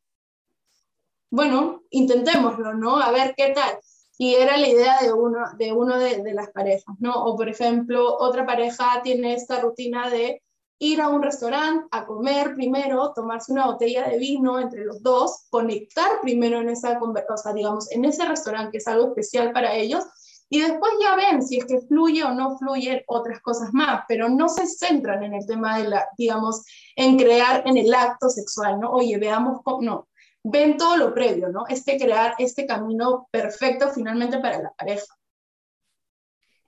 bueno, 1.35 1.83
intentémoslo, 1.89 2.75
¿no? 2.75 2.97
A 2.97 3.11
ver 3.11 3.33
qué 3.35 3.51
tal. 3.53 3.77
Y 4.17 4.35
era 4.35 4.55
la 4.55 4.69
idea 4.69 4.99
de 5.01 5.11
uno 5.11 5.39
de, 5.57 5.73
uno 5.73 5.99
de, 5.99 6.33
las 6.33 6.49
parejas, 6.51 6.95
¿no? 6.99 7.13
O 7.13 7.35
por 7.35 7.49
ejemplo, 7.49 8.15
otra 8.17 8.45
pareja 8.45 9.01
tiene 9.03 9.33
esta 9.33 9.59
rutina 9.59 10.09
de 10.09 10.41
ir 10.79 11.01
a 11.01 11.09
un 11.09 11.23
restaurante 11.23 11.87
a 11.91 12.05
comer 12.05 12.53
primero, 12.55 13.13
tomarse 13.13 13.51
una 13.51 13.67
botella 13.67 14.07
de 14.09 14.17
vino 14.17 14.59
entre 14.59 14.85
los 14.85 15.01
dos, 15.01 15.45
conectar 15.49 16.19
primero 16.21 16.59
en 16.59 16.69
esa 16.69 16.99
conversación, 16.99 17.55
digamos, 17.55 17.91
en 17.91 18.05
ese 18.05 18.25
restaurante 18.25 18.71
que 18.71 18.77
es 18.79 18.87
algo 18.87 19.07
especial 19.07 19.51
para 19.53 19.73
ellos, 19.73 20.03
y 20.49 20.61
después 20.61 20.91
ya 21.01 21.15
ven 21.15 21.41
si 21.41 21.57
es 21.57 21.65
que 21.65 21.81
fluye 21.81 22.23
o 22.23 22.33
no 22.33 22.57
fluye 22.57 23.03
otras 23.07 23.39
cosas 23.41 23.73
más, 23.73 24.03
pero 24.07 24.29
no 24.29 24.47
se 24.47 24.67
centran 24.67 25.23
en 25.23 25.33
el 25.33 25.45
tema 25.47 25.79
de 25.79 25.87
la, 25.89 26.07
digamos, 26.17 26.63
en 26.95 27.17
crear 27.17 27.63
en 27.65 27.77
el 27.77 27.93
acto 27.93 28.29
sexual, 28.29 28.79
¿no? 28.79 28.91
Oye, 28.91 29.17
veamos 29.17 29.61
cómo, 29.63 29.81
no, 29.81 30.07
ven 30.43 30.77
todo 30.77 30.97
lo 30.97 31.13
previo, 31.13 31.49
¿no? 31.49 31.65
Este 31.67 31.97
crear 31.97 32.35
este 32.37 32.67
camino 32.67 33.27
perfecto 33.31 33.89
finalmente 33.89 34.39
para 34.39 34.61
la 34.61 34.71
pareja. 34.71 35.15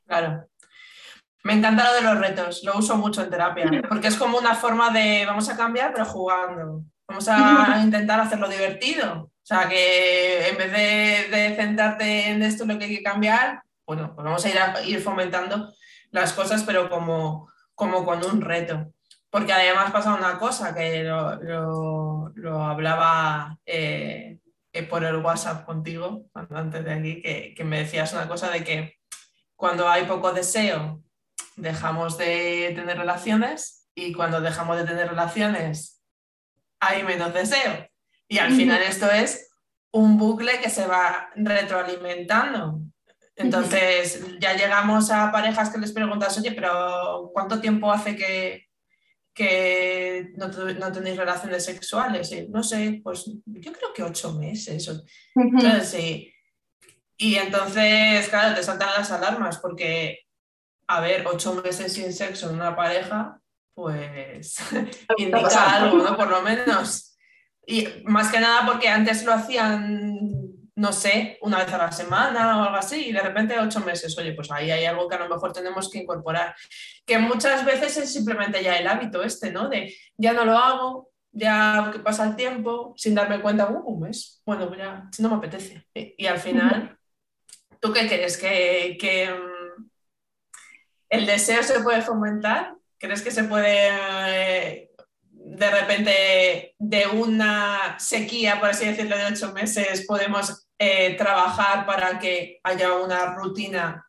Claro. 0.06 0.48
Me 1.48 1.54
encanta 1.54 1.86
lo 1.86 1.94
de 1.94 2.02
los 2.02 2.20
retos, 2.20 2.62
lo 2.66 2.78
uso 2.78 2.98
mucho 2.98 3.24
en 3.24 3.30
terapia, 3.30 3.72
porque 3.88 4.10
es 4.10 4.18
como 4.18 4.38
una 4.38 4.54
forma 4.54 4.90
de 4.90 5.26
vamos 5.26 5.48
a 5.48 5.56
cambiar, 5.56 5.94
pero 5.94 6.04
jugando. 6.04 6.84
Vamos 7.08 7.26
a 7.30 7.80
intentar 7.82 8.20
hacerlo 8.20 8.50
divertido. 8.50 9.32
O 9.32 9.46
sea, 9.46 9.70
que 9.70 10.50
en 10.50 10.58
vez 10.58 11.32
de, 11.32 11.56
centrarte 11.56 12.32
en 12.32 12.44
esto 12.44 12.66
lo 12.66 12.78
que 12.78 12.84
hay 12.84 12.98
que 12.98 13.02
cambiar, 13.02 13.64
bueno, 13.86 14.14
pues 14.14 14.26
vamos 14.26 14.44
a 14.44 14.50
ir, 14.50 14.60
a, 14.60 14.84
ir 14.84 15.02
fomentando 15.02 15.74
las 16.12 16.34
cosas, 16.34 16.64
pero 16.64 16.90
como, 16.90 17.50
como 17.74 18.04
con 18.04 18.26
un 18.26 18.42
reto. 18.42 18.92
Porque 19.30 19.54
además 19.54 19.92
pasa 19.92 20.16
una 20.16 20.38
cosa 20.38 20.76
que 20.76 21.06
lo, 21.06 22.62
hablaba 22.62 23.58
eh, 23.66 24.40
eh, 24.74 24.84
por 24.84 25.02
el 25.06 25.16
WhatsApp 25.16 25.66
contigo, 25.66 26.26
antes 26.34 26.84
de 26.84 26.94
aquí, 26.94 27.22
que, 27.22 27.64
me 27.64 27.80
decías 27.80 28.12
una 28.12 28.28
cosa 28.28 28.50
de 28.50 28.66
que 28.66 28.98
cuando 29.56 29.88
hay 29.88 30.04
poco 30.04 30.34
deseo 30.34 31.07
dejamos 31.58 32.18
de 32.18 32.72
tener 32.76 32.98
relaciones 32.98 33.90
y 33.94 34.14
cuando 34.14 34.40
dejamos 34.40 34.78
de 34.78 34.86
tener 34.86 35.10
relaciones 35.10 36.02
hay 36.80 37.04
menos 37.04 37.34
deseo. 37.34 37.88
Y 38.28 38.38
al 38.38 38.54
final 38.54 38.82
esto 38.82 39.10
es 39.12 39.50
un 39.92 40.18
bucle 40.18 40.60
que 40.62 40.70
se 40.70 40.86
va 40.88 41.30
retroalimentando. 41.36 42.82
Entonces 43.36 44.24
ya 44.40 44.56
llegamos 44.56 45.12
a 45.12 45.32
parejas 45.32 45.70
que 45.70 45.80
les 45.80 45.92
preguntas, 45.92 46.38
oye, 46.38 46.52
pero 46.52 47.32
¿cuánto 47.34 47.60
tiempo 47.60 47.92
hace 47.92 48.16
que, 48.16 48.68
que 49.38 50.32
no, 50.36 50.48
no, 50.48 50.92
tenéis 50.92 51.18
relaciones 51.18 51.64
sexuales. 51.64 52.32
No 52.50 52.64
sé, 52.64 53.02
pues 53.04 53.26
yo 53.46 53.72
creo 53.72 53.94
que 53.94 54.04
ocho 54.04 54.34
meses. 54.34 54.90
Y 57.18 57.36
entonces, 57.36 58.28
claro, 58.30 58.56
te 58.56 58.64
saltan 58.64 58.90
las 58.98 59.12
alarmas 59.12 59.60
porque, 59.60 60.27
a 60.88 61.02
ver, 61.02 61.26
ocho 61.28 61.54
meses 61.54 61.94
sin 61.94 62.14
sexo 62.14 62.50
en 62.50 62.56
una 62.56 62.76
pareja, 62.76 63.40
pues 63.74 64.58
indica 65.18 65.76
algo, 65.76 65.98
¿no? 65.98 66.16
Por 66.16 66.30
lo 66.30 66.42
menos. 66.42 67.18
Y 67.66 67.88
más 68.06 68.32
que 68.32 68.40
nada 68.40 68.66
porque 68.66 68.88
antes 68.88 69.26
lo 69.26 69.34
hacían 69.34 70.48
no 70.78 70.94
sé, 70.94 71.40
una 71.42 71.58
vez 71.58 71.74
a 71.74 71.80
la 71.80 71.92
semana 71.92 72.60
o 72.60 72.64
algo 72.66 72.78
así, 72.78 73.08
y 73.08 73.12
de 73.12 73.20
repente 73.20 73.60
ocho 73.60 73.80
meses, 73.80 74.16
oye, 74.20 74.34
pues 74.34 74.52
ahí 74.52 74.70
hay 74.70 74.86
algo 74.86 75.08
que 75.08 75.16
a 75.16 75.20
lo 75.20 75.28
mejor 75.28 75.52
tenemos 75.52 75.90
que 75.90 75.98
incorporar, 75.98 76.56
que 77.04 77.18
muchas 77.18 77.66
veces 77.66 77.98
es 77.98 78.14
simplemente 78.14 78.64
ya 78.64 78.78
el 78.78 78.88
hábito 78.88 79.24
este, 79.24 79.52
¿no? 79.52 79.70
De 79.70 79.92
ya 80.18 80.34
no 80.34 80.46
lo 80.46 80.56
hago, 80.56 81.10
ya 81.32 81.90
que 81.92 81.98
pasa 82.00 82.28
el 82.28 82.36
tiempo, 82.36 82.94
sin 82.96 83.16
darme 83.16 83.42
cuenta, 83.42 83.72
uh, 83.72 83.92
un 83.92 84.02
mes, 84.02 84.44
bueno, 84.46 84.72
ya 84.78 85.10
no 85.18 85.30
me 85.30 85.36
apetece. 85.38 85.88
Y, 85.96 86.28
al 86.28 86.38
final, 86.38 86.96
¿tú 87.80 87.92
qué 87.92 88.08
crees? 88.08 88.38
¿Que, 88.38 88.98
que 89.02 89.36
el 91.10 91.26
deseo 91.26 91.64
se 91.64 91.80
puede 91.82 92.02
fomentar? 92.02 92.76
¿Crees 92.98 93.22
que 93.22 93.32
se 93.32 93.44
puede... 93.44 93.90
Eh, 94.28 94.92
de 95.30 95.72
repente 95.72 96.76
de 96.78 97.08
una 97.08 97.98
sequía, 98.00 98.60
por 98.60 98.70
así 98.70 98.86
decirlo, 98.86 99.18
de 99.18 99.26
ocho 99.28 99.54
meses, 99.54 100.06
podemos 100.06 100.68
eh, 100.78 101.16
trabajar 101.16 101.86
para 101.86 102.20
que 102.20 102.60
haya 102.64 102.94
una 102.94 103.34
rutina 103.34 104.08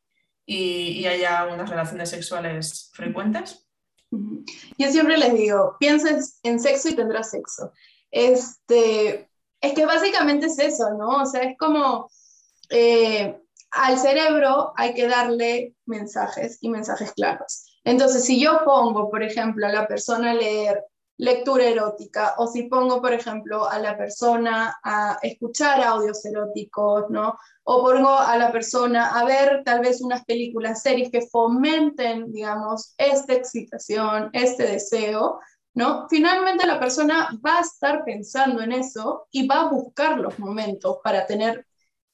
y, 0.49 1.07
haya 1.07 1.47
unas 1.47 1.69
relaciones 1.69 2.11
sexuales 2.11 2.91
frecuentes? 2.95 3.67
Yo 4.11 4.91
siempre 4.91 5.19
les 5.19 5.35
digo, 5.35 5.77
pienses 5.79 6.41
en 6.43 6.59
sexo 6.59 6.89
y 6.89 6.97
tendrás 6.97 7.31
sexo. 7.31 7.73
Este, 8.11 9.31
es 9.61 9.73
que 9.75 9.85
básicamente 9.85 10.47
es 10.47 10.59
eso, 10.59 10.91
¿no? 10.99 11.23
O 11.23 11.27
sea, 11.27 11.43
es 11.43 11.59
como 11.59 12.11
eh, 12.71 13.39
al 13.79 13.99
cerebro 13.99 14.73
hay 14.77 14.95
que 14.95 15.07
darle 15.07 15.75
mensajes 15.87 16.59
y 16.61 16.69
mensajes 16.69 17.13
claros. 17.13 17.65
Entonces, 17.85 18.25
si 18.25 18.41
yo 18.41 18.61
pongo, 18.65 19.11
por 19.11 19.23
ejemplo, 19.23 19.67
a 19.67 19.73
la 19.73 19.87
persona 19.87 20.33
a 20.33 20.35
leer 20.35 20.85
lectura 21.17 21.65
erótica, 21.65 22.35
o 22.39 22.47
si 22.47 22.65
pongo, 22.65 23.01
por 23.01 23.13
ejemplo, 23.13 23.69
a 23.69 23.79
la 23.79 23.97
persona 23.97 24.79
a 24.85 25.19
escuchar 25.23 25.83
audios 25.83 26.25
eróticos, 26.25 27.05
¿no? 27.11 27.37
O 27.65 27.83
pongo 27.83 28.17
a 28.19 28.37
la 28.37 28.53
persona 28.53 29.19
a 29.19 29.25
ver 29.25 29.63
tal 29.65 29.81
vez 29.81 30.01
unas 30.01 30.25
películas, 30.25 30.83
series 30.83 31.11
que 31.11 31.27
fomenten, 31.27 32.33
digamos, 32.33 32.95
esta 32.99 33.35
excitación, 33.35 34.31
este 34.33 34.65
deseo, 34.65 35.41
¿no? 35.75 36.07
Finalmente 36.09 36.67
la 36.67 36.79
persona 36.79 37.29
va 37.45 37.59
a 37.59 37.63
estar 37.63 38.05
pensando 38.05 38.63
en 38.63 38.73
eso 38.73 39.27
y 39.31 39.47
va 39.47 39.63
a 39.63 39.71
buscar 39.71 40.19
los 40.19 40.39
momentos 40.39 40.99
para 41.03 41.27
tener 41.27 41.68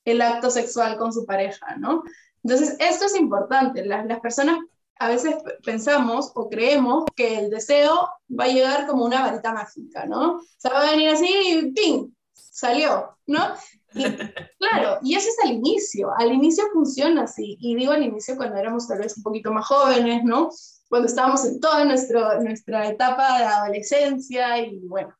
el 0.05 0.21
acto 0.21 0.51
sexual 0.51 0.97
con 0.97 1.12
su 1.12 1.25
pareja, 1.27 1.77
¿no? 1.77 2.03
Entonces, 2.43 2.77
esto 2.79 3.07
es 3.07 3.17
importante. 3.17 3.85
Las, 3.85 4.07
las 4.07 4.21
personas 4.21 4.59
a 4.99 5.09
veces 5.09 5.35
pensamos 5.64 6.33
o 6.35 6.49
creemos 6.49 7.05
que 7.17 7.38
el 7.38 7.51
deseo 7.51 8.09
va 8.29 8.45
a 8.45 8.49
llegar 8.49 8.87
como 8.87 9.05
una 9.05 9.23
varita 9.23 9.53
mágica, 9.53 10.07
¿no? 10.07 10.37
O 10.37 10.43
sea, 10.57 10.73
va 10.73 10.88
a 10.88 10.90
venir 10.90 11.11
así 11.11 11.27
y 11.27 11.73
¡ping! 11.73 12.11
Salió, 12.33 13.17
¿no? 13.27 13.55
Y, 13.95 14.05
claro, 14.59 14.99
y 15.03 15.14
eso 15.17 15.29
es 15.29 15.37
al 15.45 15.53
inicio, 15.53 16.11
al 16.17 16.33
inicio 16.33 16.64
funciona 16.73 17.25
así, 17.25 17.57
y 17.61 17.75
digo 17.75 17.93
al 17.93 18.03
inicio 18.03 18.37
cuando 18.37 18.57
éramos 18.57 18.87
tal 18.87 19.01
vez 19.01 19.17
un 19.17 19.23
poquito 19.23 19.53
más 19.53 19.67
jóvenes, 19.67 20.23
¿no? 20.25 20.51
Cuando 20.88 21.09
estábamos 21.09 21.45
en 21.45 21.61
toda 21.61 21.85
nuestra 21.85 22.88
etapa 22.88 23.38
de 23.38 23.45
adolescencia 23.45 24.59
y 24.59 24.79
bueno, 24.87 25.12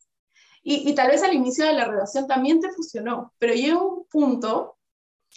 y, 0.67 0.95
tal 0.95 1.09
vez 1.09 1.23
al 1.23 1.35
inicio 1.35 1.67
de 1.67 1.75
la 1.75 1.85
relación 1.85 2.27
también 2.27 2.61
te 2.61 2.73
funcionó, 2.73 3.33
pero 3.39 3.53
llega 3.53 3.83
un 3.83 4.07
punto 4.07 4.79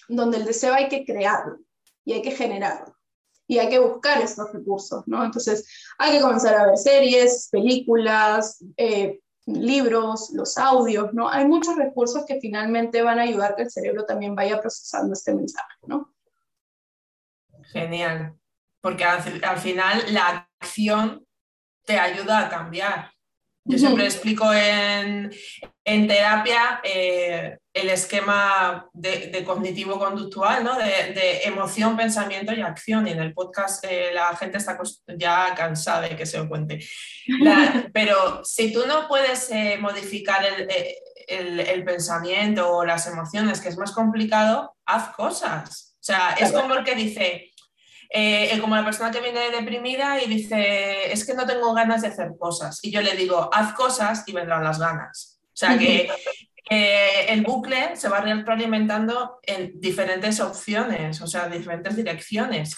donde 0.08 0.38
el 0.38 0.46
deseo 0.46 0.74
hay 0.74 0.88
que 0.88 1.06
crearlo 1.06 1.60
y 2.06 2.14
hay 2.14 2.22
que 2.22 2.32
generarlo 2.32 2.96
y 3.46 3.60
hay 3.60 3.70
que 3.70 3.80
buscar 3.80 4.22
estos 4.22 4.52
recursos, 4.54 5.04
¿no? 5.06 5.24
Entonces, 5.24 5.68
hay 5.98 6.14
que 6.14 6.22
comenzar 6.22 6.56
a 6.56 6.68
ver 6.68 6.78
series, 6.78 7.50
películas, 7.52 8.64
eh, 8.76 9.20
libros, 9.46 10.32
los 10.34 10.58
audios, 10.58 11.14
¿no? 11.14 11.30
Hay 11.30 11.46
muchos 11.46 11.76
recursos 11.76 12.26
que 12.26 12.40
finalmente 12.42 13.02
van 13.02 13.20
a 13.20 13.24
ayudar 13.24 13.56
que 13.56 13.64
el 13.64 13.72
cerebro 13.72 14.06
también 14.06 14.36
vaya 14.36 14.60
procesando 14.60 15.14
este 15.14 15.34
mensaje, 15.34 15.76
¿no? 15.88 16.14
Genial, 17.72 18.38
porque 18.82 19.04
al, 19.04 19.58
final 19.60 20.14
la 20.14 20.50
acción 20.60 21.26
te 21.86 21.98
ayuda 21.98 22.46
a 22.46 22.50
cambiar. 22.50 23.12
Yo 23.68 23.78
siempre 23.78 24.06
explico 24.06 24.52
en, 24.54 25.30
terapia 25.84 26.80
eh, 26.84 27.58
el 27.74 27.90
esquema 27.90 28.90
de, 28.94 29.44
cognitivo-conductual, 29.46 30.64
¿no? 30.64 30.78
de, 30.78 31.42
emoción, 31.44 31.98
pensamiento 31.98 32.54
y 32.54 32.62
acción. 32.62 33.08
Y 33.08 33.12
en 33.12 33.20
el 33.20 33.34
podcast 33.34 33.84
eh, 33.86 34.12
la 34.14 34.36
gente 34.36 34.58
está 34.58 34.78
ya 35.18 35.54
cansada 35.56 36.02
de 36.02 36.16
que 36.16 36.26
se 36.26 36.38
lo 36.38 36.48
cuente. 36.48 36.80
pero 37.94 38.44
si 38.44 38.72
tú 38.72 38.86
no 38.88 39.08
puedes 39.08 39.50
eh, 39.52 39.78
modificar 39.80 40.44
eh, 40.46 40.98
el, 41.28 41.60
el, 41.60 41.84
pensamiento 41.84 42.72
o 42.72 42.86
las 42.86 43.08
emociones, 43.08 43.60
que 43.60 43.70
es 43.70 43.78
más 43.78 43.92
complicado, 43.92 44.76
haz 44.86 45.14
cosas. 45.16 45.96
O 45.96 46.04
sea, 46.08 46.36
es 46.40 46.54
como 46.54 46.74
el 46.74 46.86
que 46.86 46.96
dice, 46.96 47.52
como 48.62 48.76
la 48.76 48.86
persona 48.86 49.12
que 49.12 49.22
viene 49.22 49.52
deprimida 49.52 50.22
y 50.22 50.28
dice, 50.28 51.12
es 51.12 51.26
que 51.26 51.34
no 51.34 51.46
tengo 51.46 51.74
ganas 51.74 52.02
de 52.02 52.10
hacer 52.10 52.32
cosas. 52.40 52.80
Y 52.84 52.92
yo 52.92 53.02
le 53.02 53.16
digo, 53.16 53.50
haz 53.54 53.74
cosas 53.74 54.24
y 54.28 54.34
vendrán 54.34 54.64
las 54.64 54.80
ganas. 54.80 55.40
O 55.44 55.56
sea, 55.56 55.78
que, 55.78 56.10
el 56.70 57.44
bucle 57.44 57.96
se 57.96 58.10
va 58.10 58.20
retroalimentando 58.20 59.40
en 59.42 59.80
diferentes 59.80 60.42
opciones, 60.42 61.22
o 61.22 61.28
sea, 61.28 61.48
diferentes 61.48 61.96
direcciones. 61.96 62.76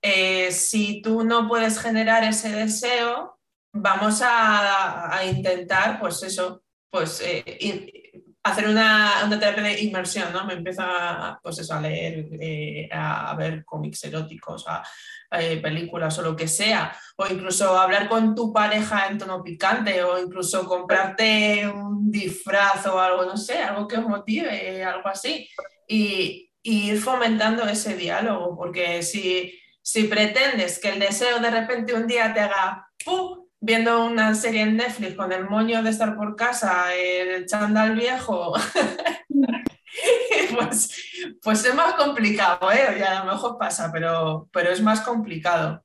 Eh, 0.00 0.52
si 0.52 1.02
tú 1.02 1.24
no 1.24 1.48
puedes 1.48 1.80
generar 1.80 2.22
ese 2.22 2.50
deseo, 2.50 3.40
vamos 3.72 4.22
a, 4.22 5.20
intentar, 5.26 5.98
pues 5.98 6.22
eso, 6.22 6.62
pues 6.90 7.20
eh, 7.24 8.03
hacer 8.44 8.68
una, 8.68 9.26
terapia 9.40 9.62
de 9.62 9.82
inmersión, 9.82 10.32
¿no? 10.32 10.44
Me 10.44 10.52
empieza 10.52 11.38
pues 11.42 11.58
eso, 11.58 11.74
a 11.74 11.80
leer, 11.80 12.28
eh, 12.38 12.88
a 12.92 13.34
ver 13.36 13.64
cómics 13.64 14.04
eróticos, 14.04 14.66
a, 14.68 14.82
eh, 15.30 15.56
películas 15.56 16.18
o 16.18 16.22
lo 16.22 16.36
que 16.36 16.46
sea, 16.46 16.94
o 17.16 17.26
incluso 17.26 17.76
hablar 17.76 18.08
con 18.08 18.34
tu 18.34 18.52
pareja 18.52 19.08
en 19.08 19.18
tono 19.18 19.42
picante, 19.42 20.02
o 20.04 20.18
incluso 20.18 20.66
comprarte 20.66 21.66
un 21.66 22.10
disfraz 22.10 22.86
o 22.86 23.00
algo, 23.00 23.24
no 23.24 23.36
sé, 23.36 23.62
algo 23.62 23.88
que 23.88 23.96
os 23.96 24.06
motive, 24.06 24.84
algo 24.84 25.08
así, 25.08 25.48
y, 25.88 26.50
ir 26.66 26.98
fomentando 26.98 27.68
ese 27.68 27.94
diálogo, 27.94 28.56
porque 28.56 29.02
si, 29.02 29.52
si 29.82 30.04
pretendes 30.04 30.78
que 30.78 30.88
el 30.88 30.98
deseo 30.98 31.38
de 31.38 31.50
repente 31.50 31.92
un 31.92 32.06
día 32.06 32.32
te 32.32 32.40
haga 32.40 32.88
¡pum! 33.04 33.43
Viendo 33.64 34.04
una 34.04 34.34
serie 34.34 34.60
en 34.60 34.76
Netflix 34.76 35.16
con 35.16 35.32
el 35.32 35.48
moño 35.48 35.82
de 35.82 35.88
estar 35.88 36.14
por 36.16 36.36
casa, 36.36 36.94
el 36.94 37.46
chandal 37.46 37.94
viejo, 37.94 38.52
pues, 40.54 41.02
pues 41.42 41.64
es 41.64 41.74
más 41.74 41.94
complicado, 41.94 42.70
¿eh? 42.70 42.98
Y 42.98 43.02
a 43.02 43.24
lo 43.24 43.32
mejor 43.32 43.56
pasa, 43.58 43.90
pero, 43.90 44.50
pero 44.52 44.70
es 44.70 44.82
más 44.82 45.00
complicado. 45.00 45.82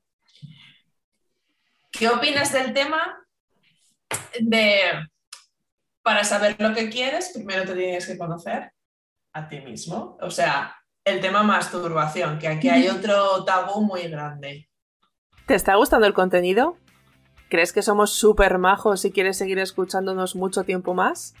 ¿Qué 1.90 2.06
opinas 2.10 2.52
del 2.52 2.74
tema 2.74 3.18
de 4.38 5.08
para 6.02 6.22
saber 6.24 6.56
lo 6.58 6.74
que 6.74 6.90
quieres, 6.90 7.30
primero 7.32 7.64
te 7.64 7.74
tienes 7.74 8.06
que 8.06 8.18
conocer 8.18 8.72
a 9.32 9.48
ti 9.48 9.58
mismo? 9.60 10.18
O 10.20 10.30
sea, 10.30 10.76
el 11.02 11.22
tema 11.22 11.42
masturbación, 11.42 12.38
que 12.38 12.48
aquí 12.48 12.68
hay 12.68 12.88
otro 12.88 13.42
tabú 13.46 13.80
muy 13.80 14.02
grande. 14.02 14.68
¿Te 15.46 15.54
está 15.54 15.76
gustando 15.76 16.06
el 16.06 16.12
contenido? 16.12 16.76
¿Crees 17.50 17.72
que 17.72 17.82
somos 17.82 18.12
súper 18.12 18.58
majos 18.58 19.04
y 19.04 19.10
quieres 19.10 19.36
seguir 19.36 19.58
escuchándonos 19.58 20.36
mucho 20.36 20.62
tiempo 20.62 20.94
más? 20.94 21.34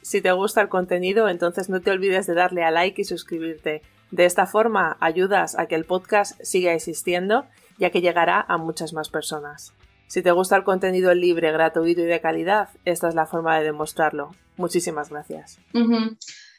Si 0.00 0.22
te 0.22 0.32
gusta 0.32 0.62
el 0.62 0.70
contenido, 0.70 1.28
entonces 1.28 1.68
no 1.68 1.82
te 1.82 1.90
olvides 1.90 2.26
de 2.26 2.32
darle 2.32 2.64
a 2.64 2.70
like 2.70 3.02
y 3.02 3.04
suscribirte. 3.04 3.82
De 4.10 4.24
esta 4.24 4.46
forma 4.46 4.96
ayudas 4.98 5.58
a 5.58 5.66
que 5.66 5.74
el 5.74 5.84
podcast 5.84 6.40
siga 6.42 6.72
existiendo 6.72 7.44
ya 7.76 7.90
que 7.90 8.00
llegará 8.00 8.40
a 8.48 8.56
muchas 8.56 8.94
más 8.94 9.10
personas. 9.10 9.74
Si 10.06 10.22
te 10.22 10.30
gusta 10.30 10.56
el 10.56 10.64
contenido 10.64 11.12
libre, 11.12 11.52
gratuito 11.52 12.00
y 12.00 12.04
de 12.04 12.20
calidad, 12.22 12.70
esta 12.86 13.08
es 13.08 13.14
la 13.14 13.26
forma 13.26 13.58
de 13.58 13.64
demostrarlo. 13.64 14.30
Muchísimas 14.56 15.10
gracias. 15.10 15.58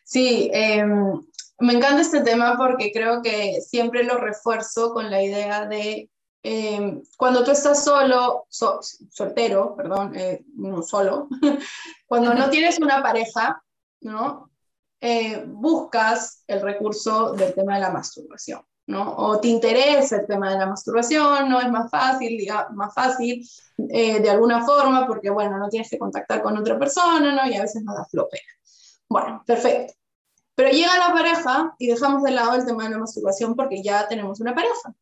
Sí, 0.04 0.52
em, 0.54 1.20
me 1.60 1.74
encanta 1.74 2.02
este 2.02 2.22
tema 2.22 2.58
porque 2.58 2.92
creo 2.92 3.24
que 3.24 3.60
siempre 3.62 4.04
lo 4.04 4.20
refuerzo 4.20 4.94
con 4.94 5.10
la 5.10 5.24
idea 5.24 5.66
de 5.66 6.10
Em, 6.46 7.02
cuando 7.18 7.42
tú 7.42 7.52
estás 7.52 7.86
solo, 7.86 8.46
soltero, 8.50 9.76
perdón, 9.78 10.14
eh, 10.14 10.44
no 10.56 10.84
solo, 10.84 11.30
cuando 12.06 12.34
no 12.34 12.50
tienes 12.50 12.80
una 12.80 13.02
pareja, 13.02 13.64
¿no? 14.02 14.52
Eh, 15.00 15.46
buscas 15.48 16.44
el 16.48 16.62
recurso 16.62 17.32
del 17.32 17.54
tema 17.54 17.76
de 17.76 17.82
la 17.82 17.92
masturbación, 17.92 18.62
¿no? 18.88 19.16
O 19.16 19.40
te 19.40 19.48
interesa 19.48 20.18
el 20.18 20.28
tema 20.28 20.52
de 20.52 20.60
la 20.60 20.66
masturbación, 20.66 21.48
no 21.48 21.62
es 21.62 21.72
más 21.72 21.90
fácil, 21.90 22.38
diga, 22.38 22.68
más 22.74 22.94
fácil 22.94 23.48
eh, 23.90 24.20
de 24.20 24.30
alguna 24.30 24.66
forma, 24.66 25.08
porque, 25.08 25.30
bueno, 25.30 25.58
no 25.58 25.70
tienes 25.70 25.90
que 25.90 25.98
contactar 25.98 26.42
con 26.44 26.58
otra 26.58 26.78
persona, 26.78 27.34
¿no? 27.34 27.50
Y 27.50 27.56
a 27.56 27.62
veces 27.62 27.84
no 27.84 27.94
da. 27.94 28.06
Bueno, 29.08 29.44
perfecto. 29.46 29.94
Pero 30.56 30.70
llega 30.72 30.98
la 30.98 31.14
pareja 31.14 31.74
y 31.80 31.88
dejamos 31.88 32.22
de 32.24 32.32
lado 32.32 32.56
el 32.56 32.66
tema 32.66 32.84
de 32.84 32.90
la 32.90 32.98
masturbación 32.98 33.56
porque 33.56 33.82
ya 33.82 34.08
tenemos 34.10 34.42
una 34.42 34.54
pareja. 34.54 34.94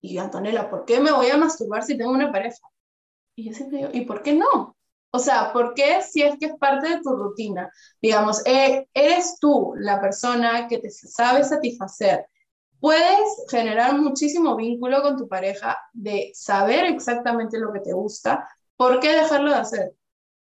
Y 0.00 0.18
Antonella, 0.18 0.70
¿por 0.70 0.84
qué 0.84 1.00
me 1.00 1.12
voy 1.12 1.28
a 1.28 1.36
masturbar 1.36 1.82
si 1.82 1.96
tengo 1.96 2.12
una 2.12 2.32
pareja? 2.32 2.66
Y 3.36 3.48
yo 3.48 3.54
siempre 3.54 3.78
digo, 3.78 3.90
¿y 3.92 4.02
por 4.02 4.22
qué 4.22 4.34
no? 4.34 4.76
O 5.12 5.18
sea, 5.18 5.52
¿por 5.52 5.74
qué 5.74 6.02
si 6.02 6.22
es 6.22 6.38
que 6.38 6.46
es 6.46 6.56
parte 6.56 6.88
de 6.88 7.00
tu 7.02 7.10
rutina? 7.16 7.70
Digamos, 8.00 8.46
eh, 8.46 8.88
eres 8.94 9.38
tú 9.40 9.72
la 9.76 10.00
persona 10.00 10.68
que 10.68 10.78
te 10.78 10.90
sabe 10.90 11.42
satisfacer. 11.44 12.26
Puedes 12.78 13.44
generar 13.50 13.98
muchísimo 13.98 14.56
vínculo 14.56 15.02
con 15.02 15.16
tu 15.16 15.28
pareja 15.28 15.76
de 15.92 16.30
saber 16.34 16.84
exactamente 16.86 17.58
lo 17.58 17.72
que 17.72 17.80
te 17.80 17.92
gusta. 17.92 18.48
¿Por 18.76 19.00
qué 19.00 19.12
dejarlo 19.12 19.50
de 19.50 19.56
hacer? 19.56 19.92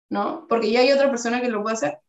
¿No? 0.10 0.46
Porque 0.48 0.72
ya 0.72 0.82
hay 0.82 0.92
otra 0.92 1.10
persona 1.10 1.42
que 1.42 1.50
lo 1.50 1.62
puede 1.62 1.76
hacer. 1.76 2.00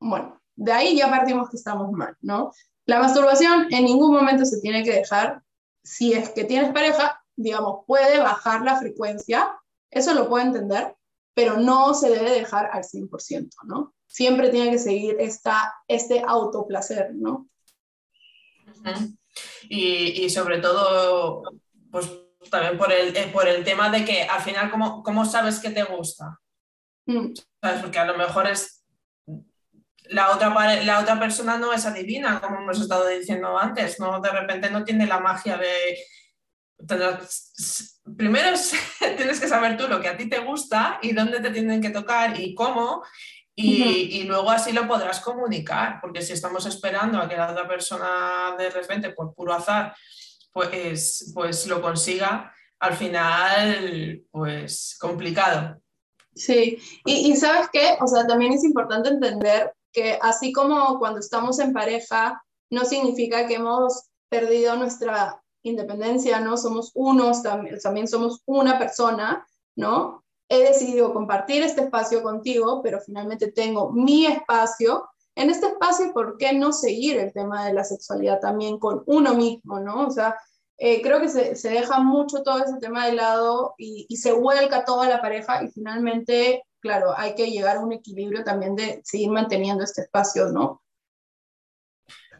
Bueno, 0.00 0.40
de 0.56 0.72
ahí 0.72 0.96
ya 0.96 1.10
partimos 1.10 1.50
que 1.50 1.56
estamos 1.56 1.92
mal, 1.92 2.16
¿no? 2.20 2.52
La 2.86 3.00
masturbación 3.00 3.66
en 3.70 3.84
ningún 3.84 4.12
momento 4.12 4.44
se 4.44 4.60
tiene 4.60 4.82
que 4.82 4.92
dejar 4.92 5.42
si 5.88 6.12
es 6.12 6.28
que 6.30 6.44
tienes 6.44 6.70
pareja, 6.72 7.24
digamos, 7.34 7.84
puede 7.86 8.18
bajar 8.18 8.62
la 8.62 8.76
frecuencia, 8.78 9.58
eso 9.90 10.12
lo 10.12 10.28
puedo 10.28 10.44
entender, 10.44 10.94
pero 11.32 11.56
no 11.56 11.94
se 11.94 12.10
debe 12.10 12.30
dejar 12.30 12.68
al 12.72 12.84
100%, 12.84 13.48
¿no? 13.64 13.94
Siempre 14.06 14.50
tiene 14.50 14.70
que 14.70 14.78
seguir 14.78 15.16
esta, 15.18 15.74
este 15.88 16.22
autoplacer, 16.26 17.14
¿no? 17.14 17.48
y, 19.70 20.28
sobre 20.28 20.58
todo, 20.58 21.42
pues 21.90 22.10
también 22.50 22.76
por 22.76 22.92
el, 22.92 23.16
eh, 23.16 23.30
por 23.32 23.48
el 23.48 23.64
tema 23.64 23.88
de 23.88 24.04
que 24.04 24.24
al 24.24 24.42
final, 24.42 24.70
¿cómo, 24.70 25.02
cómo 25.02 25.24
sabes 25.24 25.58
que 25.58 25.70
te 25.70 25.84
gusta? 25.84 26.38
Mm. 27.06 27.32
Porque 27.80 27.98
a 27.98 28.04
lo 28.04 28.16
mejor 28.16 28.46
es 28.46 28.77
la 30.08 30.30
otra, 30.30 30.50
la 30.82 31.00
otra 31.00 31.18
persona 31.18 31.58
no 31.58 31.72
es 31.72 31.86
adivina, 31.86 32.40
como 32.40 32.60
hemos 32.60 32.80
estado 32.80 33.06
diciendo 33.06 33.58
antes, 33.58 33.98
¿no? 34.00 34.20
De 34.20 34.30
repente 34.30 34.70
no 34.70 34.84
tiene 34.84 35.06
la 35.06 35.20
magia 35.20 35.56
de 35.56 35.96
primero 38.16 38.56
tienes 39.16 39.40
que 39.40 39.48
saber 39.48 39.76
tú 39.76 39.88
lo 39.88 40.00
que 40.00 40.08
a 40.08 40.16
ti 40.16 40.28
te 40.28 40.38
gusta 40.38 40.98
y 41.02 41.12
dónde 41.12 41.40
te 41.40 41.50
tienen 41.50 41.80
que 41.80 41.90
tocar 41.90 42.38
y 42.38 42.54
cómo, 42.54 43.02
y, 43.60 44.22
luego 44.22 44.50
así 44.50 44.70
lo 44.70 44.86
podrás 44.86 45.18
comunicar, 45.18 45.98
porque 46.00 46.22
si 46.22 46.32
estamos 46.32 46.64
esperando 46.66 47.18
a 47.18 47.28
que 47.28 47.36
la 47.36 47.50
otra 47.50 47.66
persona 47.66 48.54
de 48.56 48.70
repente, 48.70 49.10
por 49.10 49.34
puro 49.34 49.52
azar, 49.52 49.96
pues, 50.52 51.32
pues 51.34 51.66
lo 51.66 51.82
consiga, 51.82 52.54
al 52.78 52.94
final, 52.94 54.22
pues 54.30 54.96
complicado. 55.00 55.76
Sí, 56.32 56.78
y, 57.04 57.32
y 57.32 57.34
sabes 57.34 57.68
qué, 57.72 57.96
o 58.00 58.06
sea, 58.06 58.28
también 58.28 58.52
es 58.52 58.62
importante 58.62 59.08
entender 59.08 59.72
que 59.92 60.18
así 60.20 60.52
como 60.52 60.98
cuando 60.98 61.20
estamos 61.20 61.58
en 61.58 61.72
pareja, 61.72 62.42
no 62.70 62.84
significa 62.84 63.46
que 63.46 63.54
hemos 63.54 64.08
perdido 64.28 64.76
nuestra 64.76 65.42
independencia, 65.62 66.40
¿no? 66.40 66.56
Somos 66.56 66.92
unos, 66.94 67.42
también, 67.42 67.78
también 67.80 68.08
somos 68.08 68.42
una 68.46 68.78
persona, 68.78 69.46
¿no? 69.76 70.24
He 70.48 70.60
decidido 70.60 71.12
compartir 71.12 71.62
este 71.62 71.82
espacio 71.82 72.22
contigo, 72.22 72.80
pero 72.82 73.00
finalmente 73.00 73.52
tengo 73.52 73.92
mi 73.92 74.26
espacio. 74.26 75.08
En 75.34 75.50
este 75.50 75.66
espacio, 75.66 76.12
¿por 76.12 76.36
qué 76.36 76.52
no 76.52 76.72
seguir 76.72 77.18
el 77.18 77.32
tema 77.32 77.66
de 77.66 77.74
la 77.74 77.84
sexualidad 77.84 78.40
también 78.40 78.78
con 78.78 79.02
uno 79.06 79.34
mismo, 79.34 79.78
¿no? 79.80 80.06
O 80.06 80.10
sea, 80.10 80.36
eh, 80.78 81.02
creo 81.02 81.20
que 81.20 81.28
se, 81.28 81.56
se, 81.56 81.70
deja 81.70 81.98
mucho 82.00 82.42
todo 82.42 82.62
ese 82.62 82.78
tema 82.78 83.06
de 83.06 83.12
lado 83.12 83.74
y, 83.78 84.06
y, 84.08 84.16
se 84.16 84.32
vuelca 84.32 84.84
toda 84.84 85.08
la 85.08 85.20
pareja 85.20 85.64
y 85.64 85.68
finalmente, 85.68 86.62
claro, 86.80 87.14
hay 87.16 87.34
que 87.34 87.50
llegar 87.50 87.76
a 87.76 87.80
un 87.80 87.92
equilibrio 87.92 88.44
también 88.44 88.76
de 88.76 89.00
seguir 89.04 89.30
manteniendo 89.30 89.84
este 89.84 90.02
espacio, 90.02 90.48
¿no? 90.48 90.82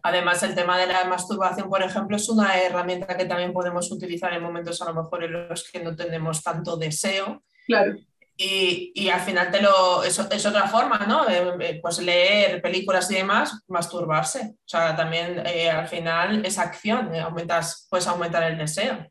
Además, 0.03 0.43
el 0.43 0.55
tema 0.55 0.79
de 0.79 0.87
la 0.87 1.05
masturbación, 1.05 1.69
por 1.69 1.83
ejemplo, 1.83 2.17
es 2.17 2.29
una 2.29 2.61
herramienta 2.61 3.17
que 3.17 3.25
también 3.25 3.53
podemos 3.53 3.91
utilizar 3.91 4.33
en 4.33 4.43
momentos 4.43 4.81
a 4.81 4.87
lo 4.87 4.95
mejor 4.95 5.25
en 5.25 5.49
los 5.49 5.69
que 5.71 5.81
no 5.81 5.97
tenemos 5.97 6.43
tanto 6.43 6.77
deseo. 6.77 7.43
Claro. 7.67 7.97
Y, 8.37 8.93
y 8.95 9.09
al 9.09 9.21
final 9.21 9.51
te 9.51 9.61
lo, 9.61 10.05
es, 10.05 10.17
es 10.17 10.47
otra 10.47 10.69
forma, 10.69 10.99
¿no? 11.09 11.29
Eh, 11.29 11.57
eh, 11.61 11.81
pues 11.83 11.99
leer 11.99 12.63
películas 12.63 13.11
y 13.11 13.17
demás, 13.17 13.65
masturbarse. 13.67 14.55
O 14.55 14.69
sea, 14.69 14.95
también 14.95 15.45
eh, 15.45 15.69
al 15.69 15.89
final 15.89 16.47
es 16.47 16.57
acción, 16.57 17.15
aumentas, 17.17 17.89
puedes 17.91 18.07
aumentar 18.07 18.45
el 18.45 18.57
deseo. 18.57 19.11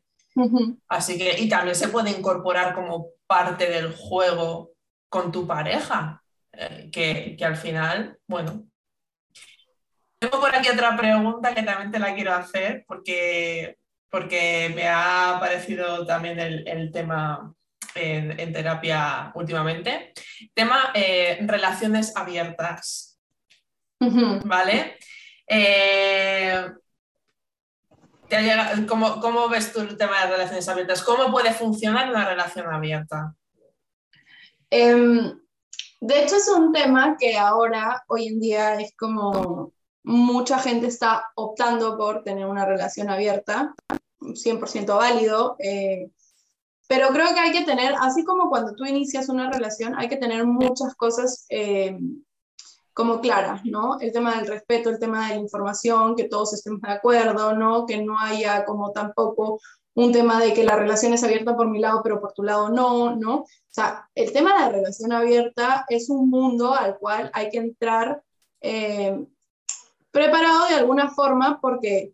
Así 0.88 1.18
que, 1.18 1.38
y 1.38 1.48
también 1.48 1.74
se 1.74 1.88
puede 1.88 2.10
incorporar 2.10 2.74
como 2.74 3.08
parte 3.26 3.68
del 3.68 3.94
juego 3.94 4.70
con 5.08 5.32
tu 5.32 5.46
pareja, 5.46 6.22
que, 6.92 7.36
que 7.38 7.44
al 7.44 7.56
final, 7.56 8.18
bueno, 8.26 8.68
tengo 10.18 10.40
por 10.40 10.54
aquí 10.54 10.68
otra 10.68 10.96
pregunta 10.96 11.54
que 11.54 11.62
también 11.62 11.92
te 11.92 11.98
la 12.00 12.14
quiero 12.14 12.34
hacer 12.34 12.84
porque, 12.88 13.78
porque 14.10 14.72
me 14.74 14.88
ha 14.88 15.36
parecido 15.38 16.04
también 16.04 16.40
el, 16.40 16.90
tema 16.90 17.54
en, 17.94 18.52
terapia 18.52 19.30
últimamente. 19.34 20.12
Tema 20.54 20.90
eh, 20.92 21.38
relaciones 21.42 22.16
abiertas. 22.16 23.20
¿Vale? 24.00 24.98
Eh, 25.46 26.68
¿cómo, 28.88 29.48
ves 29.48 29.72
tú 29.72 29.80
el 29.80 29.96
tema 29.96 30.24
de 30.24 30.32
relaciones 30.32 30.68
abiertas? 30.68 31.02
¿Cómo 31.02 31.30
puede 31.30 31.52
funcionar 31.52 32.10
una 32.10 32.28
relación 32.28 32.66
abierta? 32.72 33.34
Em, 34.70 35.38
de 36.00 36.22
hecho, 36.22 36.36
es 36.36 36.48
un 36.48 36.72
tema 36.72 37.16
que 37.18 37.36
ahora, 37.36 38.04
hoy 38.08 38.28
en 38.28 38.40
día, 38.40 38.80
es 38.80 38.94
como 38.96 39.72
mucha 40.04 40.58
gente 40.58 40.86
está 40.86 41.24
optando 41.34 41.96
por 41.98 42.22
tener 42.22 42.46
una 42.46 42.64
relación 42.64 43.10
abierta, 43.10 43.74
100% 44.20 44.96
válido, 44.96 45.56
eh, 45.58 46.10
pero 46.88 47.08
creo 47.08 47.34
que 47.34 47.40
hay 47.40 47.52
que 47.52 47.64
tener, 47.64 47.94
así 48.00 48.24
como 48.24 48.48
cuando 48.48 48.74
tú 48.74 48.86
inicias 48.86 49.28
una 49.28 49.50
relación, 49.50 49.94
hay 49.96 50.08
que 50.08 50.16
tener 50.16 50.46
muchas 50.46 50.94
cosas 50.94 51.44
eh, 51.50 51.98
como 52.94 53.20
claras, 53.20 53.60
¿no? 53.64 54.00
El 54.00 54.10
tema 54.12 54.36
del 54.36 54.46
respeto, 54.46 54.88
el 54.88 54.98
tema 54.98 55.28
de 55.28 55.34
la 55.34 55.40
información, 55.40 56.16
que 56.16 56.24
todos 56.24 56.54
estemos 56.54 56.80
de 56.80 56.90
acuerdo, 56.90 57.54
¿no? 57.54 57.86
Que 57.86 58.02
no 58.02 58.18
haya 58.18 58.64
como 58.64 58.90
tampoco 58.92 59.60
un 59.98 60.12
tema 60.12 60.40
de 60.40 60.54
que 60.54 60.62
la 60.62 60.76
relación 60.76 61.12
es 61.12 61.24
abierta 61.24 61.56
por 61.56 61.68
mi 61.68 61.80
lado, 61.80 62.02
pero 62.04 62.20
por 62.20 62.32
tu 62.32 62.44
lado 62.44 62.68
no, 62.68 63.16
¿no? 63.16 63.38
O 63.38 63.46
sea, 63.68 64.08
el 64.14 64.32
tema 64.32 64.54
de 64.54 64.60
la 64.60 64.68
relación 64.68 65.10
abierta 65.10 65.86
es 65.88 66.08
un 66.08 66.30
mundo 66.30 66.72
al 66.72 66.98
cual 66.98 67.32
hay 67.34 67.50
que 67.50 67.58
entrar 67.58 68.22
eh, 68.60 69.26
preparado 70.12 70.68
de 70.68 70.76
alguna 70.76 71.10
forma 71.10 71.60
porque 71.60 72.12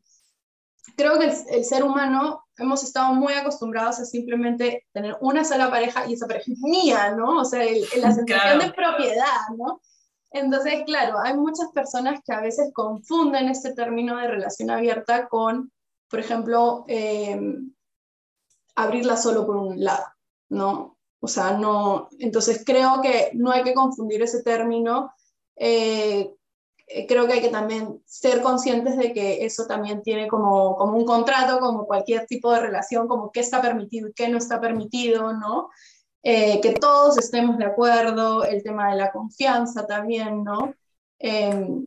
creo 0.96 1.18
que 1.18 1.26
el, 1.50 1.64
ser 1.66 1.84
humano 1.84 2.46
hemos 2.56 2.82
estado 2.82 3.12
muy 3.12 3.34
acostumbrados 3.34 4.00
a 4.00 4.06
simplemente 4.06 4.86
tener 4.94 5.18
una 5.20 5.44
sola 5.44 5.68
pareja 5.68 6.06
y 6.06 6.14
esa 6.14 6.26
pareja 6.26 6.52
es 6.52 6.60
mía, 6.60 7.10
¿no? 7.14 7.40
O 7.40 7.44
sea, 7.44 7.66
la 7.98 8.14
sensación 8.14 8.60
de 8.60 8.72
propiedad, 8.72 9.48
¿no? 9.58 9.82
Entonces, 10.30 10.84
claro, 10.86 11.18
hay 11.22 11.34
muchas 11.34 11.70
personas 11.74 12.20
que 12.24 12.32
a 12.32 12.40
veces 12.40 12.70
confunden 12.72 13.48
este 13.48 13.74
término 13.74 14.16
de 14.16 14.28
relación 14.28 14.70
abierta 14.70 15.28
con, 15.28 15.70
por 16.08 16.18
ejemplo, 16.18 16.86
em, 16.88 17.73
abrirla 18.74 19.16
solo 19.16 19.46
por 19.46 19.56
un 19.56 19.82
lado, 19.82 20.04
¿no? 20.48 20.98
O 21.20 21.28
sea, 21.28 21.52
no, 21.52 22.08
entonces 22.18 22.62
creo 22.66 23.00
que 23.02 23.30
no 23.34 23.50
hay 23.50 23.62
que 23.62 23.74
confundir 23.74 24.22
ese 24.22 24.42
término 24.42 25.12
eh, 26.87 27.06
creo 27.08 27.26
que 27.26 27.34
hay 27.34 27.40
que 27.40 27.48
también 27.48 28.02
ser 28.06 28.42
conscientes 28.42 28.96
de 28.96 29.12
que 29.12 29.44
eso 29.44 29.66
también 29.66 30.02
tiene 30.02 30.28
como, 30.28 30.76
como 30.76 30.96
un 30.96 31.04
contrato, 31.04 31.58
como 31.58 31.87
cualquier 31.87 32.26
tipo 32.26 32.52
de 32.52 32.60
relación, 32.60 33.08
como 33.08 33.32
qué 33.32 33.40
está 33.40 33.62
permitido 33.62 34.08
y 34.08 34.12
qué 34.12 34.28
no 34.28 34.38
está 34.38 34.60
permitido, 34.60 35.32
¿no? 35.32 35.70
Eh, 36.22 36.60
que 36.60 36.72
todos 36.72 37.18
estemos 37.18 37.58
de 37.58 37.66
acuerdo, 37.66 38.44
el 38.44 38.62
tema 38.62 38.90
de 38.90 38.96
la 38.96 39.12
confianza 39.12 39.87
también, 39.87 40.44
¿no? 40.44 40.74
Em, 41.18 41.87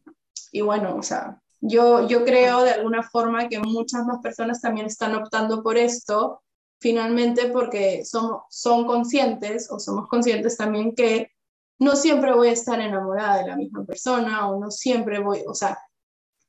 y 0.52 0.62
bueno, 0.62 0.96
o 0.96 1.04
sea, 1.04 1.42
yo, 1.62 2.08
yo 2.08 2.24
creo 2.24 2.64
de 2.64 2.72
alguna 2.72 3.04
forma 3.04 3.50
que 3.50 3.60
muchas 3.60 4.06
más 4.06 4.20
personas 4.22 4.62
también 4.62 4.88
están 4.88 5.16
optando 5.16 5.64
por 5.64 5.78
esto, 5.78 6.42
finalmente 6.80 7.50
porque 7.50 8.06
somos, 8.06 8.44
son 8.50 8.86
conscientes 8.86 9.70
o 9.72 9.80
somos 9.80 10.08
conscientes 10.08 10.58
también 10.58 10.94
que 10.96 11.32
no 11.80 11.96
siempre 11.96 12.34
voy 12.34 12.50
a 12.50 12.54
estar 12.54 12.80
enamorada 12.80 13.38
de 13.38 13.48
la 13.48 13.56
misma 13.56 13.86
persona 13.86 14.50
o 14.50 14.60
no 14.60 14.72
siempre 14.72 15.20
voy, 15.20 15.44
o 15.48 15.54
sea, 15.54 15.78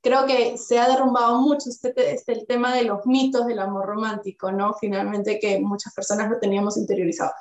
creo 0.00 0.26
que 0.26 0.56
se 0.58 0.78
ha 0.78 0.88
derrumbado 0.88 1.40
mucho 1.40 1.68
este, 1.68 1.92
este, 2.12 2.32
el 2.32 2.46
tema 2.46 2.74
de 2.74 2.84
los 2.84 3.04
mitos 3.06 3.46
del 3.46 3.58
amor 3.58 3.86
romántico, 3.86 4.52
¿no? 4.52 4.74
Finalmente 4.74 5.38
que 5.38 5.60
muchas 5.60 5.92
personas 5.92 6.30
lo 6.30 6.38
teníamos 6.38 6.76
interiorizado. 6.76 7.32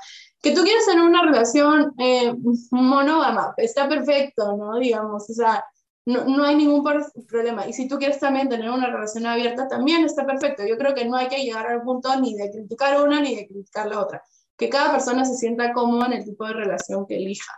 Que 0.41 0.51
tú 0.51 0.63
quieres 0.63 0.85
tener 0.85 1.03
una 1.03 1.23
relación 1.23 1.93
eh, 1.97 2.33
monógama, 2.71 3.53
está 3.57 3.87
perfecto, 3.87 4.57
¿no? 4.57 4.77
Digamos, 4.77 5.29
o 5.29 5.33
sea, 5.33 5.63
no, 6.07 6.23
no, 6.23 6.45
hay 6.45 6.55
ningún 6.55 6.85
problema. 7.27 7.67
Y 7.67 7.73
si 7.73 7.89
tú 7.89 7.97
quieres 7.97 8.17
también 8.17 8.47
tener 8.47 8.69
una 8.69 8.87
relación 8.87 9.25
abierta, 9.25 9.67
también 9.67 10.05
está 10.05 10.25
perfecto. 10.25 10.65
Yo 10.65 10.77
creo 10.77 10.95
que 10.95 11.03
no 11.03 11.17
hay 11.17 11.27
que 11.27 11.43
llegar 11.43 11.67
al 11.67 11.81
punto 11.81 12.17
ni 12.21 12.33
de 12.33 12.49
criticar 12.49 13.01
una 13.01 13.19
ni 13.19 13.35
de 13.35 13.45
criticar 13.45 13.87
la 13.87 13.99
otra. 13.99 14.23
Que 14.57 14.69
cada 14.69 14.93
persona 14.93 15.25
se 15.25 15.35
sienta 15.35 15.73
cómoda 15.73 16.05
en 16.05 16.13
el 16.13 16.23
tipo 16.23 16.47
de 16.47 16.53
relación 16.53 17.05
que 17.05 17.17
elija. 17.17 17.51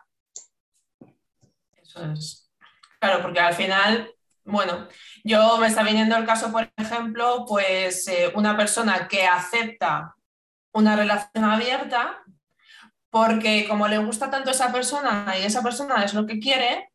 Claro, 3.00 3.22
porque 3.22 3.40
al 3.40 3.54
final, 3.54 4.12
bueno, 4.46 4.88
yo 5.24 5.60
me 5.60 5.68
está 5.68 5.84
viniendo 5.84 6.18
el 6.18 6.26
caso, 6.26 6.52
por 6.52 6.72
ejemplo, 6.76 7.46
pues 7.48 8.08
eh, 8.08 8.32
una 8.34 8.58
persona 8.58 9.08
que 9.08 9.28
acepta 9.28 10.16
una 10.72 10.96
relación 10.96 11.44
abierta 11.44 12.24
porque 13.12 13.68
como 13.68 13.88
le 13.88 14.00
gusta 14.00 14.32
tanto 14.32 14.50
a 14.50 14.54
esa 14.54 14.72
persona 14.72 15.36
y 15.40 15.44
esa 15.44 15.62
persona 15.62 16.04
es 16.04 16.16
lo 16.16 16.26
que 16.26 16.40
quiere, 16.40 16.89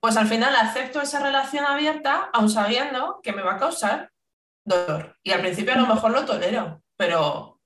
pues 0.00 0.16
al 0.16 0.28
final 0.28 0.54
acepto 0.54 1.00
esa 1.00 1.20
relación 1.20 1.64
abierta 1.64 2.30
aun 2.32 2.50
sabiendo 2.50 3.20
que 3.22 3.32
me 3.32 3.42
va 3.42 3.54
a 3.54 3.58
causar 3.58 4.10
dolor. 4.64 5.16
Y 5.22 5.32
al 5.32 5.40
principio 5.40 5.74
a 5.74 5.78
lo 5.78 5.86
mejor 5.86 6.12
lo 6.12 6.24
tolero, 6.24 6.82
pero, 6.96 7.60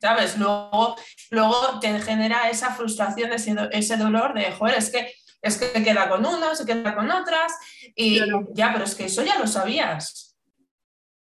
¿sabes? 0.00 0.38
Luego, 0.38 0.96
luego 1.30 1.80
te 1.80 2.00
genera 2.00 2.48
esa 2.48 2.74
frustración, 2.74 3.32
ese, 3.32 3.54
ese 3.72 3.96
dolor 3.96 4.34
de, 4.34 4.52
joder, 4.52 4.76
es 4.76 4.90
que 4.90 5.12
es 5.40 5.56
que 5.56 5.82
queda 5.82 6.08
con 6.08 6.26
uno, 6.26 6.54
se 6.54 6.66
queda 6.66 6.94
con 6.94 7.10
otras, 7.10 7.52
y 7.94 8.20
ya, 8.54 8.72
pero 8.72 8.84
es 8.84 8.94
que 8.94 9.04
eso 9.04 9.22
ya 9.22 9.38
lo 9.38 9.46
sabías. 9.46 10.36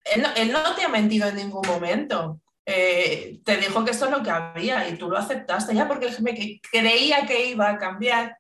Él 0.06 0.52
no, 0.52 0.76
te 0.76 0.84
ha 0.84 0.89
mentido 0.89 1.28
en 1.28 1.36
ningún 1.36 1.68
momento. 1.68 2.39
eh, 2.66 3.39
te 3.43 3.58
dijo 3.58 3.84
que 3.84 3.91
esto 3.91 4.06
es 4.06 4.12
lo 4.12 4.24
que 4.24 4.32
había 4.32 4.88
y 4.88 4.98
tú 4.98 5.10
lo 5.10 5.18
aceptaste 5.18 5.76
ya 5.76 5.88
porque 5.88 6.10
me 6.22 6.60
creía 6.72 7.26
que 7.28 7.48
iba 7.48 7.70
a 7.70 7.78
cambiar. 7.78 8.38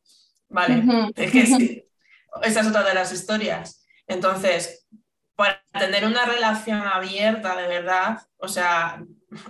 Vale, 0.47 0.83
es 1.15 1.31
que 1.31 1.45
sí, 1.45 1.84
esa 2.43 2.61
es 2.61 2.67
otra 2.67 2.83
de 2.83 2.93
las 2.93 3.11
historias. 3.11 3.85
Entonces, 4.07 4.87
para 5.35 5.61
tener 5.77 6.05
una 6.05 6.25
relación 6.25 6.81
abierta 6.81 7.55
de 7.55 7.67
verdad, 7.67 8.19
o 8.37 8.47
sea, 8.47 9.03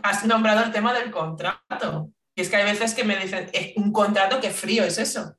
has 0.04 0.26
nombrado 0.26 0.64
el 0.64 0.72
tema 0.72 0.94
del 0.94 1.12
contrato. 1.12 2.10
Y 2.36 2.42
es 2.42 2.50
que 2.50 2.58
hay 2.58 2.66
veces 2.66 2.94
que 2.94 3.04
me 3.04 3.18
dicen, 3.18 3.50
un 3.78 3.92
contrato, 3.92 4.40
qué 4.42 4.50
frío 4.50 4.84
es 4.84 4.98
eso. 4.98 5.36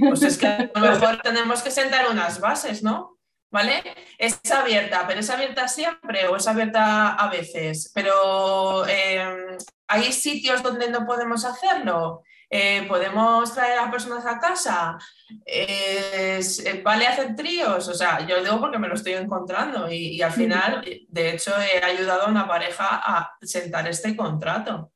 Pues 0.00 0.22
es 0.22 0.38
que 0.38 0.46
a 0.46 0.70
lo 0.74 0.80
mejor 0.80 1.20
tenemos 1.22 1.62
que 1.62 1.70
sentar 1.70 2.10
unas 2.10 2.40
bases, 2.40 2.82
¿no? 2.82 3.18
¿vale? 3.50 3.82
Es 4.18 4.40
abierta, 4.50 5.04
pero 5.06 5.20
es 5.20 5.30
abierta 5.30 5.68
siempre 5.68 6.26
o 6.28 6.36
es 6.36 6.46
abierta 6.46 7.14
a 7.14 7.28
veces, 7.30 7.90
pero 7.94 8.86
em, 8.86 9.56
hay 9.86 10.12
sitios 10.12 10.62
donde 10.62 10.90
no 10.90 11.06
podemos 11.06 11.44
hacerlo. 11.44 12.22
Eh, 12.50 12.86
podemos 12.88 13.52
traer 13.52 13.78
a 13.78 13.90
personas 13.90 14.24
a 14.24 14.38
casa, 14.38 14.96
eh, 15.44 16.40
vale 16.82 17.06
hacer 17.06 17.36
tríos, 17.36 17.86
o 17.88 17.92
sea, 17.94 18.26
yo 18.26 18.42
digo 18.42 18.58
porque 18.58 18.78
me 18.78 18.88
lo 18.88 18.94
estoy 18.94 19.12
encontrando 19.12 19.90
y, 19.92 20.16
y 20.16 20.22
al 20.22 20.32
final, 20.32 20.82
de 21.08 21.30
hecho, 21.30 21.52
he 21.60 21.84
ayudado 21.84 22.22
a 22.22 22.30
una 22.30 22.48
pareja 22.48 22.86
a 22.90 23.36
sentar 23.42 23.86
este 23.86 24.16
contrato. 24.16 24.92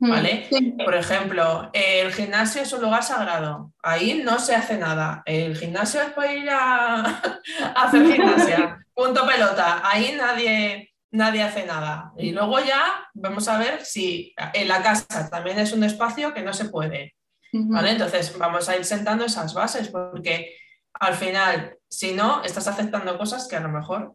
¿Vale? 0.00 0.48
Por 0.82 0.94
ejemplo, 0.94 1.70
el 1.74 2.10
gimnasio 2.12 2.62
es 2.62 2.72
un 2.72 2.80
lugar 2.80 3.02
sagrado. 3.02 3.74
Ahí 3.82 4.22
no 4.24 4.38
se 4.38 4.54
hace 4.54 4.78
nada. 4.78 5.22
El 5.26 5.54
gimnasio 5.54 6.00
es 6.00 6.12
para 6.12 6.32
ir 6.32 6.48
a, 6.48 7.20
hacer 7.76 8.10
gimnasia. 8.10 8.78
Punto 8.94 9.26
pelota. 9.26 9.82
Ahí 9.84 10.14
nadie, 10.16 10.89
nadie 11.10 11.42
hace 11.42 11.66
nada. 11.66 12.12
Y 12.16 12.32
luego 12.32 12.60
ya 12.60 13.08
vamos 13.14 13.48
a 13.48 13.58
ver 13.58 13.84
si 13.84 14.34
en 14.54 14.68
la 14.68 14.82
casa 14.82 15.28
también 15.30 15.58
es 15.58 15.72
un 15.72 15.84
espacio 15.84 16.32
que 16.34 16.42
no 16.42 16.52
se 16.52 16.66
puede. 16.66 17.14
¿Vale? 17.52 17.90
Entonces 17.90 18.36
vamos 18.38 18.68
a 18.68 18.76
ir 18.76 18.84
sentando 18.84 19.24
esas 19.24 19.54
bases 19.54 19.88
porque 19.88 20.56
al 20.94 21.14
final, 21.14 21.76
si 21.88 22.12
no, 22.12 22.44
estás 22.44 22.68
aceptando 22.68 23.18
cosas 23.18 23.48
que 23.48 23.56
a 23.56 23.60
lo 23.60 23.68
mejor 23.68 24.14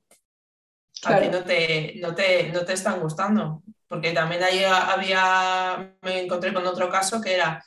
a 1.04 1.20
ti 1.20 1.28
no 1.28 1.43
te, 1.43 1.96
no, 1.98 2.16
te, 2.16 2.50
no 2.54 2.64
te 2.64 2.74
están 2.74 3.02
gustando 3.02 3.62
porque 3.88 4.12
también 4.12 4.43
ahí 4.43 4.64
había, 4.64 5.96
me 6.02 6.22
encontré 6.22 6.54
con 6.54 6.66
otro 6.66 6.89
caso 6.89 7.22
que 7.22 7.36
era, 7.36 7.64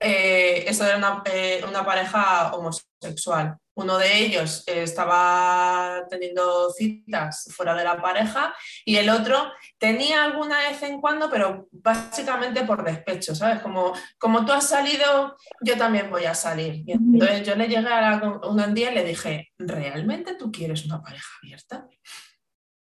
eh, 0.00 0.64
esto 0.66 0.84
era 0.84 1.22
eh, 1.26 1.64
una, 1.68 1.84
pareja 1.84 2.54
homosexual. 2.54 3.56
Uno 3.78 3.96
de 3.96 4.24
ellos 4.24 4.64
estaba 4.66 6.04
teniendo 6.10 6.68
citas 6.70 7.48
fuera 7.56 7.76
de 7.76 7.84
la 7.84 8.02
pareja 8.02 8.52
y 8.84 8.96
el 8.96 9.08
otro 9.08 9.52
tenía 9.78 10.24
alguna 10.24 10.58
vez 10.58 10.82
en 10.82 11.00
cuando, 11.00 11.30
pero 11.30 11.68
básicamente 11.70 12.64
por 12.64 12.82
despecho, 12.82 13.36
¿sabes? 13.36 13.60
Como, 13.60 13.92
como 14.18 14.44
tú 14.44 14.52
has 14.52 14.68
salido, 14.68 15.36
yo 15.60 15.78
también 15.78 16.10
voy 16.10 16.24
a 16.24 16.34
salir. 16.34 16.82
Y 16.88 16.90
entonces 16.90 17.46
yo 17.46 17.54
le 17.54 17.68
llegué 17.68 17.88
a 17.88 18.20
un 18.42 18.74
día 18.74 18.90
y 18.90 18.94
le 18.96 19.04
dije, 19.04 19.52
¿realmente 19.56 20.34
tú 20.34 20.50
quieres 20.50 20.84
una 20.84 21.00
pareja 21.00 21.28
abierta? 21.40 21.86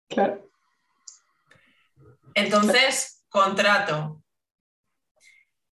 Claro. 0.08 0.48
Entonces, 2.34 3.24
contrato. 3.28 4.23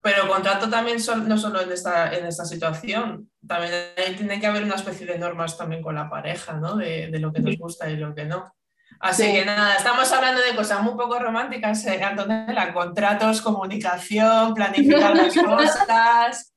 Pero 0.02 0.30
contrato 0.30 0.70
también 0.70 0.97
no 1.26 1.38
solo 1.38 1.62
en 1.62 1.72
esta, 1.72 2.14
en 2.14 2.26
esta 2.26 2.45
situación, 2.45 3.30
también 3.45 3.74
tiene 4.16 4.39
que 4.39 4.47
haber 4.47 4.64
una 4.64 4.76
especie 4.76 5.06
de 5.06 5.20
normas 5.20 5.58
también 5.58 5.82
con 5.82 5.95
la 5.95 6.10
pareja, 6.10 6.54
¿no? 6.54 6.78
De, 6.78 7.10
lo 7.20 7.34
que 7.34 7.41
nos 7.41 7.58
gusta 7.58 7.89
y 7.89 7.97
lo 7.97 8.16
que 8.16 8.26
no. 8.26 8.54
Así 9.02 9.32
que 9.32 9.45
nada, 9.45 9.76
estamos 9.76 10.12
hablando 10.12 10.41
de 10.41 10.56
cosas 10.56 10.82
muy 10.82 10.93
poco 10.93 11.20
románticas, 11.20 11.86
eh, 11.86 12.02
Antonella, 12.04 12.74
contratos, 12.74 13.41
comunicación, 13.41 14.54
planificar 14.54 15.16
las 15.16 15.36
cosas, 15.45 16.54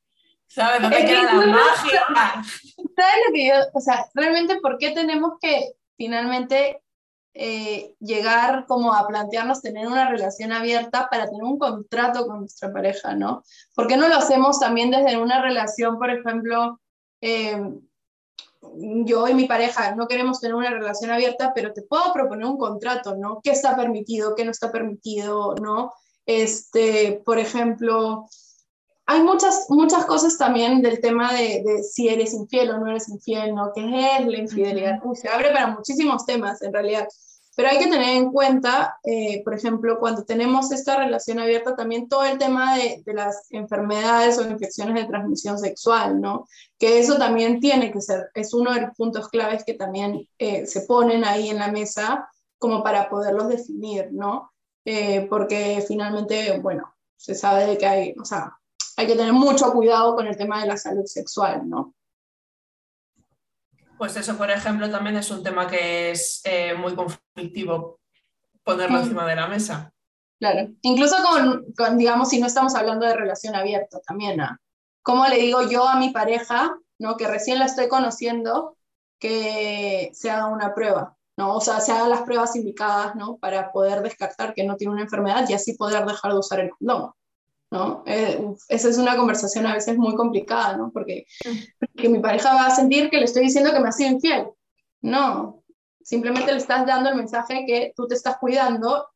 ¿sabes? 0.47 0.83
¿Dónde 0.83 1.05
queda 1.05 1.35
la 1.35 1.47
magia? 1.47 2.03
¿Sabes 2.97 3.17
lo 3.27 3.35
que 3.35 3.49
yo, 3.49 3.55
o 3.73 3.81
sea, 3.81 4.07
realmente 4.15 4.61
por 4.61 4.79
qué 4.79 4.91
tenemos 4.91 5.35
que 5.41 5.73
finalmente 5.97 6.81
eh, 7.35 7.95
llegar 7.99 8.67
como 8.67 8.93
a 8.93 9.07
plantearnos 9.07 9.63
tener 9.63 9.87
una 9.87 10.09
relación 10.11 10.53
abierta 10.53 11.09
para 11.11 11.27
tener 11.27 11.43
un 11.43 11.59
contrato 11.59 12.27
con 12.27 12.41
nuestra 12.41 12.73
pareja, 12.73 13.15
¿no? 13.15 13.43
¿Por 13.75 13.87
qué 13.87 13.97
no 13.97 14.09
lo 14.09 14.17
hacemos 14.17 14.61
también 14.61 14.91
desde 14.91 15.17
una 15.17 15.41
relación, 15.41 15.99
por 15.99 16.11
ejemplo, 16.11 16.79
eh, 17.23 17.59
yo 19.05 19.29
y 19.29 19.35
mi 19.35 19.47
pareja 19.47 19.95
no 19.95 20.07
queremos 20.07 20.41
tener 20.41 20.55
una 20.55 20.71
relación 20.71 21.11
abierta, 21.11 21.53
pero 21.55 21.73
te 21.73 21.83
puedo 21.83 22.13
proponer 22.13 22.47
un 22.47 22.59
contrato, 22.59 23.17
¿no? 23.17 23.41
¿Qué 23.43 23.51
está 23.51 23.77
permitido, 23.77 24.35
qué 24.35 24.45
no 24.45 24.51
está 24.51 24.71
permitido, 24.71 25.55
¿no? 25.55 25.93
Este, 26.27 27.23
por 27.25 27.39
ejemplo, 27.39 28.27
hay 29.07 29.23
muchas, 29.23 29.67
muchas 29.69 30.07
cosas 30.07 30.39
también 30.39 30.81
del 30.81 31.01
tema 31.01 31.33
de, 31.33 31.63
de, 31.65 31.83
si 31.83 32.09
eres 32.09 32.35
infiel 32.35 32.71
o 32.71 32.79
no 32.79 32.89
eres 32.89 33.09
infiel, 33.09 33.55
¿no? 33.55 33.73
¿Qué 33.75 33.81
es 33.83 34.27
la 34.27 34.39
infidelidad? 34.39 35.01
se 35.15 35.29
abre 35.29 35.51
para 35.51 35.69
muchísimos 35.69 36.25
temas 36.25 36.63
en 36.63 36.73
realidad. 36.73 37.09
Pero 37.55 37.69
hay 37.69 37.79
que 37.79 37.91
tener 37.91 38.17
en 38.17 38.33
cuenta, 38.33 38.99
eh, 39.05 39.43
por 39.45 39.53
ejemplo, 39.53 39.99
cuando 39.99 40.25
tenemos 40.25 40.73
esta 40.73 40.97
relación 40.97 41.39
abierta, 41.39 41.77
también 41.77 42.09
todo 42.09 42.25
el 42.25 42.39
tema 42.39 42.77
de, 42.77 43.03
de, 43.05 43.13
las 43.13 43.47
enfermedades 43.51 44.39
o 44.39 44.49
infecciones 44.49 44.95
de 44.95 45.05
transmisión 45.09 45.59
sexual, 45.59 46.19
¿no? 46.19 46.47
Que 46.79 46.99
eso 46.99 47.19
también 47.19 47.61
tiene 47.61 47.93
que 47.93 48.01
ser, 48.01 48.31
es 48.35 48.55
uno 48.55 48.73
de 48.73 48.83
los 48.83 48.97
puntos 48.97 49.29
claves 49.29 49.65
que 49.65 49.75
también 49.75 50.27
eh, 50.39 50.67
se 50.67 50.83
ponen 50.83 51.27
ahí 51.27 51.51
en 51.51 51.59
la 51.59 51.71
mesa 51.71 52.27
como 52.59 52.83
para 52.83 53.11
poderlos 53.11 53.49
definir, 53.49 54.09
¿no? 54.13 54.53
Eh, 54.87 55.27
porque 55.29 55.85
finalmente, 55.87 56.59
bueno, 56.59 56.95
se 57.17 57.35
sabe 57.35 57.67
de 57.67 57.77
que 57.77 57.87
hay, 57.87 58.15
o 58.19 58.25
sea, 58.25 58.57
hay 59.03 59.09
que 59.09 59.17
tener 59.17 59.33
mucho 59.33 59.73
cuidado 59.73 60.15
con 60.15 60.27
el 60.27 60.37
tema 60.37 60.61
de 60.61 60.69
la 60.69 60.77
salud 60.77 61.05
sexual, 61.05 61.69
¿no? 61.69 61.95
Pues 63.99 64.17
eso, 64.17 64.37
por 64.37 64.51
ejemplo, 64.51 64.91
también 64.91 65.17
es 65.17 65.31
un 65.31 65.43
tema 65.43 65.67
que 65.67 66.11
es 66.13 66.41
eh, 66.45 66.75
muy 66.75 66.95
conflictivo 66.95 68.01
ponerlo 68.65 68.99
mm. 68.99 69.03
encima 69.03 69.27
de 69.27 69.37
la 69.37 69.47
mesa. 69.49 69.93
Claro, 70.39 70.69
incluso 70.83 71.17
con, 71.77 71.99
digamos, 71.99 72.29
si 72.29 72.41
no 72.41 72.47
estamos 72.47 72.75
hablando 72.75 73.07
de 73.07 73.15
relación 73.15 73.55
abierta 73.55 74.01
también, 74.01 74.39
¿no? 74.39 74.57
¿Cómo 75.03 75.27
le 75.27 75.37
digo 75.37 75.69
yo 75.69 75.89
a 75.89 75.99
mi 75.99 76.11
pareja, 76.11 76.77
¿no? 76.99 77.17
que 77.17 77.29
recién 77.29 77.59
la 77.59 77.67
estoy 77.67 77.89
conociendo, 77.89 78.77
que 79.19 80.11
se 80.15 80.31
haga 80.31 80.47
una 80.47 80.75
prueba? 80.75 81.17
¿no? 81.37 81.57
O 81.57 81.61
sea, 81.61 81.81
se 81.81 81.93
hagan 81.93 82.11
las 82.11 82.23
pruebas 82.23 82.55
indicadas 82.57 83.15
¿no? 83.17 83.37
para 83.37 83.73
poder 83.73 84.03
descartar 84.03 84.55
que 84.55 84.65
no 84.65 84.77
tiene 84.77 84.93
una 84.93 85.03
enfermedad 85.03 85.49
y 85.49 85.55
así 85.55 85.75
poder 85.75 86.05
dejar 86.07 86.33
de 86.33 86.39
usar 86.39 86.61
el 86.61 86.71
condón. 86.71 87.13
¿No? 87.73 88.05
Eh, 88.07 88.39
esa 88.69 88.89
es 88.91 88.99
una 88.99 89.17
conversación 89.17 89.67
a 89.67 89.73
veces 89.73 89.97
muy 89.97 90.15
complicada, 90.15 90.77
¿no? 90.77 90.93
Porque, 90.93 91.25
porque, 91.81 92.11
mi 92.11 92.19
pareja 92.19 92.55
va 92.55 92.67
a 92.67 92.71
sentir 92.75 93.09
que 93.09 93.17
le 93.17 93.25
estoy 93.25 93.45
diciendo 93.45 93.73
que 93.73 93.81
me 93.81 93.89
ha 93.89 93.93
sido 93.93 94.11
infiel. 94.11 94.47
No, 95.01 95.65
simplemente 96.03 96.53
le 96.53 96.59
estás 96.59 96.87
dando 96.87 97.09
el 97.09 97.17
mensaje 97.17 97.65
que 97.67 97.95
tú 97.97 98.07
te 98.07 98.15
estás 98.15 98.37
cuidando 98.37 99.09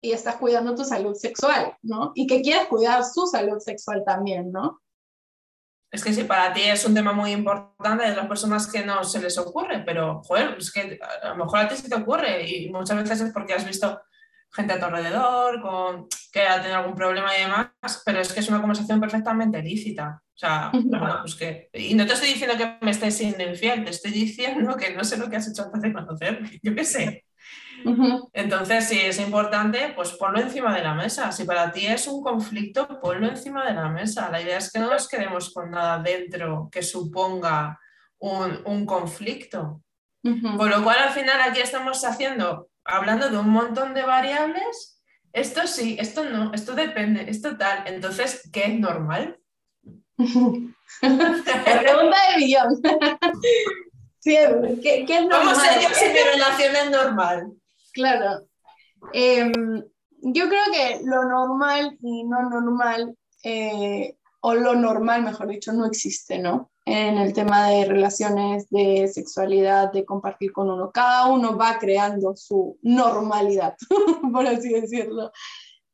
y 0.00 0.12
estás 0.12 0.36
cuidando 0.36 0.74
tu 0.74 0.82
salud 0.82 1.14
sexual, 1.14 1.76
¿no? 1.82 2.12
Y 2.14 2.26
que 2.26 2.40
quieres 2.40 2.68
cuidar 2.68 3.04
su 3.04 3.26
salud 3.26 3.58
sexual 3.58 4.02
también, 4.06 4.50
¿no? 4.50 4.80
Es 5.90 6.02
que 6.02 6.14
si 6.14 6.24
para 6.24 6.54
ti 6.54 6.62
es 6.62 6.82
un 6.86 6.94
tema 6.94 7.12
muy 7.12 7.32
importante, 7.32 8.08
de 8.08 8.16
las 8.16 8.28
personas 8.28 8.66
que 8.66 8.82
no 8.82 9.04
se 9.04 9.20
les 9.20 9.36
ocurre, 9.36 9.82
pero, 9.84 10.22
joder, 10.22 10.56
es 10.58 10.72
que 10.72 10.98
a 11.22 11.28
lo 11.28 11.44
mejor 11.44 11.58
a 11.58 11.68
ti 11.68 11.76
sí 11.76 11.90
te 11.90 11.96
ocurre 11.96 12.48
y 12.48 12.70
muchas 12.70 12.96
veces 12.96 13.20
es 13.20 13.32
porque 13.32 13.52
has 13.52 13.66
visto 13.66 14.00
gente 14.52 14.72
a 14.72 14.78
tu 14.78 14.86
alrededor, 14.86 15.60
con, 15.60 16.08
que 16.32 16.42
ha 16.42 16.60
tenido 16.60 16.78
algún 16.78 16.94
problema 16.94 17.36
y 17.36 17.42
demás, 17.42 18.02
pero 18.04 18.20
es 18.20 18.32
que 18.32 18.40
es 18.40 18.48
una 18.48 18.60
conversación 18.60 19.00
perfectamente 19.00 19.62
lícita. 19.62 20.22
O 20.34 20.38
sea, 20.40 20.72
pues 21.20 21.34
que, 21.34 21.68
y 21.74 21.94
no 21.94 22.06
te 22.06 22.14
estoy 22.14 22.30
diciendo 22.30 22.56
que 22.56 22.78
me 22.80 22.92
estés 22.92 23.16
siendo 23.16 23.44
infiel, 23.44 23.84
te 23.84 23.90
estoy 23.90 24.10
diciendo 24.10 24.76
que 24.76 24.94
no 24.94 25.04
sé 25.04 25.18
lo 25.18 25.28
que 25.28 25.36
has 25.36 25.48
hecho 25.48 25.64
antes 25.64 25.82
de 25.82 25.92
conocer, 25.92 26.40
yo 26.62 26.74
qué 26.74 26.84
sé. 26.84 27.24
Entonces, 28.32 28.88
si 28.88 28.98
es 29.00 29.18
importante, 29.20 29.92
pues 29.94 30.12
ponlo 30.12 30.40
encima 30.40 30.74
de 30.74 30.82
la 30.82 30.94
mesa. 30.94 31.32
Si 31.32 31.44
para 31.44 31.72
ti 31.72 31.86
es 31.86 32.06
un 32.06 32.22
conflicto, 32.22 33.00
ponlo 33.00 33.26
encima 33.28 33.66
de 33.66 33.74
la 33.74 33.88
mesa. 33.88 34.30
La 34.30 34.40
idea 34.40 34.58
es 34.58 34.70
que 34.70 34.78
no 34.78 34.90
nos 34.90 35.08
quedemos 35.08 35.52
con 35.52 35.70
nada 35.70 35.98
dentro 35.98 36.68
que 36.70 36.82
suponga 36.82 37.78
un, 38.18 38.60
un 38.66 38.84
conflicto. 38.84 39.82
Por 40.22 40.68
lo 40.68 40.84
cual, 40.84 40.98
al 40.98 41.10
final, 41.10 41.40
aquí 41.40 41.60
estamos 41.60 42.04
haciendo 42.04 42.69
hablando 42.84 43.28
de 43.30 43.38
un 43.38 43.50
montón 43.50 43.94
de 43.94 44.02
variables, 44.02 45.02
esto 45.32 45.66
sí, 45.66 45.96
esto 46.00 46.24
no, 46.24 46.52
esto 46.52 46.74
depende, 46.74 47.30
esto 47.30 47.56
tal. 47.56 47.86
Entonces, 47.86 48.48
¿qué 48.52 48.64
es 48.64 48.78
normal? 48.78 49.38
La 50.16 50.26
pregunta 51.80 52.16
de 52.30 52.36
millón. 52.36 52.80
¿qué, 54.22 55.04
es 55.08 55.22
normal? 55.22 55.40
¿Cómo 55.40 55.54
sé 55.54 55.82
yo 55.82 55.88
si 55.94 56.06
mi 56.06 56.18
relación 56.32 56.76
es 56.76 56.90
normal? 56.90 57.52
Claro. 57.92 58.46
Em, 59.12 59.84
yo 60.22 60.48
creo 60.48 60.64
que 60.72 61.00
lo 61.04 61.24
normal 61.24 61.96
y 62.02 62.24
no 62.24 62.50
normal, 62.50 63.16
eh, 63.44 64.16
o 64.40 64.54
lo 64.54 64.74
normal, 64.74 65.22
mejor 65.22 65.48
dicho, 65.48 65.72
no 65.72 65.86
existe, 65.86 66.38
¿no? 66.38 66.69
En 66.84 67.18
el 67.18 67.32
tema 67.32 67.68
de 67.68 67.84
relaciones, 67.84 68.68
de 68.70 69.08
sexualidad, 69.08 69.92
de 69.92 70.04
compartir 70.04 70.52
con 70.52 70.70
uno. 70.70 70.90
Cada 70.92 71.26
uno 71.26 71.56
va 71.56 71.78
creando 71.78 72.34
su 72.36 72.78
normalidad, 72.82 73.76
por 74.32 74.46
así 74.46 74.70
decirlo. 74.70 75.30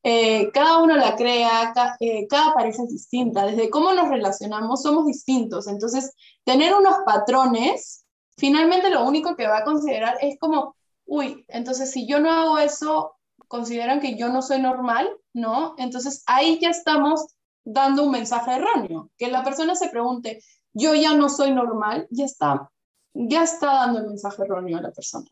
Eh, 0.03 0.51
cada 0.53 0.77
uno 0.77 0.95
la 0.95 1.15
crea, 1.15 1.73
eh, 1.99 2.27
cada 2.27 2.53
pareja 2.53 2.83
es 2.83 2.89
distinta, 2.89 3.45
desde 3.45 3.69
cómo 3.69 3.91
nos 3.91 4.07
relacionamos 4.07 4.81
somos 4.81 5.05
distintos, 5.05 5.67
entonces 5.67 6.13
tener 6.45 6.73
unos 6.73 6.99
patrones, 7.05 8.05
finalmente 8.37 8.89
lo 8.89 9.03
único 9.03 9.35
que 9.35 9.47
va 9.47 9.57
a 9.57 9.63
considerar 9.65 10.17
es 10.21 10.39
como, 10.39 10.77
uy, 11.05 11.43
entonces 11.49 11.91
si 11.91 12.07
yo 12.07 12.19
no 12.21 12.31
hago 12.31 12.57
eso, 12.57 13.15
consideran 13.49 13.99
que 13.99 14.15
yo 14.15 14.29
no 14.29 14.41
soy 14.41 14.61
normal, 14.61 15.09
¿no? 15.33 15.75
Entonces 15.77 16.23
ahí 16.25 16.57
ya 16.61 16.69
estamos 16.69 17.25
dando 17.65 18.03
un 18.03 18.11
mensaje 18.11 18.51
erróneo, 18.55 19.09
que 19.17 19.27
la 19.27 19.43
persona 19.43 19.75
se 19.75 19.89
pregunte, 19.89 20.41
yo 20.77 20.93
ya 20.93 21.13
no 21.13 21.29
soy 21.29 21.51
normal, 21.51 22.07
ya 22.11 22.25
está, 22.25 22.69
ya 23.13 23.43
está 23.43 23.67
dando 23.67 23.99
el 23.99 24.07
mensaje 24.07 24.43
erróneo 24.43 24.77
a 24.77 24.81
la 24.81 24.91
persona. 24.91 25.27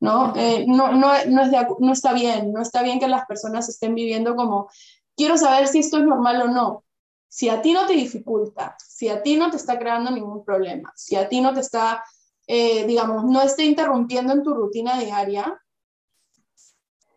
¿no? 0.00 0.32
Eh, 0.36 0.64
no, 0.66 0.92
no, 0.92 1.12
no, 1.26 1.42
es 1.42 1.52
no 1.78 1.92
está 1.92 2.12
bien, 2.12 2.52
no 2.52 2.62
está 2.62 2.82
bien 2.82 3.00
que 3.00 3.08
las 3.08 3.26
personas 3.26 3.68
estén 3.68 3.94
viviendo 3.94 4.36
como, 4.36 4.70
quiero 5.16 5.36
saber 5.36 5.66
si 5.66 5.80
esto 5.80 5.98
es 5.98 6.04
normal 6.04 6.42
o 6.42 6.48
no. 6.48 6.84
Si 7.28 7.48
a 7.48 7.60
ti 7.60 7.72
no 7.72 7.86
te 7.86 7.92
dificulta, 7.92 8.76
si 8.78 9.08
a 9.08 9.22
ti 9.22 9.36
no 9.36 9.50
te 9.50 9.56
está 9.58 9.78
creando 9.78 10.10
ningún 10.10 10.44
problema, 10.44 10.92
si 10.96 11.16
a 11.16 11.28
ti 11.28 11.40
no 11.40 11.52
te 11.52 11.60
está, 11.60 12.02
eh, 12.46 12.86
digamos, 12.86 13.24
no 13.24 13.42
está 13.42 13.62
interrumpiendo 13.62 14.32
en 14.32 14.42
tu 14.42 14.54
rutina 14.54 14.98
diaria, 14.98 15.60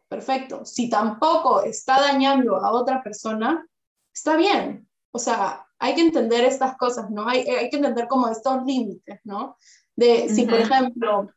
perfecto. 0.09 0.65
Si 0.65 0.89
tampoco 0.89 1.61
está 1.61 2.01
dañando 2.01 2.57
a 2.57 2.71
otra 2.71 3.01
persona, 3.01 3.65
está 4.13 4.35
bien. 4.35 4.89
O 5.11 5.19
sea, 5.19 5.65
hay 5.79 5.95
que 5.95 6.01
entender 6.01 6.43
estas 6.45 6.77
cosas, 6.77 7.09
¿no? 7.09 7.27
Hay, 7.27 7.41
hay 7.41 7.69
que 7.69 7.77
entender 7.77 8.07
como 8.07 8.29
estos 8.29 8.63
límites, 8.65 9.19
¿no? 9.23 9.57
De 9.95 10.29
si, 10.29 10.45
por 10.45 10.59
ejemplo, 10.59 11.29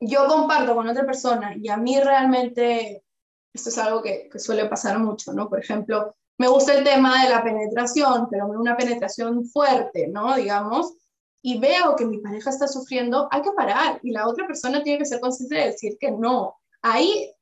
yo 0.00 0.26
comparto 0.26 0.74
con 0.74 0.88
otra 0.88 1.04
persona 1.04 1.54
y 1.56 1.68
a 1.68 1.76
mí 1.76 1.98
realmente, 2.00 3.04
esto 3.52 3.68
es 3.68 3.78
algo 3.78 4.02
que, 4.02 4.28
que, 4.30 4.38
suele 4.38 4.66
pasar 4.66 4.98
mucho, 4.98 5.32
¿no? 5.32 5.48
Por 5.48 5.58
ejemplo, 5.58 6.14
me 6.38 6.48
gusta 6.48 6.74
el 6.74 6.84
tema 6.84 7.24
de 7.24 7.30
la 7.30 7.42
penetración, 7.42 8.28
pero 8.30 8.46
una 8.46 8.76
penetración 8.76 9.44
fuerte, 9.46 10.08
¿no? 10.08 10.36
Digamos, 10.36 10.94
y 11.42 11.58
veo 11.58 11.94
que 11.96 12.06
mi 12.06 12.18
pareja 12.18 12.50
está 12.50 12.68
sufriendo, 12.68 13.28
hay 13.30 13.42
que 13.42 13.52
parar 13.52 14.00
y 14.02 14.10
la 14.10 14.28
otra 14.28 14.46
persona 14.46 14.82
tiene 14.82 14.98
que 14.98 15.04
ser 15.04 15.20
consciente 15.20 15.56
de 15.56 15.66
decir 15.66 15.96
que 15.98 16.10
no. 16.10 16.56
Ahí, 16.82 17.34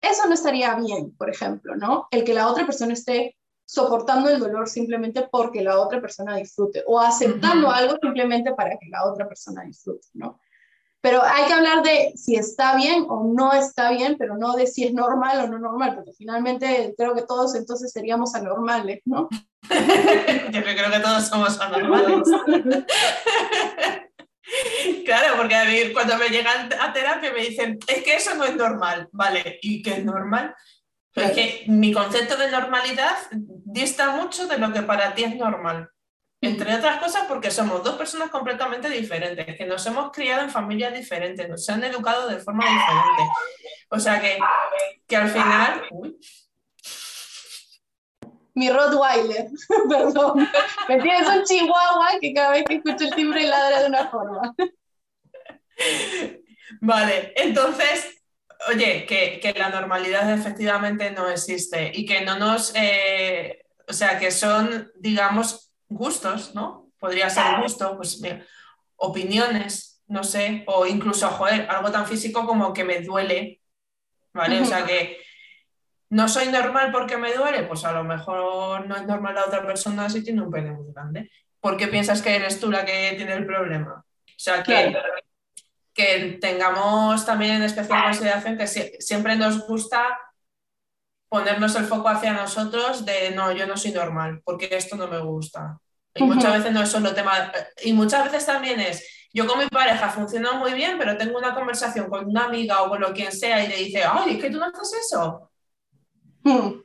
eso 0.00 0.26
no 0.26 0.34
estaría 0.34 0.74
bien, 0.76 1.14
por 1.16 1.30
ejemplo, 1.30 1.76
¿no? 1.76 2.06
El 2.10 2.24
que 2.24 2.34
la 2.34 2.48
otra 2.48 2.64
persona 2.66 2.92
esté 2.92 3.35
soportando 3.66 4.30
el 4.30 4.38
dolor 4.38 4.68
simplemente 4.68 5.28
porque 5.30 5.62
la 5.62 5.78
otra 5.80 6.00
persona 6.00 6.36
disfrute 6.36 6.84
o 6.86 7.00
aceptando 7.00 7.70
algo 7.70 7.98
simplemente 8.00 8.54
para 8.54 8.70
que 8.78 8.88
la 8.88 9.04
otra 9.04 9.28
persona 9.28 9.64
disfrute, 9.64 10.06
¿no? 10.14 10.40
Pero 11.00 11.22
hay 11.22 11.44
que 11.46 11.52
hablar 11.52 11.82
de 11.82 12.12
si 12.16 12.36
está 12.36 12.76
bien 12.76 13.06
o 13.08 13.32
no 13.32 13.52
está 13.52 13.90
bien, 13.90 14.16
pero 14.18 14.36
no 14.36 14.54
de 14.54 14.66
si 14.66 14.84
es 14.84 14.92
normal 14.92 15.44
o 15.44 15.48
no 15.48 15.58
normal, 15.58 15.94
porque 15.94 16.12
finalmente 16.12 16.94
creo 16.96 17.14
que 17.14 17.22
todos 17.22 17.54
entonces 17.54 17.92
seríamos 17.92 18.34
anormales, 18.34 19.02
¿no? 19.04 19.28
Yo 19.62 20.62
creo 20.62 20.90
que 20.90 21.00
todos 21.00 21.26
somos 21.26 21.60
anormales. 21.60 22.28
Claro, 25.04 25.36
porque 25.36 25.54
a 25.54 25.64
mí 25.64 25.92
cuando 25.92 26.16
me 26.18 26.28
llegan 26.28 26.68
a 26.80 26.92
terapia 26.92 27.32
me 27.32 27.42
dicen, 27.42 27.78
es 27.86 28.02
que 28.02 28.14
eso 28.14 28.34
no 28.34 28.44
es 28.44 28.54
normal, 28.54 29.08
¿vale? 29.12 29.58
¿Y 29.60 29.82
qué 29.82 29.94
es 29.94 30.04
normal? 30.04 30.54
Pero 31.12 31.28
es 31.28 31.32
que 31.32 31.64
mi 31.68 31.92
concepto 31.92 32.36
de 32.36 32.50
normalidad 32.50 33.16
dista 33.66 34.10
mucho 34.10 34.46
de 34.46 34.58
lo 34.58 34.72
que 34.72 34.82
para 34.82 35.14
ti 35.14 35.24
es 35.24 35.36
normal. 35.36 35.90
Entre 36.40 36.74
otras 36.74 36.98
cosas 36.98 37.24
porque 37.26 37.50
somos 37.50 37.82
dos 37.82 37.96
personas 37.96 38.30
completamente 38.30 38.88
diferentes, 38.88 39.56
que 39.56 39.66
nos 39.66 39.84
hemos 39.86 40.12
criado 40.12 40.42
en 40.42 40.50
familias 40.50 40.94
diferentes, 40.94 41.48
nos 41.48 41.68
han 41.68 41.82
educado 41.82 42.28
de 42.28 42.38
forma 42.38 42.64
diferente. 42.64 43.22
O 43.90 43.98
sea 43.98 44.20
que, 44.20 44.38
que 45.06 45.16
al 45.16 45.28
final... 45.28 45.82
Mi 48.54 48.70
Rottweiler, 48.70 49.48
perdón. 49.90 50.48
Me 50.88 51.02
tienes 51.02 51.28
un 51.28 51.44
chihuahua 51.44 52.10
que 52.20 52.32
cada 52.32 52.52
vez 52.52 52.64
que 52.64 52.76
escucho 52.76 53.04
el 53.04 53.14
timbre 53.14 53.42
ladra 53.42 53.80
de 53.80 53.86
una 53.88 54.08
forma. 54.08 54.54
Vale, 56.80 57.32
entonces, 57.36 58.15
oye, 58.68 59.06
que, 59.06 59.40
que 59.40 59.52
la 59.58 59.70
normalidad 59.70 60.32
efectivamente 60.32 61.10
no 61.10 61.28
existe 61.28 61.90
y 61.94 62.04
que 62.04 62.24
no 62.24 62.38
nos... 62.38 62.72
Eh, 62.74 63.62
o 63.88 63.92
sea, 63.92 64.18
que 64.18 64.30
son, 64.30 64.90
digamos, 64.96 65.72
gustos, 65.88 66.54
¿no? 66.54 66.90
Podría 66.98 67.30
ser 67.30 67.60
gusto, 67.62 67.96
pues 67.96 68.20
opiniones, 68.96 70.02
no 70.08 70.24
sé, 70.24 70.64
o 70.66 70.86
incluso, 70.86 71.28
joder, 71.28 71.68
algo 71.70 71.90
tan 71.90 72.06
físico 72.06 72.46
como 72.46 72.72
que 72.72 72.84
me 72.84 73.00
duele, 73.00 73.60
¿vale? 74.32 74.60
O 74.60 74.64
sea 74.64 74.84
que 74.84 75.18
no 76.10 76.28
soy 76.28 76.48
normal 76.48 76.90
porque 76.92 77.16
me 77.16 77.32
duele, 77.32 77.64
pues 77.64 77.84
a 77.84 77.92
lo 77.92 78.04
mejor 78.04 78.86
no 78.86 78.96
es 78.96 79.06
normal 79.06 79.34
la 79.34 79.46
otra 79.46 79.64
persona 79.66 80.08
si 80.08 80.22
tiene 80.22 80.42
un 80.42 80.50
pene 80.50 80.72
muy 80.72 80.92
grande. 80.92 81.30
¿Por 81.60 81.76
qué 81.76 81.88
piensas 81.88 82.22
que 82.22 82.34
eres 82.34 82.60
tú 82.60 82.70
la 82.70 82.84
que 82.84 83.14
tiene 83.16 83.34
el 83.34 83.46
problema? 83.46 84.04
O 84.26 84.38
sea 84.38 84.62
que, 84.62 84.96
que 85.96 86.38
tengamos 86.40 87.24
también 87.24 87.56
en 87.56 87.62
especial 87.62 88.04
consideración 88.04 88.58
que 88.58 88.66
siempre 88.66 89.34
nos 89.34 89.66
gusta 89.66 90.18
ponernos 91.28 91.74
el 91.74 91.86
foco 91.86 92.08
hacia 92.08 92.34
nosotros 92.34 93.04
de 93.04 93.30
no, 93.30 93.50
yo 93.52 93.66
no 93.66 93.76
soy 93.76 93.92
normal, 93.92 94.42
porque 94.44 94.68
esto 94.70 94.96
no 94.96 95.08
me 95.08 95.18
gusta. 95.18 95.78
Y 96.14 96.22
muchas 96.22 96.52
veces 96.52 96.72
no 96.72 96.82
es 96.82 96.90
solo 96.90 97.14
tema, 97.14 97.50
y 97.82 97.92
muchas 97.92 98.24
veces 98.24 98.46
también 98.46 98.78
es, 98.80 99.28
yo 99.32 99.46
con 99.46 99.58
mi 99.58 99.66
pareja 99.66 100.08
funciona 100.10 100.52
muy 100.52 100.72
bien, 100.74 100.98
pero 100.98 101.16
tengo 101.16 101.38
una 101.38 101.54
conversación 101.54 102.08
con 102.08 102.26
una 102.26 102.44
amiga 102.44 102.82
o 102.82 102.88
con 102.90 103.00
lo 103.00 103.12
quien 103.12 103.32
sea 103.32 103.64
y 103.64 103.68
le 103.68 103.76
dice, 103.76 104.04
ay, 104.04 104.36
es 104.36 104.42
que 104.42 104.50
tú 104.50 104.58
no 104.58 104.66
haces 104.66 104.92
eso. 105.06 105.50
Hmm. 106.42 106.80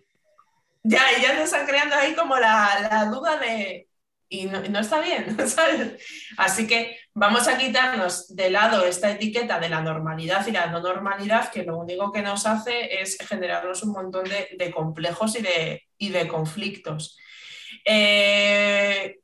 Ya, 0.83 1.01
y 1.17 1.21
ya 1.21 1.35
te 1.35 1.43
están 1.43 1.67
creando 1.67 1.95
ahí 1.95 2.15
como 2.15 2.37
la, 2.37 2.87
la 2.89 3.05
duda 3.05 3.37
de, 3.37 3.87
y 4.31 4.45
no, 4.45 4.79
está 4.79 5.01
bien, 5.01 5.37
¿sabes? 5.47 6.01
Así 6.37 6.65
que 6.65 6.97
vamos 7.13 7.47
a 7.47 7.57
quitarnos 7.57 8.35
de 8.35 8.49
lado 8.49 8.85
esta 8.85 9.11
etiqueta 9.11 9.59
de 9.59 9.69
la 9.69 9.81
normalidad 9.81 10.45
y 10.47 10.51
la 10.51 10.67
no 10.67 10.79
normalidad, 10.79 11.51
que 11.51 11.63
lo 11.63 11.77
único 11.77 12.11
que 12.11 12.21
nos 12.21 12.45
hace 12.45 13.01
es 13.01 13.17
generarnos 13.27 13.83
un 13.83 13.91
montón 13.91 14.23
de, 14.25 14.71
complejos 14.71 15.35
y 15.37 15.41
de, 15.41 15.83
de 15.99 16.27
conflictos. 16.27 17.17
Eh, 17.85 19.19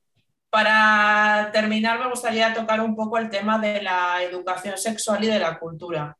para 0.49 1.49
terminar, 1.51 1.99
me 1.99 2.09
gustaría 2.09 2.53
tocar 2.53 2.81
un 2.81 2.95
poco 2.95 3.17
el 3.17 3.29
tema 3.29 3.59
de 3.59 3.81
la 3.81 4.23
educación 4.23 4.77
sexual 4.77 5.23
y 5.23 5.27
de 5.27 5.39
la 5.39 5.59
cultura. 5.59 6.17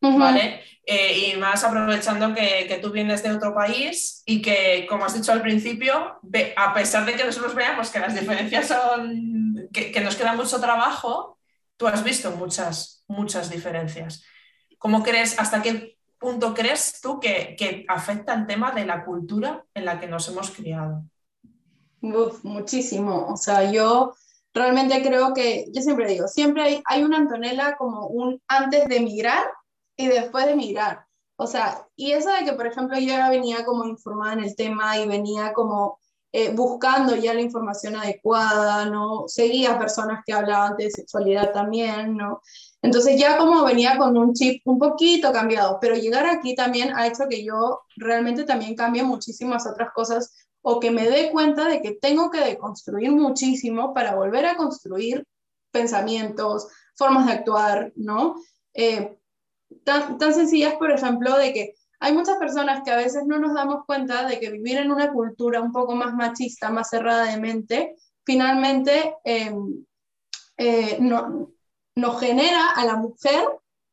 ¿Vale? 0.00 0.62
Eh, 0.84 1.32
y 1.34 1.36
más 1.36 1.64
aprovechando 1.64 2.34
que, 2.34 2.78
tú 2.80 2.90
vienes 2.90 3.22
de 3.22 3.32
otro 3.32 3.54
país 3.54 4.22
y 4.24 4.40
que, 4.40 4.86
como 4.88 5.04
has 5.04 5.14
dicho 5.14 5.32
al 5.32 5.42
principio, 5.42 6.18
a 6.56 6.74
pesar 6.74 7.04
de 7.04 7.14
que 7.14 7.24
nosotros 7.24 7.54
veamos 7.54 7.90
que 7.90 7.98
las 7.98 8.18
diferencias 8.18 8.68
son, 8.68 9.68
que, 9.72 10.00
nos 10.00 10.16
queda 10.16 10.32
mucho 10.32 10.60
trabajo, 10.60 11.38
tú 11.76 11.86
has 11.86 12.02
visto 12.02 12.30
muchas, 12.30 13.04
muchas 13.06 13.50
diferencias. 13.50 14.24
¿Cómo 14.78 15.02
crees, 15.02 15.38
hasta 15.38 15.60
qué 15.60 15.98
punto 16.18 16.54
crees 16.54 17.00
tú 17.02 17.20
que, 17.20 17.54
que 17.58 17.84
afecta 17.88 18.32
el 18.32 18.46
tema 18.46 18.72
de 18.72 18.86
la 18.86 19.04
cultura 19.04 19.64
en 19.74 19.84
la 19.84 20.00
que 20.00 20.06
nos 20.06 20.28
hemos 20.28 20.50
criado? 20.50 21.04
muchísimo. 22.00 23.26
O 23.28 23.36
sea, 23.36 23.70
yo 23.70 24.14
realmente 24.54 25.02
creo 25.02 25.34
que, 25.34 25.66
yo 25.72 25.82
siempre 25.82 26.08
digo, 26.08 26.28
siempre 26.28 26.62
hay, 26.62 26.82
hay 26.86 27.02
una 27.02 27.18
Antonella 27.18 27.76
como 27.76 28.06
un 28.06 28.40
antes 28.48 28.88
de 28.88 28.96
emigrar 28.96 29.44
y 29.98 30.06
después 30.06 30.46
de 30.46 30.56
mirar. 30.56 31.04
O 31.36 31.46
sea, 31.46 31.86
y 31.96 32.12
eso 32.12 32.30
de 32.30 32.44
que, 32.44 32.54
por 32.54 32.66
ejemplo, 32.66 32.98
yo 32.98 33.08
ya 33.08 33.28
venía 33.28 33.64
como 33.64 33.84
informada 33.84 34.32
en 34.32 34.40
el 34.40 34.56
tema 34.56 34.98
y 34.98 35.06
venía 35.06 35.52
como 35.52 35.98
eh, 36.32 36.52
buscando 36.54 37.16
ya 37.16 37.34
la 37.34 37.40
información 37.40 37.96
adecuada, 37.96 38.86
¿no? 38.86 39.24
Seguía 39.28 39.78
personas 39.78 40.22
que 40.26 40.32
hablaban 40.32 40.76
de 40.76 40.90
sexualidad 40.90 41.52
también, 41.52 42.16
¿no? 42.16 42.40
Entonces 42.82 43.18
ya 43.18 43.38
como 43.38 43.64
venía 43.64 43.98
con 43.98 44.16
un 44.16 44.34
chip 44.34 44.62
un 44.66 44.78
poquito 44.78 45.32
cambiado, 45.32 45.78
pero 45.80 45.96
llegar 45.96 46.26
aquí 46.26 46.54
también 46.54 46.94
ha 46.94 47.06
hecho 47.06 47.24
que 47.28 47.44
yo 47.44 47.80
realmente 47.96 48.44
también 48.44 48.76
cambie 48.76 49.02
muchísimas 49.02 49.66
otras 49.66 49.90
cosas 49.92 50.32
o 50.62 50.80
que 50.80 50.90
me 50.90 51.08
dé 51.08 51.30
cuenta 51.32 51.68
de 51.68 51.80
que 51.82 51.92
tengo 51.92 52.30
que 52.30 52.40
deconstruir 52.40 53.10
muchísimo 53.12 53.94
para 53.94 54.14
volver 54.14 54.46
a 54.46 54.56
construir 54.56 55.24
pensamientos, 55.72 56.68
formas 56.96 57.26
de 57.26 57.32
actuar, 57.32 57.92
¿no? 57.96 58.36
Eh, 58.74 59.17
tan, 59.84 60.18
tan 60.18 60.34
sencillas, 60.34 60.74
por 60.74 60.90
ejemplo, 60.90 61.36
de 61.36 61.52
que 61.52 61.74
hay 62.00 62.12
muchas 62.12 62.36
personas 62.36 62.82
que 62.84 62.90
a 62.90 62.96
veces 62.96 63.24
no 63.26 63.38
nos 63.38 63.54
damos 63.54 63.84
cuenta 63.86 64.26
de 64.26 64.38
que 64.38 64.50
vivir 64.50 64.78
en 64.78 64.90
una 64.90 65.12
cultura 65.12 65.60
un 65.60 65.72
poco 65.72 65.94
más 65.94 66.14
machista, 66.14 66.70
más 66.70 66.90
cerrada 66.90 67.24
de 67.24 67.40
mente, 67.40 67.96
finalmente 68.24 69.16
em, 69.24 69.84
eh, 70.56 70.98
no, 71.00 71.50
nos 71.96 72.20
genera 72.20 72.70
a 72.70 72.84
la 72.84 72.96
mujer, 72.96 73.44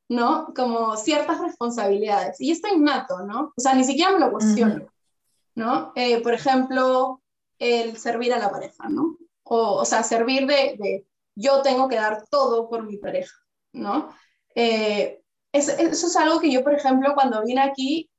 ¿no? 0.09 0.53
Como 0.55 0.95
ciertas 0.97 1.41
responsabilidades. 1.41 2.39
Y 2.39 2.51
esto 2.51 2.67
es 2.67 2.73
innato, 2.73 3.21
¿no? 3.21 3.53
O 3.57 3.61
sea, 3.61 3.73
ni 3.73 3.83
siquiera 3.83 4.11
me 4.11 4.19
lo 4.19 4.31
cuestiono, 4.31 4.87
¿no? 5.55 5.91
Eh, 5.95 6.21
por 6.21 6.33
ejemplo, 6.33 7.21
el 7.57 7.97
servir 7.97 8.33
a 8.33 8.39
la 8.39 8.51
pareja, 8.51 8.87
¿no? 8.87 9.17
o, 9.45 9.75
o 9.81 9.85
sea, 9.85 10.03
servir 10.03 10.45
de, 10.47 11.05
yo 11.35 11.61
tengo 11.61 11.87
que 11.87 11.95
dar 11.95 12.25
todo 12.29 12.69
por 12.69 12.83
mi 12.83 12.97
pareja, 12.97 13.35
¿no? 13.73 14.09
Eh, 14.55 15.21
eso 15.55 16.07
es 16.07 16.15
algo 16.15 16.39
que 16.39 16.51
yo, 16.51 16.63
por 16.63 16.73
ejemplo, 16.73 17.13
cuando 17.13 17.43
vine 17.43 17.61
aquí, 17.61 18.09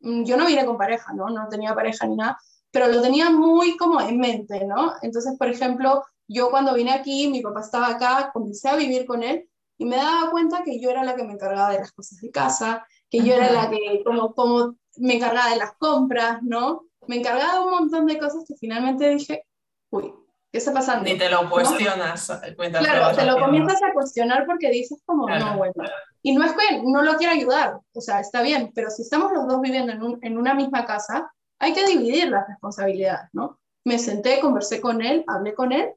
mm, 0.00 0.24
yo 0.24 0.36
no 0.36 0.46
vine 0.46 0.64
con 0.64 0.78
pareja, 0.78 1.12
¿no? 1.12 1.28
No 1.28 1.48
tenía 1.48 1.74
pareja 1.74 2.06
ni 2.06 2.16
nada, 2.16 2.38
pero 2.70 2.88
lo 2.88 3.02
tenía 3.02 3.30
muy 3.30 3.76
como 3.76 4.00
en 4.00 4.18
mente, 4.18 4.64
¿no? 4.64 4.94
Entonces, 5.02 5.36
por 5.38 5.48
ejemplo, 5.48 6.02
yo 6.26 6.50
cuando 6.50 6.74
vine 6.74 6.92
aquí, 6.92 7.28
mi 7.28 7.40
papá 7.40 7.60
estaba 7.60 7.88
acá, 7.88 8.30
comencé 8.32 8.68
a 8.68 8.76
vivir 8.76 9.04
con 9.06 9.22
él 9.22 9.48
y 9.76 9.84
me 9.84 9.96
daba 9.96 10.30
cuenta 10.30 10.62
que 10.64 10.80
yo 10.80 10.90
era 10.90 11.04
la 11.04 11.14
que 11.14 11.24
me 11.24 11.34
encargaba 11.34 11.72
de 11.72 11.80
las 11.80 11.92
cosas 11.92 12.20
de 12.20 12.30
casa, 12.30 12.86
que 13.10 13.18
yo 13.18 13.34
era 13.34 13.52
la 13.52 13.68
que 13.68 14.02
como, 14.04 14.32
como 14.34 14.76
me 14.96 15.16
encargaba 15.16 15.50
de 15.50 15.56
las 15.56 15.72
compras, 15.76 16.38
¿no? 16.42 16.86
Me 17.06 17.16
encargaba 17.16 17.54
de 17.54 17.60
un 17.60 17.70
montón 17.70 18.06
de 18.06 18.18
cosas 18.18 18.44
que 18.46 18.54
finalmente 18.54 19.08
dije, 19.10 19.44
uy, 19.90 20.14
¿qué 20.50 20.58
está 20.58 20.72
pasando? 20.72 21.04
Ni 21.04 21.18
te 21.18 21.28
lo 21.28 21.50
cuestionas. 21.50 22.30
Claro, 22.56 23.16
te 23.16 23.26
lo 23.26 23.38
comienzas 23.38 23.82
a 23.82 23.92
cuestionar 23.92 24.46
porque 24.46 24.70
dices 24.70 25.02
como, 25.04 25.28
no, 25.28 25.56
bueno. 25.58 25.74
Y 26.22 26.34
no 26.34 26.44
es 26.44 26.52
que 26.52 26.82
no 26.84 27.02
lo 27.02 27.16
quiera 27.16 27.32
ayudar, 27.32 27.80
o 27.92 28.00
sea, 28.00 28.20
está 28.20 28.42
bien, 28.42 28.70
pero 28.74 28.90
si 28.90 29.02
estamos 29.02 29.32
los 29.32 29.46
dos 29.48 29.60
viviendo 29.60 29.92
en, 29.92 30.18
en 30.22 30.38
una 30.38 30.54
misma 30.54 30.84
casa, 30.84 31.32
hay 31.58 31.72
que 31.72 31.86
dividir 31.86 32.28
las 32.28 32.46
responsabilidades, 32.46 33.28
¿no? 33.32 33.58
Me 33.84 33.98
senté, 33.98 34.40
conversé 34.40 34.80
con 34.80 35.02
él, 35.02 35.24
hablé 35.26 35.54
con 35.54 35.72
él 35.72 35.92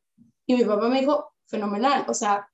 y 0.48 0.56
mi 0.56 0.64
papá 0.64 0.88
me 0.88 1.02
dijo, 1.02 1.34
fenomenal, 1.48 2.06
o 2.08 2.14
sea, 2.14 2.48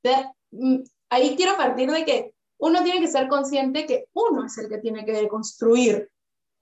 mm, 0.52 0.78
ahí 1.10 1.36
quiero 1.36 1.56
partir 1.58 1.92
de 1.92 2.06
que 2.06 2.34
uno 2.60 2.84
tiene 2.84 3.02
que 3.02 3.08
ser 3.08 3.28
consciente 3.28 3.86
que 3.86 4.06
uno 4.14 4.46
es 4.46 4.58
el 4.58 4.70
que 4.70 4.78
tiene 4.78 5.04
que 5.04 5.28
construir, 5.28 6.10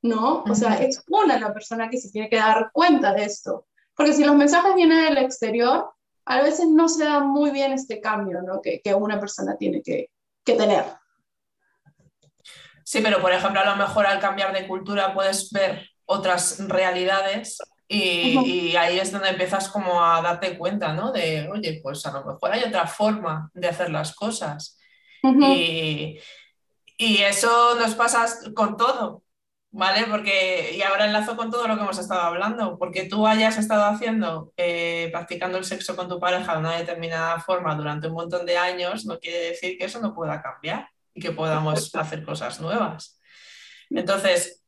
¿no? 0.01 0.43
O 0.43 0.55
sea, 0.55 0.75
es 0.75 1.03
una 1.09 1.37
la 1.37 1.53
persona 1.53 1.89
que 1.89 1.97
se 1.97 2.09
tiene 2.09 2.29
que 2.29 2.37
dar 2.37 2.71
cuenta 2.71 3.13
de 3.13 3.25
esto. 3.25 3.67
Porque 3.95 4.13
si 4.13 4.23
los 4.23 4.35
mensajes 4.35 4.75
vienen 4.75 5.03
del 5.03 5.17
exterior, 5.17 5.91
a 6.25 6.41
veces 6.41 6.67
no 6.69 6.87
se 6.87 7.03
da 7.03 7.19
muy 7.19 7.51
bien 7.51 7.73
este 7.73 7.99
cambio, 7.99 8.41
¿no? 8.41 8.61
Que, 8.61 8.81
que 8.81 8.93
una 8.93 9.19
persona 9.19 9.57
tiene 9.57 9.81
que, 9.81 10.09
que 10.45 10.53
tener. 10.53 10.85
Sí, 12.89 13.01
pero 13.03 13.21
por 13.21 13.31
ejemplo, 13.31 13.61
a 13.61 13.65
lo 13.65 13.75
mejor 13.75 14.07
al 14.07 14.19
cambiar 14.19 14.51
de 14.51 14.67
cultura 14.67 15.13
puedes 15.13 15.51
ver 15.51 15.87
otras 16.05 16.57
realidades 16.67 17.59
y, 17.87 18.75
ahí 18.75 18.97
es 18.97 19.11
donde 19.11 19.29
empiezas 19.29 19.69
como 19.69 20.03
a 20.03 20.19
darte 20.23 20.57
cuenta, 20.57 20.91
¿no? 20.93 21.11
De, 21.11 21.47
oye, 21.53 21.81
pues 21.83 22.03
a 22.07 22.11
lo 22.11 22.25
mejor 22.25 22.51
hay 22.51 22.63
otra 22.63 22.87
forma 22.87 23.51
de 23.53 23.67
hacer 23.67 23.91
las 23.91 24.15
cosas. 24.15 24.79
y, 25.21 26.17
eso 26.97 27.75
nos 27.75 27.93
pasa 27.93 28.25
con 28.55 28.75
todo, 28.75 29.21
¿vale? 29.69 30.05
Porque, 30.09 30.75
y 30.75 30.81
ahora 30.81 31.05
enlazo 31.05 31.37
con 31.37 31.51
todo 31.51 31.67
lo 31.67 31.75
que 31.75 31.83
hemos 31.83 31.99
estado 31.99 32.21
hablando, 32.21 32.79
porque 32.79 33.03
tú 33.03 33.27
hayas 33.27 33.59
estado 33.59 33.83
haciendo, 33.83 34.51
eh, 34.57 35.09
practicando 35.11 35.59
el 35.59 35.63
sexo 35.63 35.95
con 35.95 36.09
tu 36.09 36.19
pareja 36.19 36.53
de 36.53 36.59
una 36.59 36.75
determinada 36.75 37.39
forma 37.39 37.75
durante 37.75 38.07
un 38.07 38.15
montón 38.15 38.47
de 38.47 38.57
años, 38.57 39.05
no 39.05 39.19
quiere 39.19 39.49
decir 39.49 39.77
que 39.77 39.85
eso 39.85 40.01
no 40.01 40.15
pueda 40.15 40.41
cambiar 40.41 40.89
y 41.19 41.21
que 41.21 41.31
podamos 41.31 41.93
hacer 41.93 42.23
cosas 42.23 42.61
nuevas. 42.61 43.19
Entonces, 43.89 44.59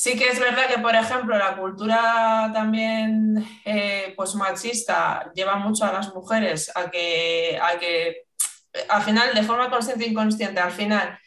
Sí 0.00 0.16
que 0.16 0.28
es 0.28 0.38
verdad 0.38 0.68
que, 0.68 0.80
por 0.80 0.94
ejemplo, 0.94 1.36
la 1.36 1.56
cultura 1.56 2.52
también 2.54 3.44
eh, 3.64 4.14
pues 4.16 4.36
machista 4.36 5.28
lleva 5.34 5.56
mucho 5.56 5.86
a 5.86 5.92
las 5.92 6.14
mujeres 6.14 6.70
a 6.72 6.88
que, 6.88 7.58
a 7.60 7.76
que 7.80 8.28
al 8.88 9.02
final, 9.02 9.34
de 9.34 9.42
forma 9.42 9.68
consciente 9.68 10.04
e 10.04 10.10
inconsciente, 10.10 10.60
al 10.60 10.70
final, 10.70 11.18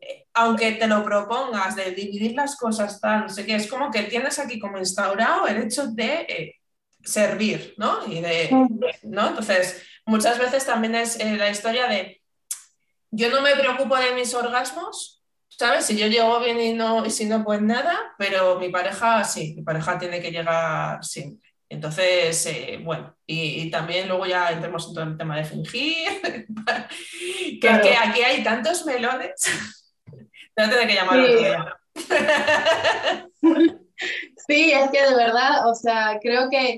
eh, 0.00 0.28
aunque 0.34 0.70
te 0.70 0.86
lo 0.86 1.02
propongas 1.02 1.74
de 1.74 1.90
dividir 1.90 2.36
las 2.36 2.54
cosas 2.54 3.00
tal, 3.00 3.22
no 3.22 3.28
sé 3.28 3.44
qué, 3.44 3.56
es 3.56 3.66
como 3.66 3.90
que 3.90 4.04
tienes 4.04 4.38
aquí 4.38 4.60
como 4.60 4.78
instaurado 4.78 5.48
el 5.48 5.60
hecho 5.60 5.88
de 5.88 6.14
eh, 6.28 6.60
servir, 7.02 7.74
¿no? 7.76 8.06
Y 8.06 8.20
de, 8.20 8.50
¿no? 9.02 9.30
Entonces, 9.30 9.82
muchas 10.06 10.38
veces 10.38 10.64
también 10.64 10.94
es 10.94 11.18
la 11.18 11.50
historia 11.50 11.88
de 11.88 12.21
yo 13.12 13.30
no 13.30 13.40
me 13.40 13.54
preocupo 13.54 13.96
de 13.96 14.14
mis 14.14 14.34
orgasmos, 14.34 15.22
¿Sabes? 15.58 15.84
Si 15.84 15.96
yo 15.96 16.06
llego 16.06 16.40
bien 16.40 16.58
y, 16.58 16.72
no, 16.72 17.04
y 17.04 17.10
si 17.10 17.26
no, 17.26 17.44
pues 17.44 17.60
nada, 17.60 18.14
pero 18.18 18.58
mi 18.58 18.70
pareja 18.70 19.22
sí, 19.22 19.54
mi 19.54 19.62
pareja 19.62 19.98
tiene 19.98 20.20
que 20.20 20.32
llegar 20.32 21.04
siempre. 21.04 21.50
Entonces, 21.68 22.44
eh, 22.46 22.80
bueno, 22.82 23.14
y, 23.26 23.70
también 23.70 24.08
luego 24.08 24.26
ya 24.26 24.50
entremos 24.50 24.88
en 24.88 24.94
todo 24.94 25.04
el 25.04 25.16
tema 25.16 25.36
de 25.36 25.44
fingir, 25.44 26.20
que, 27.60 27.68
aquí 27.68 28.22
hay 28.22 28.42
tantos 28.42 28.84
melones. 28.84 29.44
Trate 30.54 30.76
de 30.76 30.86
que 30.86 30.94
llamar 30.94 31.24
sí. 31.24 31.32
sí, 34.46 34.72
es 34.72 34.90
que 34.90 35.02
de 35.02 35.14
verdad, 35.14 35.70
o 35.70 35.74
sea, 35.74 36.18
creo 36.20 36.50
que 36.50 36.76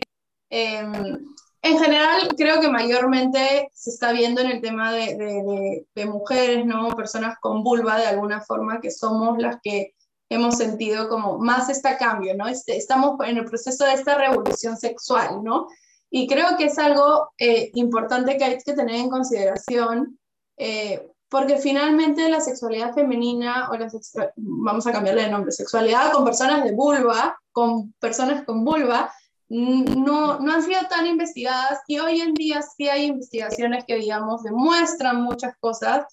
em, 0.50 1.33
en 1.64 1.78
general, 1.78 2.28
creo 2.36 2.60
que 2.60 2.68
mayormente 2.68 3.70
se 3.72 3.88
está 3.88 4.12
viendo 4.12 4.42
en 4.42 4.50
el 4.50 4.60
tema 4.60 4.92
de, 4.92 5.86
mujeres, 6.06 6.66
¿no? 6.66 6.90
Personas 6.90 7.38
con 7.40 7.64
vulva, 7.64 7.96
de 7.98 8.06
alguna 8.06 8.42
forma, 8.42 8.82
que 8.82 8.90
somos 8.90 9.38
las 9.38 9.56
que 9.62 9.94
hemos 10.28 10.58
sentido 10.58 11.08
como 11.08 11.38
más 11.38 11.70
este 11.70 11.96
cambio, 11.96 12.34
¿no? 12.36 12.48
Este, 12.48 12.76
estamos 12.76 13.18
en 13.26 13.38
el 13.38 13.46
proceso 13.46 13.86
de 13.86 13.94
esta 13.94 14.18
revolución 14.18 14.76
sexual, 14.76 15.42
¿no? 15.42 15.68
Y 16.10 16.26
creo 16.26 16.58
que 16.58 16.66
es 16.66 16.78
algo 16.78 17.30
eh, 17.38 17.70
importante 17.72 18.36
que 18.36 18.44
hay 18.44 18.58
que 18.58 18.74
tener 18.74 18.96
en 18.96 19.08
consideración, 19.08 20.18
eh, 20.58 21.08
porque 21.30 21.56
finalmente 21.56 22.28
la 22.28 22.42
sexualidad 22.42 22.92
femenina, 22.92 23.70
o 23.70 23.76
la 23.78 23.88
vamos 24.36 24.86
a 24.86 24.92
cambiarle 24.92 25.22
de 25.22 25.30
nombre, 25.30 25.50
sexualidad 25.50 26.12
con 26.12 26.26
personas 26.26 26.62
de 26.62 26.72
vulva, 26.72 27.38
con 27.52 27.94
personas 27.94 28.44
con 28.44 28.66
vulva, 28.66 29.10
no, 29.54 30.40
no 30.40 30.52
han 30.52 30.62
sido 30.62 30.80
tan 30.88 31.06
investigadas 31.06 31.78
y 31.86 32.00
hoy 32.00 32.20
en 32.20 32.34
día 32.34 32.60
sí 32.62 32.88
hay 32.88 33.04
investigaciones 33.04 33.84
que, 33.86 33.94
digamos, 33.96 34.42
demuestran 34.42 35.22
muchas 35.22 35.56
cosas 35.60 36.04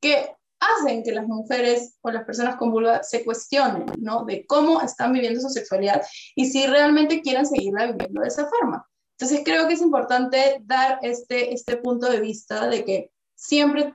que 0.00 0.34
hacen 0.60 1.02
que 1.02 1.12
las 1.12 1.26
mujeres 1.26 1.96
o 2.02 2.10
las 2.10 2.24
personas 2.24 2.56
con 2.56 2.70
vulva 2.70 3.02
se 3.02 3.24
cuestionen, 3.24 3.86
¿no? 3.98 4.24
De 4.26 4.44
cómo 4.44 4.82
están 4.82 5.14
viviendo 5.14 5.40
su 5.40 5.48
sexualidad 5.48 6.02
y 6.34 6.44
si 6.50 6.66
realmente 6.66 7.22
quieren 7.22 7.46
seguirla 7.46 7.86
viviendo 7.86 8.20
de 8.20 8.28
esa 8.28 8.46
forma. 8.46 8.86
Entonces 9.18 9.40
creo 9.46 9.66
que 9.66 9.74
es 9.74 9.80
importante 9.80 10.60
dar 10.62 10.98
este, 11.00 11.54
este 11.54 11.78
punto 11.78 12.10
de 12.10 12.20
vista 12.20 12.68
de 12.68 12.84
que 12.84 13.10
siempre 13.34 13.94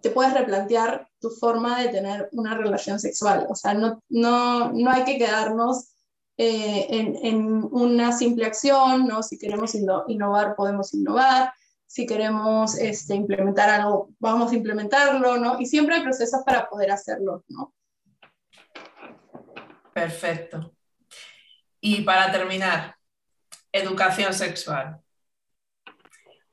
te 0.00 0.08
puedes 0.10 0.32
replantear 0.32 1.08
tu 1.20 1.28
forma 1.28 1.82
de 1.82 1.88
tener 1.88 2.30
una 2.32 2.56
relación 2.56 2.98
sexual. 2.98 3.46
O 3.50 3.54
sea, 3.54 3.74
no, 3.74 4.02
no, 4.08 4.72
no 4.72 4.90
hay 4.90 5.04
que 5.04 5.18
quedarnos 5.18 5.93
eh, 6.36 6.86
en, 7.22 7.64
una 7.70 8.12
simple 8.12 8.46
acción, 8.46 9.06
¿no? 9.06 9.22
Si 9.22 9.38
queremos 9.38 9.74
innovar, 9.74 10.56
podemos 10.56 10.92
innovar. 10.94 11.52
Si 11.86 12.06
queremos 12.06 12.76
este, 12.76 13.14
implementar 13.14 13.70
algo, 13.70 14.10
vamos 14.18 14.50
a 14.50 14.54
implementarlo, 14.56 15.36
¿no? 15.36 15.60
Y 15.60 15.66
siempre 15.66 15.96
hay 15.96 16.02
procesos 16.02 16.42
para 16.44 16.68
poder 16.68 16.90
hacerlo, 16.90 17.44
¿no? 17.48 17.72
Perfecto. 19.92 20.74
Y 21.80 22.02
para 22.02 22.32
terminar, 22.32 22.96
educación 23.70 24.34
sexual. 24.34 25.00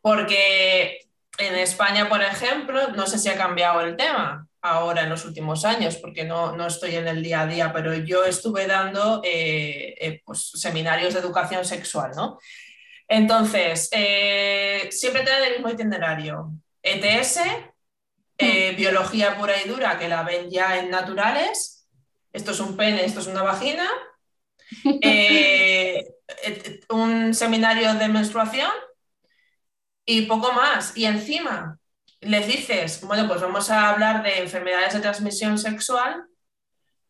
Porque 0.02 1.00
en 1.40 1.56
España, 1.56 2.08
por 2.08 2.22
ejemplo, 2.22 2.90
no 2.90 3.08
sé 3.08 3.18
si 3.18 3.30
ha 3.30 3.38
cambiado 3.38 3.82
el 3.82 3.96
tema, 3.96 4.48
ahora 4.62 5.04
en 5.04 5.10
los 5.10 5.26
últimos 5.26 5.66
años, 5.66 5.98
porque 5.98 6.24
no, 6.24 6.56
no, 6.56 6.68
estoy 6.68 6.96
en 6.96 7.08
el 7.08 7.24
día 7.24 7.42
a 7.42 7.48
día, 7.48 7.74
pero 7.74 7.96
yo 7.96 8.24
estuve 8.24 8.68
dando 8.68 9.22
eh, 9.24 9.96
eh, 10.00 10.22
pues, 10.24 10.52
seminarios 10.54 11.14
de 11.14 11.20
educación 11.20 11.66
sexual, 11.66 12.12
¿no? 12.16 12.38
Entonces, 13.08 13.90
eh, 13.92 14.88
siempre 14.92 15.24
tienen 15.24 15.46
el 15.46 15.54
mismo 15.54 15.70
itinerario. 15.70 16.52
ETS, 16.82 17.40
mm. 18.40 18.76
biología 18.76 19.38
pura 19.38 19.54
y 19.62 19.68
dura, 19.68 20.00
que 20.00 20.08
la 20.08 20.24
ven 20.24 20.50
ya 20.50 20.78
en 20.78 20.90
naturales. 20.90 21.88
Esto 22.32 22.52
es 22.52 22.60
un 22.60 22.78
pene, 22.78 23.04
esto 23.04 23.20
es 23.20 23.28
una 23.28 23.44
vagina. 23.44 23.88
un 26.90 27.34
seminario 27.34 27.94
de 27.96 28.08
menstruación 28.08 28.72
y 30.06 30.22
poco 30.24 30.54
más. 30.54 30.96
Y 30.96 31.06
encima, 31.06 31.81
les 32.22 32.48
dices, 32.48 33.02
bueno, 33.02 33.28
pues 33.28 33.42
vamos 33.42 33.70
a 33.70 33.90
hablar 33.90 34.24
de 34.24 34.40
enfermedades 34.40 34.94
de 34.94 35.00
transmisión 35.00 35.58
sexual, 35.58 36.26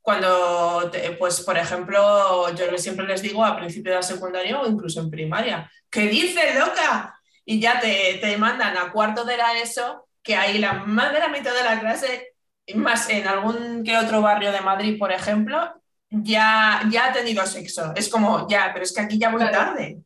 cuando, 0.01 0.91
pues, 1.19 1.41
por 1.41 1.57
ejemplo, 1.57 2.53
yo 2.55 2.77
siempre 2.77 3.05
les 3.05 3.21
digo 3.21 3.45
a 3.45 3.55
principio 3.55 3.91
de 3.91 3.97
la 3.97 4.03
secundaria 4.03 4.59
o 4.59 4.67
incluso 4.67 4.99
en 4.99 5.11
primaria, 5.11 5.71
¿qué 5.89 6.07
dices, 6.07 6.55
loca? 6.57 7.19
Y 7.45 7.59
ya 7.59 7.79
te, 7.79 8.17
te 8.19 8.37
mandan 8.37 8.77
a 8.77 8.91
cuarto 8.91 9.23
de 9.25 9.37
la 9.37 9.59
ESO, 9.59 10.07
que 10.23 10.35
ahí 10.35 10.57
la 10.57 10.73
más 10.73 11.13
de 11.13 11.19
la 11.19 11.27
mitad 11.27 11.53
de 11.53 11.63
la 11.63 11.79
clase, 11.79 12.33
más 12.75 13.09
en 13.09 13.27
algún 13.27 13.83
que 13.83 13.97
otro 13.97 14.21
barrio 14.21 14.51
de 14.51 14.61
Madrid, 14.61 14.97
por 14.97 15.11
ejemplo, 15.11 15.81
ya, 16.09 16.81
ya 16.89 17.07
ha 17.07 17.13
tenido 17.13 17.45
sexo. 17.45 17.93
Es 17.95 18.09
como, 18.09 18.47
ya, 18.47 18.71
pero 18.73 18.83
es 18.83 18.93
que 18.93 19.01
aquí 19.01 19.19
ya 19.19 19.29
muy 19.29 19.43
tarde. 19.51 19.99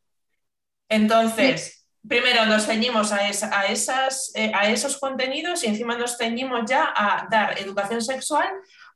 Entonces, 0.89 1.74
primero 2.07 2.45
nos 2.45 2.65
ceñimos 2.65 3.11
a, 3.11 3.17
a, 3.17 3.65
esas, 3.67 4.31
eh, 4.35 4.51
a 4.53 4.69
esos 4.69 4.97
contenidos 4.97 5.63
y 5.63 5.67
encima 5.67 5.97
nos 5.97 6.17
ceñimos 6.17 6.69
ya 6.69 6.93
a 6.95 7.27
dar 7.29 7.59
educación 7.59 8.01
sexual 8.01 8.47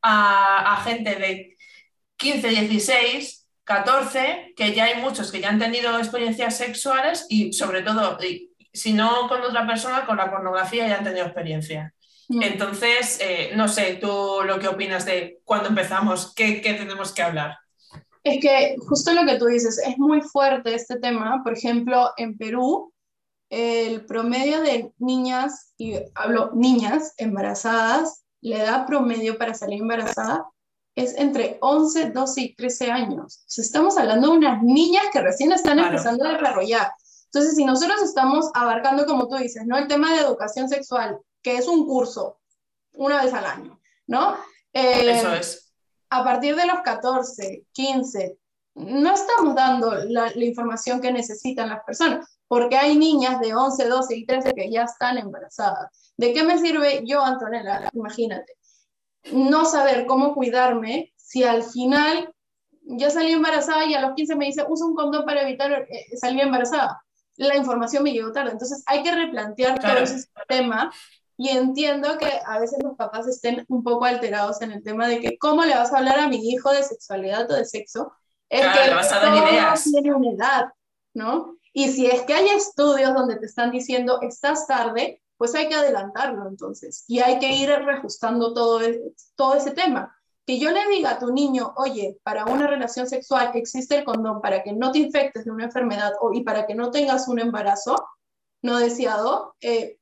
a, 0.02 0.82
gente 0.84 1.16
de 1.16 1.58
15, 2.18 2.50
16, 2.50 3.48
14, 3.64 4.54
que 4.56 4.74
ya 4.74 4.86
hay 4.86 5.02
muchos 5.02 5.32
que 5.32 5.42
ya 5.42 5.50
han 5.50 5.60
tenido 5.60 5.98
experiencias 5.98 6.58
sexuales 6.58 7.26
y 7.30 7.54
sobre 7.54 7.82
todo, 7.82 8.18
si 8.74 8.94
no 8.94 9.28
con 9.28 9.42
otra 9.42 9.68
persona, 9.68 10.06
con 10.06 10.18
la 10.18 10.30
pornografía 10.30 10.88
ya 10.88 10.98
han 10.98 11.04
tenido 11.04 11.26
experiencia. 11.26 11.94
Mm. 12.30 12.44
Entonces, 12.44 13.20
eh, 13.22 13.52
no 13.56 13.68
sé, 13.68 13.98
tú 14.00 14.42
lo 14.46 14.60
que 14.60 14.68
opinas 14.68 15.06
de 15.06 15.40
cuando 15.44 15.70
empezamos, 15.70 16.34
¿qué, 16.36 16.62
¿qué, 16.62 16.74
tenemos 16.74 17.12
que 17.12 17.24
hablar? 17.24 17.58
Es 18.24 18.40
que 18.42 18.76
justo 18.88 19.14
lo 19.14 19.26
que 19.26 19.38
tú 19.38 19.46
dices, 19.46 19.82
es 19.86 19.98
muy 19.98 20.22
fuerte 20.22 20.76
este 20.76 21.00
tema. 21.00 21.42
Por 21.44 21.54
ejemplo, 21.54 22.12
en 22.18 22.38
Perú, 22.38 22.94
el 23.50 24.06
promedio 24.06 24.62
de 24.62 24.94
niñas, 25.00 25.74
y 25.78 25.96
hablo 26.16 26.52
niñas 26.54 27.14
embarazadas, 27.18 28.24
la 28.42 28.64
edad 28.64 28.86
promedio 28.86 29.38
para 29.38 29.54
salir 29.54 29.82
embarazada 29.82 30.46
es 30.96 31.16
entre 31.18 31.58
11, 31.62 32.12
12 32.12 32.42
y 32.42 32.56
13 32.56 32.92
años. 32.92 33.44
estamos 33.58 33.98
hablando 33.98 34.32
de 34.32 34.38
unas 34.38 34.62
niñas 34.64 35.06
que 35.12 35.22
recién 35.22 35.52
están 35.52 35.80
empezando 35.80 36.26
a 36.26 36.34
desarrollar. 36.34 36.92
Entonces, 37.26 37.56
si 37.56 37.64
nosotros 37.64 38.02
estamos 38.02 38.50
abarcando, 38.54 39.06
como 39.06 39.28
tú 39.28 39.38
dices, 39.38 39.66
¿no? 39.66 39.78
El 39.78 39.88
tema 39.88 40.14
de 40.14 40.22
educación 40.22 40.68
sexual, 40.68 41.20
que 41.42 41.58
es 41.58 41.68
un 41.68 41.86
curso 41.88 42.40
una 42.94 43.24
vez 43.24 43.34
al 43.34 43.46
año, 43.46 43.80
¿no? 44.08 44.36
Eh, 44.74 45.18
Eso 45.18 45.34
es. 45.34 45.72
A 46.10 46.24
partir 46.24 46.56
de 46.56 46.66
los 46.66 46.82
14, 46.82 47.66
15, 47.72 48.38
no 48.76 49.14
estamos 49.14 49.56
dando 49.56 49.94
la, 50.06 50.32
la, 50.34 50.46
información 50.46 51.00
que 51.00 51.12
necesitan 51.12 51.70
las 51.70 51.84
personas, 51.84 52.39
porque 52.50 52.76
hay 52.76 52.98
niñas 52.98 53.40
de 53.40 53.54
11, 53.54 53.88
12 53.88 54.18
y 54.18 54.26
13 54.26 54.54
que 54.54 54.72
ya 54.72 54.84
están 54.84 55.20
embarazadas. 55.20 56.14
¿De 56.18 56.34
qué 56.34 56.44
me 56.44 56.58
sirve 56.58 57.04
yo, 57.06 57.24
Antonella? 57.24 57.90
Imagínate, 57.94 58.58
no 59.32 59.66
saber 59.66 60.08
cómo 60.08 60.34
cuidarme 60.34 61.14
si 61.16 61.44
al 61.44 61.62
final 61.62 62.34
ya 62.82 63.12
salí 63.12 63.34
embarazada 63.34 63.86
y 63.86 63.94
a 63.94 64.02
los 64.02 64.16
15 64.16 64.36
me 64.36 64.48
dice, 64.48 64.66
usa 64.68 64.88
un 64.88 64.96
condón 64.96 65.26
para 65.26 65.44
evitar 65.44 65.72
eh, 65.72 66.18
salir 66.18 66.42
embarazada. 66.42 67.00
La 67.38 67.56
información 67.56 68.02
me 68.02 68.14
llegó 68.14 68.32
tarde. 68.32 68.52
Entonces 68.52 68.84
hay 68.88 69.04
que 69.04 69.14
replantear 69.14 69.80
todo 69.80 69.98
ese 70.00 70.28
tema 70.48 70.92
y 71.38 71.50
entiendo 71.50 72.18
que 72.18 72.32
a 72.48 72.58
veces 72.58 72.80
los 72.84 72.98
papás 72.98 73.28
estén 73.28 73.64
un 73.70 73.84
poco 73.84 74.06
alterados 74.06 74.60
en 74.64 74.72
el 74.72 74.84
tema 74.84 75.08
de 75.08 75.20
que 75.20 75.38
cómo 75.38 75.64
le 75.64 75.76
vas 75.76 75.94
a 75.94 76.00
hablar 76.00 76.20
a 76.20 76.28
mi 76.28 76.50
hijo 76.50 76.72
de 76.72 76.82
sexualidad 76.82 77.50
o 77.52 77.54
de 77.54 77.66
sexo. 77.66 78.12
Es 78.50 78.66
que 78.66 78.94
vas 78.94 79.14
a 79.14 79.20
dar 79.20 79.38
ideas. 79.38 79.84
tiene 79.84 80.16
una 80.16 80.32
edad, 80.32 80.66
¿no? 81.14 81.59
Y 81.74 81.90
si 81.90 82.08
es 82.08 82.24
que 82.24 82.34
hay 82.34 82.50
estudios 82.50 83.14
donde 83.14 83.38
te 83.38 83.46
están 83.46 83.72
diciendo, 83.72 84.20
estás 84.22 84.68
tarde, 84.68 85.22
pues 85.38 85.56
hay 85.56 85.70
que 85.70 85.76
adelantarlo 85.76 86.48
entonces. 86.48 87.06
Y 87.08 87.20
hay 87.20 87.40
que 87.40 87.52
ir 87.56 87.70
reajustando 87.70 88.54
todo, 88.54 88.82
todo 89.36 89.56
ese 89.56 89.72
tema. 89.72 90.16
Que 90.46 90.60
yo 90.60 90.72
le 90.72 90.88
diga 90.90 91.12
a 91.12 91.20
tu 91.20 91.32
niño, 91.32 91.74
oye, 91.78 92.20
para 92.24 92.46
una 92.46 92.68
relación 92.68 93.08
sexual 93.08 93.52
existe 93.54 93.98
el 93.98 94.04
condón 94.04 94.42
para 94.42 94.64
que 94.64 94.74
no 94.74 94.92
te 94.92 95.00
infectes 95.00 95.46
de 95.46 95.52
una 95.52 95.66
enfermedad 95.66 96.14
o, 96.20 96.34
y 96.34 96.44
para 96.44 96.66
que 96.66 96.76
no 96.76 96.92
tengas 96.92 97.28
un 97.28 97.40
embarazo 97.40 97.96
no 98.62 98.80
deseado, 98.80 99.56
eh, 99.62 100.00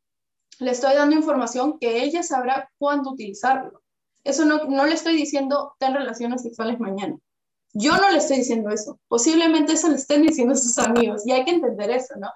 le 0.59 0.72
estoy 0.72 0.95
dando 0.95 1.15
información 1.15 1.78
que 1.80 2.01
ella 2.01 2.24
sabrá 2.24 2.72
cuándo 2.80 3.11
utilizarlo. 3.11 3.84
Eso 4.24 4.45
no, 4.45 4.63
no 4.65 4.86
le 4.86 4.95
estoy 4.95 5.15
diciendo, 5.15 5.76
ten 5.78 5.93
relaciones 5.93 6.41
sexuales 6.41 6.80
mañana. 6.80 7.18
Yo 7.78 7.96
no 7.98 8.10
le 8.10 8.18
estoy 8.18 8.38
diciendo 8.38 8.70
eso. 8.70 9.00
Posiblemente 9.08 9.74
eso 9.74 9.90
le 9.90 9.96
estén 9.96 10.24
diciendo 10.24 10.56
sus 10.56 10.78
amigos 10.80 11.26
y 11.26 11.32
hay 11.32 11.46
que 11.46 11.52
entender 11.52 11.92
eso, 11.92 12.16
¿no? 12.18 12.30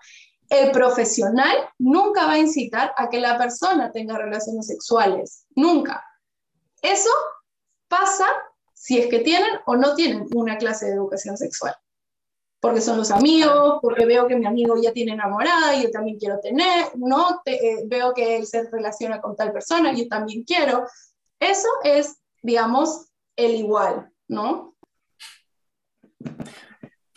El 0.50 0.72
profesional 0.72 1.56
nunca 1.80 2.26
va 2.26 2.34
a 2.34 2.40
incitar 2.40 2.94
a 2.98 3.10
que 3.10 3.20
la 3.20 3.38
persona 3.38 3.92
tenga 3.92 4.18
relaciones 4.18 4.68
sexuales. 4.68 5.46
Nunca. 5.56 6.04
Eso 6.82 7.10
pasa 7.88 8.26
si 8.74 9.00
es 9.00 9.08
que 9.08 9.20
tienen 9.20 9.52
o 9.66 9.76
no 9.76 9.96
tienen 9.96 10.28
una 10.34 10.58
clase 10.58 10.88
de 10.88 10.94
educación 10.94 11.38
sexual 11.38 11.76
porque 12.62 12.80
son 12.80 12.98
los 12.98 13.10
amigos, 13.10 13.80
porque 13.82 14.06
veo 14.06 14.28
que 14.28 14.36
mi 14.36 14.46
amigo 14.46 14.76
ya 14.80 14.94
tiene 14.94 15.14
enamorada 15.14 15.76
y 15.76 15.84
yo 15.84 15.92
también 15.92 16.20
quiero 16.20 16.40
tener, 16.40 16.96
¿no? 16.96 17.42
Eh, 17.44 17.84
veo 17.88 18.14
que 18.14 18.38
él 18.38 18.46
se 18.46 18.70
relaciona 18.70 19.20
con 19.20 19.36
tal 19.36 19.52
persona, 19.52 19.92
yo 19.94 20.08
también 20.08 20.44
quiero. 20.44 20.86
Eso 21.40 21.68
es, 21.84 22.18
digamos, 22.44 23.08
el 23.36 23.56
igual, 23.56 24.12
¿no? 24.28 24.71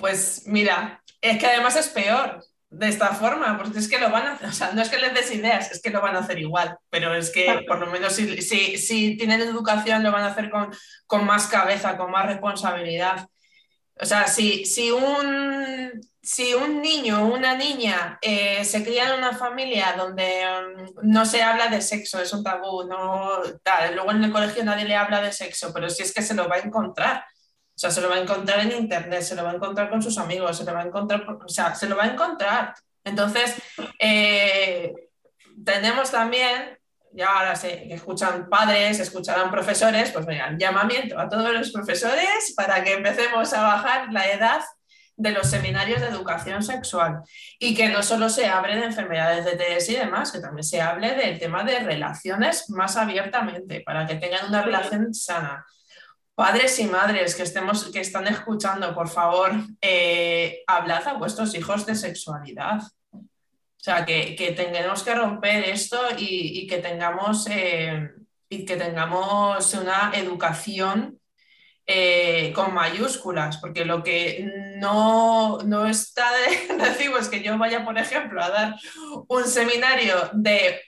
Pues 0.05 0.43
mira, 0.45 1.03
es 1.23 1.39
que 1.39 1.47
además 1.47 1.77
es 1.77 1.89
peor 1.89 2.45
de 2.69 2.89
esta 2.91 3.15
forma, 3.15 3.57
porque 3.57 3.79
es 3.79 3.89
que 3.89 3.99
lo 3.99 4.11
van 4.11 4.27
a 4.27 4.33
hacer, 4.33 4.49
o 4.51 4.53
sea, 4.53 4.73
no 4.73 4.83
es 4.83 4.91
que 4.91 4.99
les 4.99 5.15
des 5.15 5.35
ideas, 5.35 5.73
es 5.73 5.81
que 5.81 5.89
lo 5.89 6.03
van 6.03 6.15
a 6.15 6.19
hacer 6.19 6.39
igual, 6.39 6.77
pero 6.91 7.15
es 7.15 7.31
que 7.31 7.65
por 7.67 7.79
lo 7.79 7.87
menos 7.87 8.13
si, 8.13 8.43
si, 8.43 8.77
si 8.77 9.17
tienen 9.17 9.41
educación 9.41 10.03
lo 10.03 10.13
van 10.13 10.25
a 10.25 10.27
hacer 10.27 10.51
con, 10.51 10.71
con 11.07 11.25
más 11.25 11.47
cabeza, 11.47 11.97
con 11.97 12.11
más 12.11 12.27
responsabilidad. 12.27 13.27
O 13.99 14.05
sea, 14.05 14.27
si, 14.27 14.67
si, 14.67 14.91
un, 14.91 15.91
si 16.21 16.53
un 16.53 16.83
niño 16.83 17.23
o 17.23 17.35
una 17.35 17.55
niña 17.55 18.19
eh, 18.21 18.63
se 18.67 18.85
cría 18.85 19.09
en 19.09 19.21
una 19.21 19.33
familia 19.33 19.95
donde 19.97 20.45
mm, 20.45 21.11
no 21.11 21.25
se 21.25 21.43
habla 21.43 21.69
de 21.69 21.81
sexo, 21.81 22.21
es 22.21 22.31
un 22.35 22.45
tabú, 22.45 22.85
no 22.85 23.39
tal, 23.63 23.95
luego 23.95 24.11
en 24.11 24.23
el 24.23 24.33
colegio 24.33 24.65
nadie 24.65 24.85
le 24.85 24.97
habla 24.97 25.23
de 25.23 25.33
sexo, 25.33 25.73
pero 25.73 25.89
si 25.89 26.03
es 26.03 26.13
que 26.13 26.21
se 26.21 26.35
lo 26.35 26.47
va 26.47 26.57
a 26.57 26.59
encontrar. 26.59 27.25
O 27.77 27.79
sea, 27.79 27.91
se 27.91 28.01
lo 28.01 28.09
va 28.09 28.17
a 28.17 28.21
encontrar 28.21 28.61
en 28.61 28.73
internet, 28.73 29.23
se 29.23 29.35
lo 29.35 29.43
va 29.43 29.51
a 29.51 29.55
encontrar 29.55 29.91
con 29.91 30.01
sus 30.01 30.17
amigos, 30.19 30.57
se 30.57 30.65
lo 30.65 30.73
va 30.73 30.83
a 30.83 30.87
encontrar, 30.87 31.27
o 31.29 31.49
sea, 31.49 31.75
se 31.75 31.89
lo 31.89 31.97
va 31.97 32.05
a 32.05 32.13
encontrar. 32.13 32.75
Entonces, 33.03 33.57
eh, 33.99 34.93
tenemos 35.65 36.11
también 36.11 36.79
ya 37.15 37.29
ahora 37.29 37.55
se 37.55 37.93
escuchan 37.95 38.49
padres, 38.49 38.99
escucharán 38.99 39.51
profesores, 39.51 40.11
pues 40.11 40.27
venga, 40.27 40.53
llamamiento 40.59 41.19
a 41.19 41.29
todos 41.29 41.53
los 41.53 41.71
profesores 41.71 42.53
para 42.57 42.83
que 42.83 42.95
empecemos 42.95 43.53
a 43.53 43.63
bajar 43.63 44.13
la 44.13 44.29
edad 44.31 44.61
de 45.17 45.31
los 45.31 45.49
seminarios 45.49 46.01
de 46.01 46.09
educación 46.09 46.61
sexual 46.65 47.21
y 47.61 47.75
que 47.77 47.89
no 47.89 48.03
solo 48.03 48.29
se 48.29 48.49
hable 48.49 48.75
de 48.75 48.87
enfermedades 48.87 49.45
de 49.45 49.53
TS 49.53 49.91
y 49.91 49.97
demás, 49.97 50.33
que 50.33 50.41
también 50.41 50.65
se 50.65 50.81
hable 50.81 51.15
del 51.15 51.39
tema 51.39 51.63
de 51.63 51.79
relaciones 51.79 52.69
más 52.71 52.97
abiertamente 52.97 53.81
para 53.83 54.07
que 54.07 54.17
tengan 54.17 54.49
una 54.49 54.63
relación 54.63 55.15
sana. 55.15 55.65
Padres 56.35 56.79
y 56.81 56.87
madres 56.87 57.37
que, 57.37 57.45
estemos, 57.45 57.85
que 57.93 58.01
están 58.01 58.27
escuchando, 58.27 58.93
por 58.93 59.09
favor, 59.09 59.53
eh, 59.81 60.65
hablad 60.67 61.07
a 61.07 61.15
vuestros 61.15 61.55
hijos 61.55 61.87
de 61.87 61.95
sexualidad. 61.95 62.83
O 63.13 63.85
sea, 63.85 64.05
que, 64.05 64.35
que 64.35 64.53
tengamos 64.53 65.05
que 65.05 65.15
romper 65.15 65.65
esto 65.65 66.01
y, 66.19 66.67
que 66.67 66.79
tengamos, 66.79 67.47
eh, 67.51 68.11
y 68.49 68.65
que 68.65 68.77
tengamos 68.77 69.75
una 69.75 70.11
educación 70.15 71.21
eh, 71.87 72.51
con 72.55 72.73
mayúsculas, 72.73 73.59
porque 73.59 73.85
lo 73.85 74.03
que 74.03 74.75
no, 74.79 75.59
no 75.59 75.87
está 75.87 76.27
de 76.33 76.79
recibo 76.79 77.19
es 77.19 77.29
que 77.29 77.43
yo 77.43 77.59
vaya, 77.59 77.85
por 77.85 77.99
ejemplo, 77.99 78.43
a 78.43 78.49
dar 78.49 78.75
un 79.29 79.45
seminario 79.45 80.31
de 80.33 80.81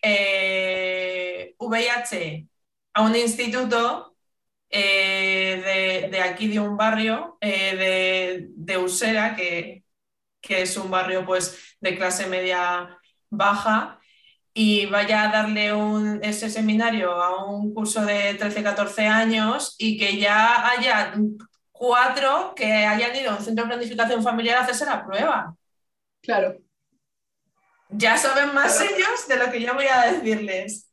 VIH 1.59 2.17
eh, 2.19 2.47
a 2.95 3.03
un 3.03 3.15
instituto 3.15 4.16
de, 4.71 6.09
de, 6.11 6.21
aquí 6.23 6.49
de 6.49 6.61
un 6.61 6.77
barrio 6.77 7.39
de, 7.41 8.49
de 8.51 8.79
Usera, 8.79 9.35
que, 9.35 9.85
que 10.41 10.63
es 10.63 10.77
un 10.77 10.91
barrio 10.91 11.25
pues 11.25 11.77
de 11.81 11.97
clase 11.97 12.27
media 12.27 12.99
baja 13.31 14.01
y 14.59 14.87
vaya 14.87 15.25
a 15.25 15.33
darle 15.33 15.75
un, 15.75 16.21
ese 16.23 16.49
seminario 16.49 17.13
a 17.23 17.45
un 17.45 17.75
curso 17.75 18.07
de 18.07 18.39
13-14 18.39 19.07
años 19.07 19.75
y 19.79 19.99
que 19.99 20.17
ya 20.19 20.71
haya 20.71 21.15
cuatro 21.73 22.55
que 22.55 22.73
hayan 22.73 23.15
ido 23.15 23.33
a 23.33 23.37
un 23.37 23.45
centro 23.45 23.65
de 23.65 23.75
planificación 23.75 24.23
familiar 24.23 24.57
a 24.57 24.61
hacerse 24.63 24.87
la 24.87 25.05
prueba. 25.05 25.55
Claro. 26.23 26.57
Ya 27.91 28.17
saben 28.17 28.55
más 28.55 28.81
ellos 28.81 29.29
de 29.29 29.37
lo 29.37 29.51
que 29.51 29.61
yo 29.61 29.75
voy 29.75 29.87
a 29.87 30.13
decirles. 30.13 30.91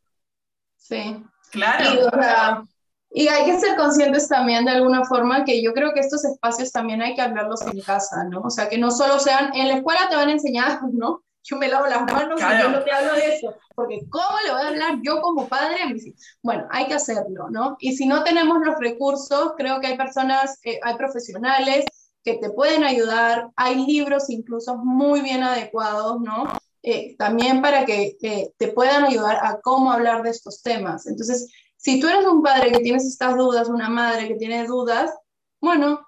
Sí. 0.76 1.24
Claro. 1.50 1.86
Y 1.90 2.68
hay 3.14 3.46
que 3.46 3.60
ser 3.60 3.76
conscientes 3.78 4.28
también 4.28 4.66
de 4.66 4.72
alguna 4.72 5.06
forma 5.06 5.46
que 5.46 5.62
yo 5.62 5.74
creo 5.74 5.94
que 5.94 6.00
estos 6.00 6.26
espacios 6.26 6.72
también 6.72 7.02
hay 7.02 7.14
que 7.14 7.22
hablarlos 7.22 7.62
en 7.62 7.80
casa, 7.82 8.24
¿no? 8.26 8.42
O 8.42 8.50
sea, 8.50 8.70
que 8.70 8.78
no 8.78 8.90
solo 8.90 9.20
sean, 9.20 9.56
en 9.56 9.68
la 9.68 9.76
escuela 9.76 10.10
te 10.10 10.16
van 10.16 10.30
a 10.30 10.34
enseñar, 10.34 10.80
¿no? 10.92 11.24
Yo 11.46 11.58
me 11.58 11.68
lavo 11.68 11.88
las 11.88 12.04
manos 12.04 12.40
y 12.40 12.62
yo 12.62 12.70
no 12.70 12.84
te 12.84 12.92
hablo 12.92 13.14
de 13.14 13.36
eso, 13.36 13.54
porque 13.76 14.00
¿cómo 14.10 14.38
le 14.46 14.54
voy 14.54 14.62
a 14.62 14.68
hablar 14.70 15.00
yo 15.04 15.22
como 15.22 15.50
padre 15.50 15.82
a 15.82 15.90
mis 15.90 16.06
hijos? 16.06 16.22
Bueno, 16.42 16.66
hay 16.72 16.88
que 16.88 16.94
hacerlo, 16.94 17.50
¿no? 17.50 17.76
Y 17.80 17.98
si 17.98 18.08
no 18.08 18.24
tenemos 18.24 18.60
los 18.66 18.80
recursos, 18.80 19.52
creo 19.58 19.82
que 19.82 19.88
hay 19.88 19.98
personas, 19.98 20.58
eh, 20.64 20.80
hay 20.82 20.96
profesionales 20.96 21.84
que 22.24 22.36
te 22.36 22.50
pueden 22.50 22.86
ayudar, 22.86 23.50
hay 23.58 23.86
libros 23.86 24.30
incluso 24.30 24.78
muy 24.78 25.20
bien 25.20 25.44
adecuados, 25.44 26.22
¿no? 26.22 26.46
Eh, 26.82 27.16
también 27.18 27.62
para 27.62 27.86
que 27.86 28.18
eh, 28.22 28.52
te 28.58 28.68
puedan 28.70 29.06
ayudar 29.06 29.40
a 29.42 29.60
cómo 29.62 29.92
hablar 29.92 30.24
de 30.24 30.30
estos 30.30 30.62
temas. 30.62 31.08
Entonces, 31.08 31.50
si 31.84 32.00
tú 32.00 32.08
eres 32.08 32.26
un 32.26 32.42
padre 32.42 32.72
que 32.72 32.80
tienes 32.80 33.06
estas 33.06 33.36
dudas, 33.36 33.68
una 33.68 33.90
madre 33.90 34.30
que 34.30 34.36
tiene 34.36 34.66
dudas, 34.66 35.14
bueno, 35.60 36.08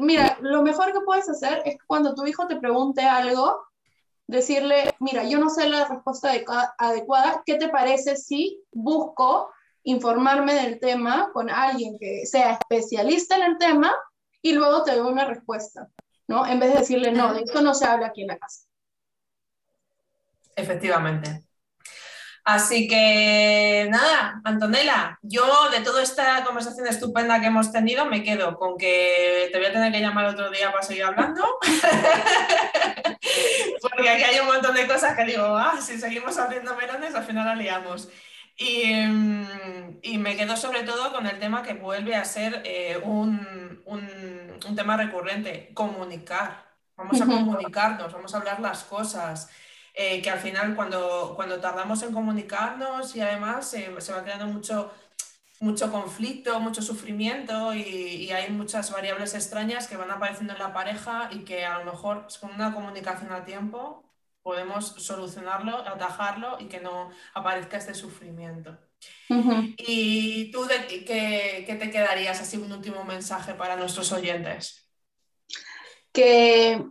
mira, 0.00 0.36
lo 0.40 0.62
mejor 0.62 0.92
que 0.92 1.00
puedes 1.00 1.28
hacer 1.28 1.62
es 1.64 1.76
cuando 1.86 2.12
tu 2.12 2.26
hijo 2.26 2.48
te 2.48 2.56
pregunte 2.56 3.02
algo, 3.02 3.62
decirle, 4.26 4.92
mira, 4.98 5.22
yo 5.22 5.38
no 5.38 5.48
sé 5.48 5.68
la 5.68 5.86
respuesta 5.86 6.32
adecuada, 6.78 7.44
¿qué 7.46 7.54
te 7.54 7.68
parece 7.68 8.16
si 8.16 8.60
busco 8.72 9.48
informarme 9.84 10.54
del 10.54 10.80
tema 10.80 11.30
con 11.32 11.50
alguien 11.50 11.96
que 12.00 12.26
sea 12.26 12.54
especialista 12.54 13.36
en 13.36 13.42
el 13.42 13.58
tema 13.58 13.94
y 14.42 14.54
luego 14.54 14.82
te 14.82 14.96
doy 14.96 15.12
una 15.12 15.24
respuesta, 15.24 15.88
¿no? 16.26 16.44
En 16.44 16.58
vez 16.58 16.72
de 16.72 16.80
decirle, 16.80 17.12
no, 17.12 17.32
de 17.32 17.42
esto 17.42 17.62
no 17.62 17.74
se 17.74 17.84
habla 17.84 18.08
aquí 18.08 18.22
en 18.22 18.28
la 18.28 18.38
casa. 18.38 18.66
Efectivamente. 20.56 21.44
Así 22.46 22.86
que 22.86 23.88
nada, 23.90 24.40
Antonella, 24.44 25.18
yo 25.20 25.68
de 25.70 25.80
toda 25.80 26.00
esta 26.00 26.44
conversación 26.44 26.86
estupenda 26.86 27.40
que 27.40 27.46
hemos 27.46 27.72
tenido 27.72 28.06
me 28.06 28.22
quedo 28.22 28.56
con 28.56 28.78
que 28.78 29.48
te 29.50 29.58
voy 29.58 29.66
a 29.66 29.72
tener 29.72 29.90
que 29.90 29.98
llamar 29.98 30.26
otro 30.26 30.48
día 30.52 30.70
para 30.70 30.84
seguir 30.84 31.02
hablando, 31.02 31.42
porque 33.82 34.08
aquí 34.08 34.22
hay 34.22 34.38
un 34.38 34.46
montón 34.46 34.76
de 34.76 34.86
cosas 34.86 35.16
que 35.16 35.24
digo, 35.24 35.44
ah, 35.44 35.80
si 35.80 35.98
seguimos 35.98 36.38
haciendo 36.38 36.76
melones 36.76 37.16
al 37.16 37.24
final 37.24 37.46
la 37.46 37.56
liamos. 37.56 38.08
Y, 38.56 38.94
mm, 38.94 39.98
y, 40.02 40.18
me 40.18 40.36
quedo 40.36 40.56
sobre 40.56 40.84
todo 40.84 41.12
con 41.12 41.26
el 41.26 41.40
tema 41.40 41.64
que 41.64 41.74
vuelve 41.74 42.14
a 42.14 42.24
ser 42.24 42.62
eh, 42.64 42.96
un, 43.02 43.82
un, 43.86 44.60
un, 44.64 44.76
tema 44.76 44.96
recurrente, 44.96 45.72
comunicar. 45.74 46.64
Vamos 46.96 47.20
a 47.20 47.26
comunicarnos, 47.26 48.12
vamos 48.12 48.32
a 48.32 48.38
hablar 48.38 48.60
las 48.60 48.84
cosas. 48.84 49.50
Eh, 49.98 50.20
que 50.20 50.28
al 50.28 50.38
final 50.38 50.76
cuando, 50.76 51.32
cuando 51.36 51.58
tardamos 51.58 52.02
en 52.02 52.12
comunicarnos 52.12 53.16
y 53.16 53.22
además 53.22 53.70
se 53.70 54.12
va 54.12 54.22
creando 54.22 54.46
mucho, 54.46 54.92
mucho 55.60 55.90
conflicto, 55.90 56.60
mucho 56.60 56.82
sufrimiento 56.82 57.72
y, 57.72 57.80
y, 57.80 58.30
hay 58.30 58.50
muchas 58.50 58.90
variables 58.92 59.32
extrañas 59.32 59.88
que 59.88 59.96
van 59.96 60.10
apareciendo 60.10 60.52
en 60.52 60.58
la 60.58 60.74
pareja 60.74 61.30
y 61.32 61.44
que 61.44 61.64
a 61.64 61.78
lo 61.78 61.86
mejor 61.86 62.26
con 62.38 62.50
una 62.50 62.74
comunicación 62.74 63.32
a 63.32 63.46
tiempo 63.46 64.04
podemos 64.42 64.88
solucionarlo, 64.98 65.78
atajarlo 65.78 66.58
y 66.60 66.66
que 66.66 66.80
no 66.80 67.10
aparezca 67.32 67.78
este 67.78 67.94
sufrimiento. 67.94 68.78
¿Y 69.78 70.50
tú 70.50 70.66
de, 70.66 71.04
qué, 71.06 71.64
qué 71.66 71.74
te 71.74 71.90
quedarías 71.90 72.38
así 72.38 72.58
un 72.58 72.70
último 72.70 73.02
mensaje 73.04 73.54
para 73.54 73.76
nuestros 73.76 74.12
oyentes? 74.12 74.90
Que 76.12 76.84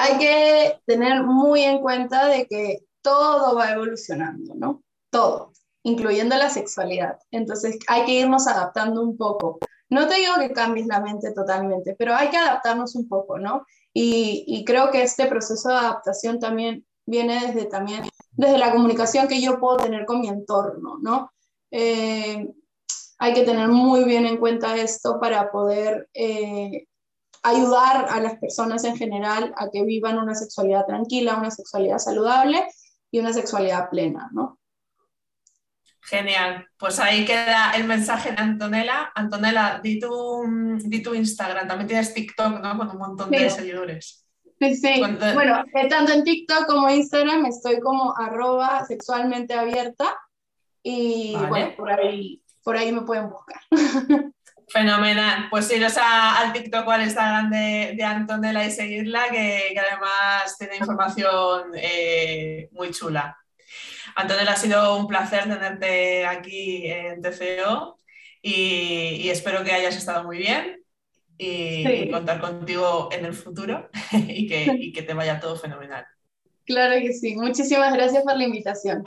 hay 0.00 0.18
que 0.18 0.80
tener 0.86 1.22
muy 1.24 1.62
en 1.62 1.80
cuenta 1.80 2.26
de 2.26 2.46
que 2.46 2.86
todo 3.02 3.54
va 3.54 3.72
evolucionando, 3.72 4.54
¿no? 4.54 4.82
Todo, 5.10 5.52
incluyendo 5.82 6.36
la 6.36 6.48
sexualidad. 6.48 7.18
Entonces 7.30 7.78
hay 7.86 8.06
que 8.06 8.12
irnos 8.12 8.46
adaptando 8.46 9.02
un 9.02 9.18
poco. 9.18 9.58
No 9.90 10.08
te 10.08 10.14
digo 10.14 10.32
que 10.38 10.52
cambies 10.52 10.86
la 10.86 11.00
mente 11.00 11.32
totalmente, 11.32 11.94
pero 11.98 12.14
hay 12.14 12.30
que 12.30 12.38
adaptarnos 12.38 12.94
un 12.94 13.08
poco, 13.08 13.38
¿no? 13.38 13.66
Y, 13.92 14.64
creo 14.64 14.90
que 14.90 15.02
este 15.02 15.26
proceso 15.26 15.68
de 15.68 15.74
adaptación 15.74 16.38
también 16.38 16.86
viene 17.04 17.46
desde, 17.46 17.66
también, 17.66 18.02
desde 18.30 18.56
la 18.56 18.72
comunicación 18.72 19.28
que 19.28 19.42
yo 19.42 19.58
puedo 19.60 19.78
tener 19.78 20.06
con 20.06 20.20
mi 20.20 20.28
entorno, 20.28 20.98
¿no? 21.02 21.30
Eh, 21.72 22.50
hay 23.18 23.34
que 23.34 23.42
tener 23.42 23.68
muy 23.68 24.04
bien 24.04 24.24
en 24.24 24.38
cuenta 24.38 24.76
esto 24.76 25.20
para 25.20 25.50
poder 25.50 26.08
eh, 26.14 26.86
ayudar 27.42 28.06
a 28.08 28.20
las 28.20 28.38
personas 28.38 28.84
en 28.84 28.96
general 28.96 29.52
a 29.56 29.70
que 29.70 29.82
vivan 29.84 30.18
una 30.18 30.34
sexualidad 30.34 30.86
tranquila, 30.86 31.36
una 31.36 31.50
sexualidad 31.50 31.98
saludable 31.98 32.64
y 33.10 33.20
una 33.20 33.32
sexualidad 33.32 33.88
plena, 33.90 34.28
¿no? 34.32 34.58
Genial, 36.02 36.66
pues 36.76 36.98
ahí 36.98 37.24
queda 37.24 37.72
el 37.76 37.84
mensaje 37.84 38.32
de 38.32 38.38
Antonella. 38.38 39.12
Antonella, 39.14 39.80
di 39.82 40.00
tu, 40.00 40.44
di 40.78 41.02
tu 41.02 41.14
Instagram, 41.14 41.68
también 41.68 41.88
tienes 41.88 42.12
TikTok, 42.12 42.60
¿no? 42.60 42.78
Con 42.78 42.90
un 42.90 42.98
montón 42.98 43.30
de 43.30 43.48
seguidores. 43.48 44.26
Sí, 44.58 44.74
sí. 44.76 45.00
Bueno, 45.34 45.64
eh, 45.74 45.88
tanto 45.88 46.12
en 46.12 46.24
TikTok 46.24 46.66
como 46.66 46.90
Instagram 46.90 47.46
estoy 47.46 47.80
como 47.80 48.14
arroba 48.16 48.84
sexualmente 48.84 49.54
abierta 49.54 50.14
y 50.82 51.34
bueno, 51.48 51.74
por 51.76 51.90
ahí, 51.90 52.42
por 52.62 52.76
ahí 52.76 52.92
me 52.92 53.02
pueden 53.02 53.30
buscar. 53.30 53.60
Fenomenal. 54.70 55.48
Pues 55.50 55.70
iros 55.72 55.96
al 55.98 56.52
TikTok 56.52 56.86
o 56.86 56.90
al 56.90 57.02
Instagram 57.02 57.50
de, 57.50 57.94
de 57.96 58.04
Antonella 58.04 58.64
y 58.64 58.70
seguirla, 58.70 59.28
que, 59.30 59.74
además 59.76 60.56
tiene 60.58 60.76
información 60.76 61.72
eh, 61.74 62.68
muy 62.72 62.90
chula. 62.90 63.36
Antonella, 64.14 64.52
ha 64.52 64.56
sido 64.56 64.96
un 64.96 65.06
placer 65.08 65.44
tenerte 65.44 66.24
aquí 66.24 66.86
en 66.86 67.20
TCO 67.20 67.98
y, 68.42 69.28
espero 69.28 69.64
que 69.64 69.72
hayas 69.72 69.96
estado 69.96 70.24
muy 70.24 70.38
bien 70.38 70.84
y, 71.36 72.10
contar 72.10 72.40
contigo 72.40 73.08
en 73.12 73.24
el 73.24 73.34
futuro 73.34 73.90
y 74.12 74.46
que, 74.46 74.72
y 74.78 74.92
que 74.92 75.02
te 75.02 75.14
vaya 75.14 75.40
todo 75.40 75.56
fenomenal. 75.56 76.06
Claro 76.64 77.00
que 77.00 77.12
sí. 77.12 77.34
Muchísimas 77.34 77.92
gracias 77.92 78.22
por 78.22 78.36
la 78.36 78.44
invitación. 78.44 79.04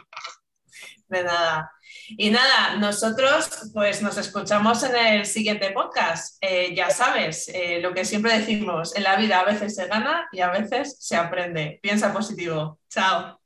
De 1.07 1.23
nada. 1.23 1.71
Y 2.09 2.29
nada, 2.29 2.75
nosotros 2.77 3.69
pues 3.73 4.01
nos 4.01 4.17
escuchamos 4.17 4.83
en 4.83 4.95
el 4.95 5.25
siguiente 5.25 5.71
podcast. 5.71 6.37
Eh, 6.41 6.73
ya 6.75 6.89
sabes, 6.89 7.49
eh, 7.53 7.79
lo 7.81 7.93
que 7.93 8.05
siempre 8.05 8.37
decimos, 8.37 8.95
en 8.95 9.03
la 9.03 9.15
vida 9.15 9.39
a 9.39 9.45
veces 9.45 9.75
se 9.75 9.87
gana 9.87 10.27
y 10.31 10.41
a 10.41 10.49
veces 10.49 10.97
se 10.99 11.15
aprende. 11.15 11.79
Piensa 11.81 12.13
positivo. 12.13 12.79
Chao. 12.89 13.39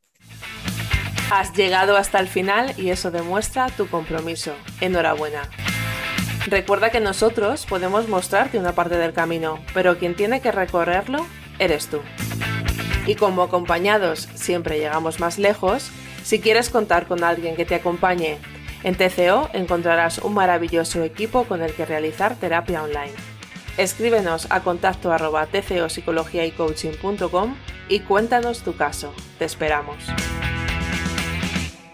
Has 1.31 1.53
llegado 1.53 1.97
hasta 1.97 2.19
el 2.19 2.27
final 2.27 2.73
y 2.77 2.89
eso 2.89 3.11
demuestra 3.11 3.67
tu 3.67 3.87
compromiso. 3.89 4.55
Enhorabuena. 4.79 5.49
Recuerda 6.47 6.89
que 6.89 7.01
nosotros 7.01 7.65
podemos 7.65 8.07
mostrarte 8.07 8.57
una 8.57 8.71
parte 8.71 8.97
del 8.97 9.11
camino, 9.11 9.59
pero 9.73 9.97
quien 9.97 10.15
tiene 10.15 10.39
que 10.39 10.53
recorrerlo 10.53 11.27
eres 11.59 11.87
tú. 11.87 12.01
Y 13.05 13.15
como 13.15 13.43
acompañados 13.43 14.29
siempre 14.35 14.79
llegamos 14.79 15.19
más 15.19 15.37
lejos, 15.37 15.91
si 16.27 16.41
quieres 16.41 16.69
contar 16.69 17.07
con 17.07 17.23
alguien 17.23 17.55
que 17.55 17.63
te 17.63 17.73
acompañe 17.73 18.37
en 18.83 18.95
TCO, 18.95 19.49
encontrarás 19.53 20.17
un 20.17 20.33
maravilloso 20.33 21.01
equipo 21.01 21.45
con 21.45 21.61
el 21.61 21.71
que 21.71 21.85
realizar 21.85 22.35
terapia 22.35 22.83
online. 22.83 23.13
Escríbenos 23.77 24.45
a 24.49 24.59
contacto 24.59 25.13
arroba 25.13 25.47
y 27.87 27.99
cuéntanos 28.01 28.61
tu 28.61 28.75
caso. 28.75 29.13
Te 29.39 29.45
esperamos. 29.45 29.95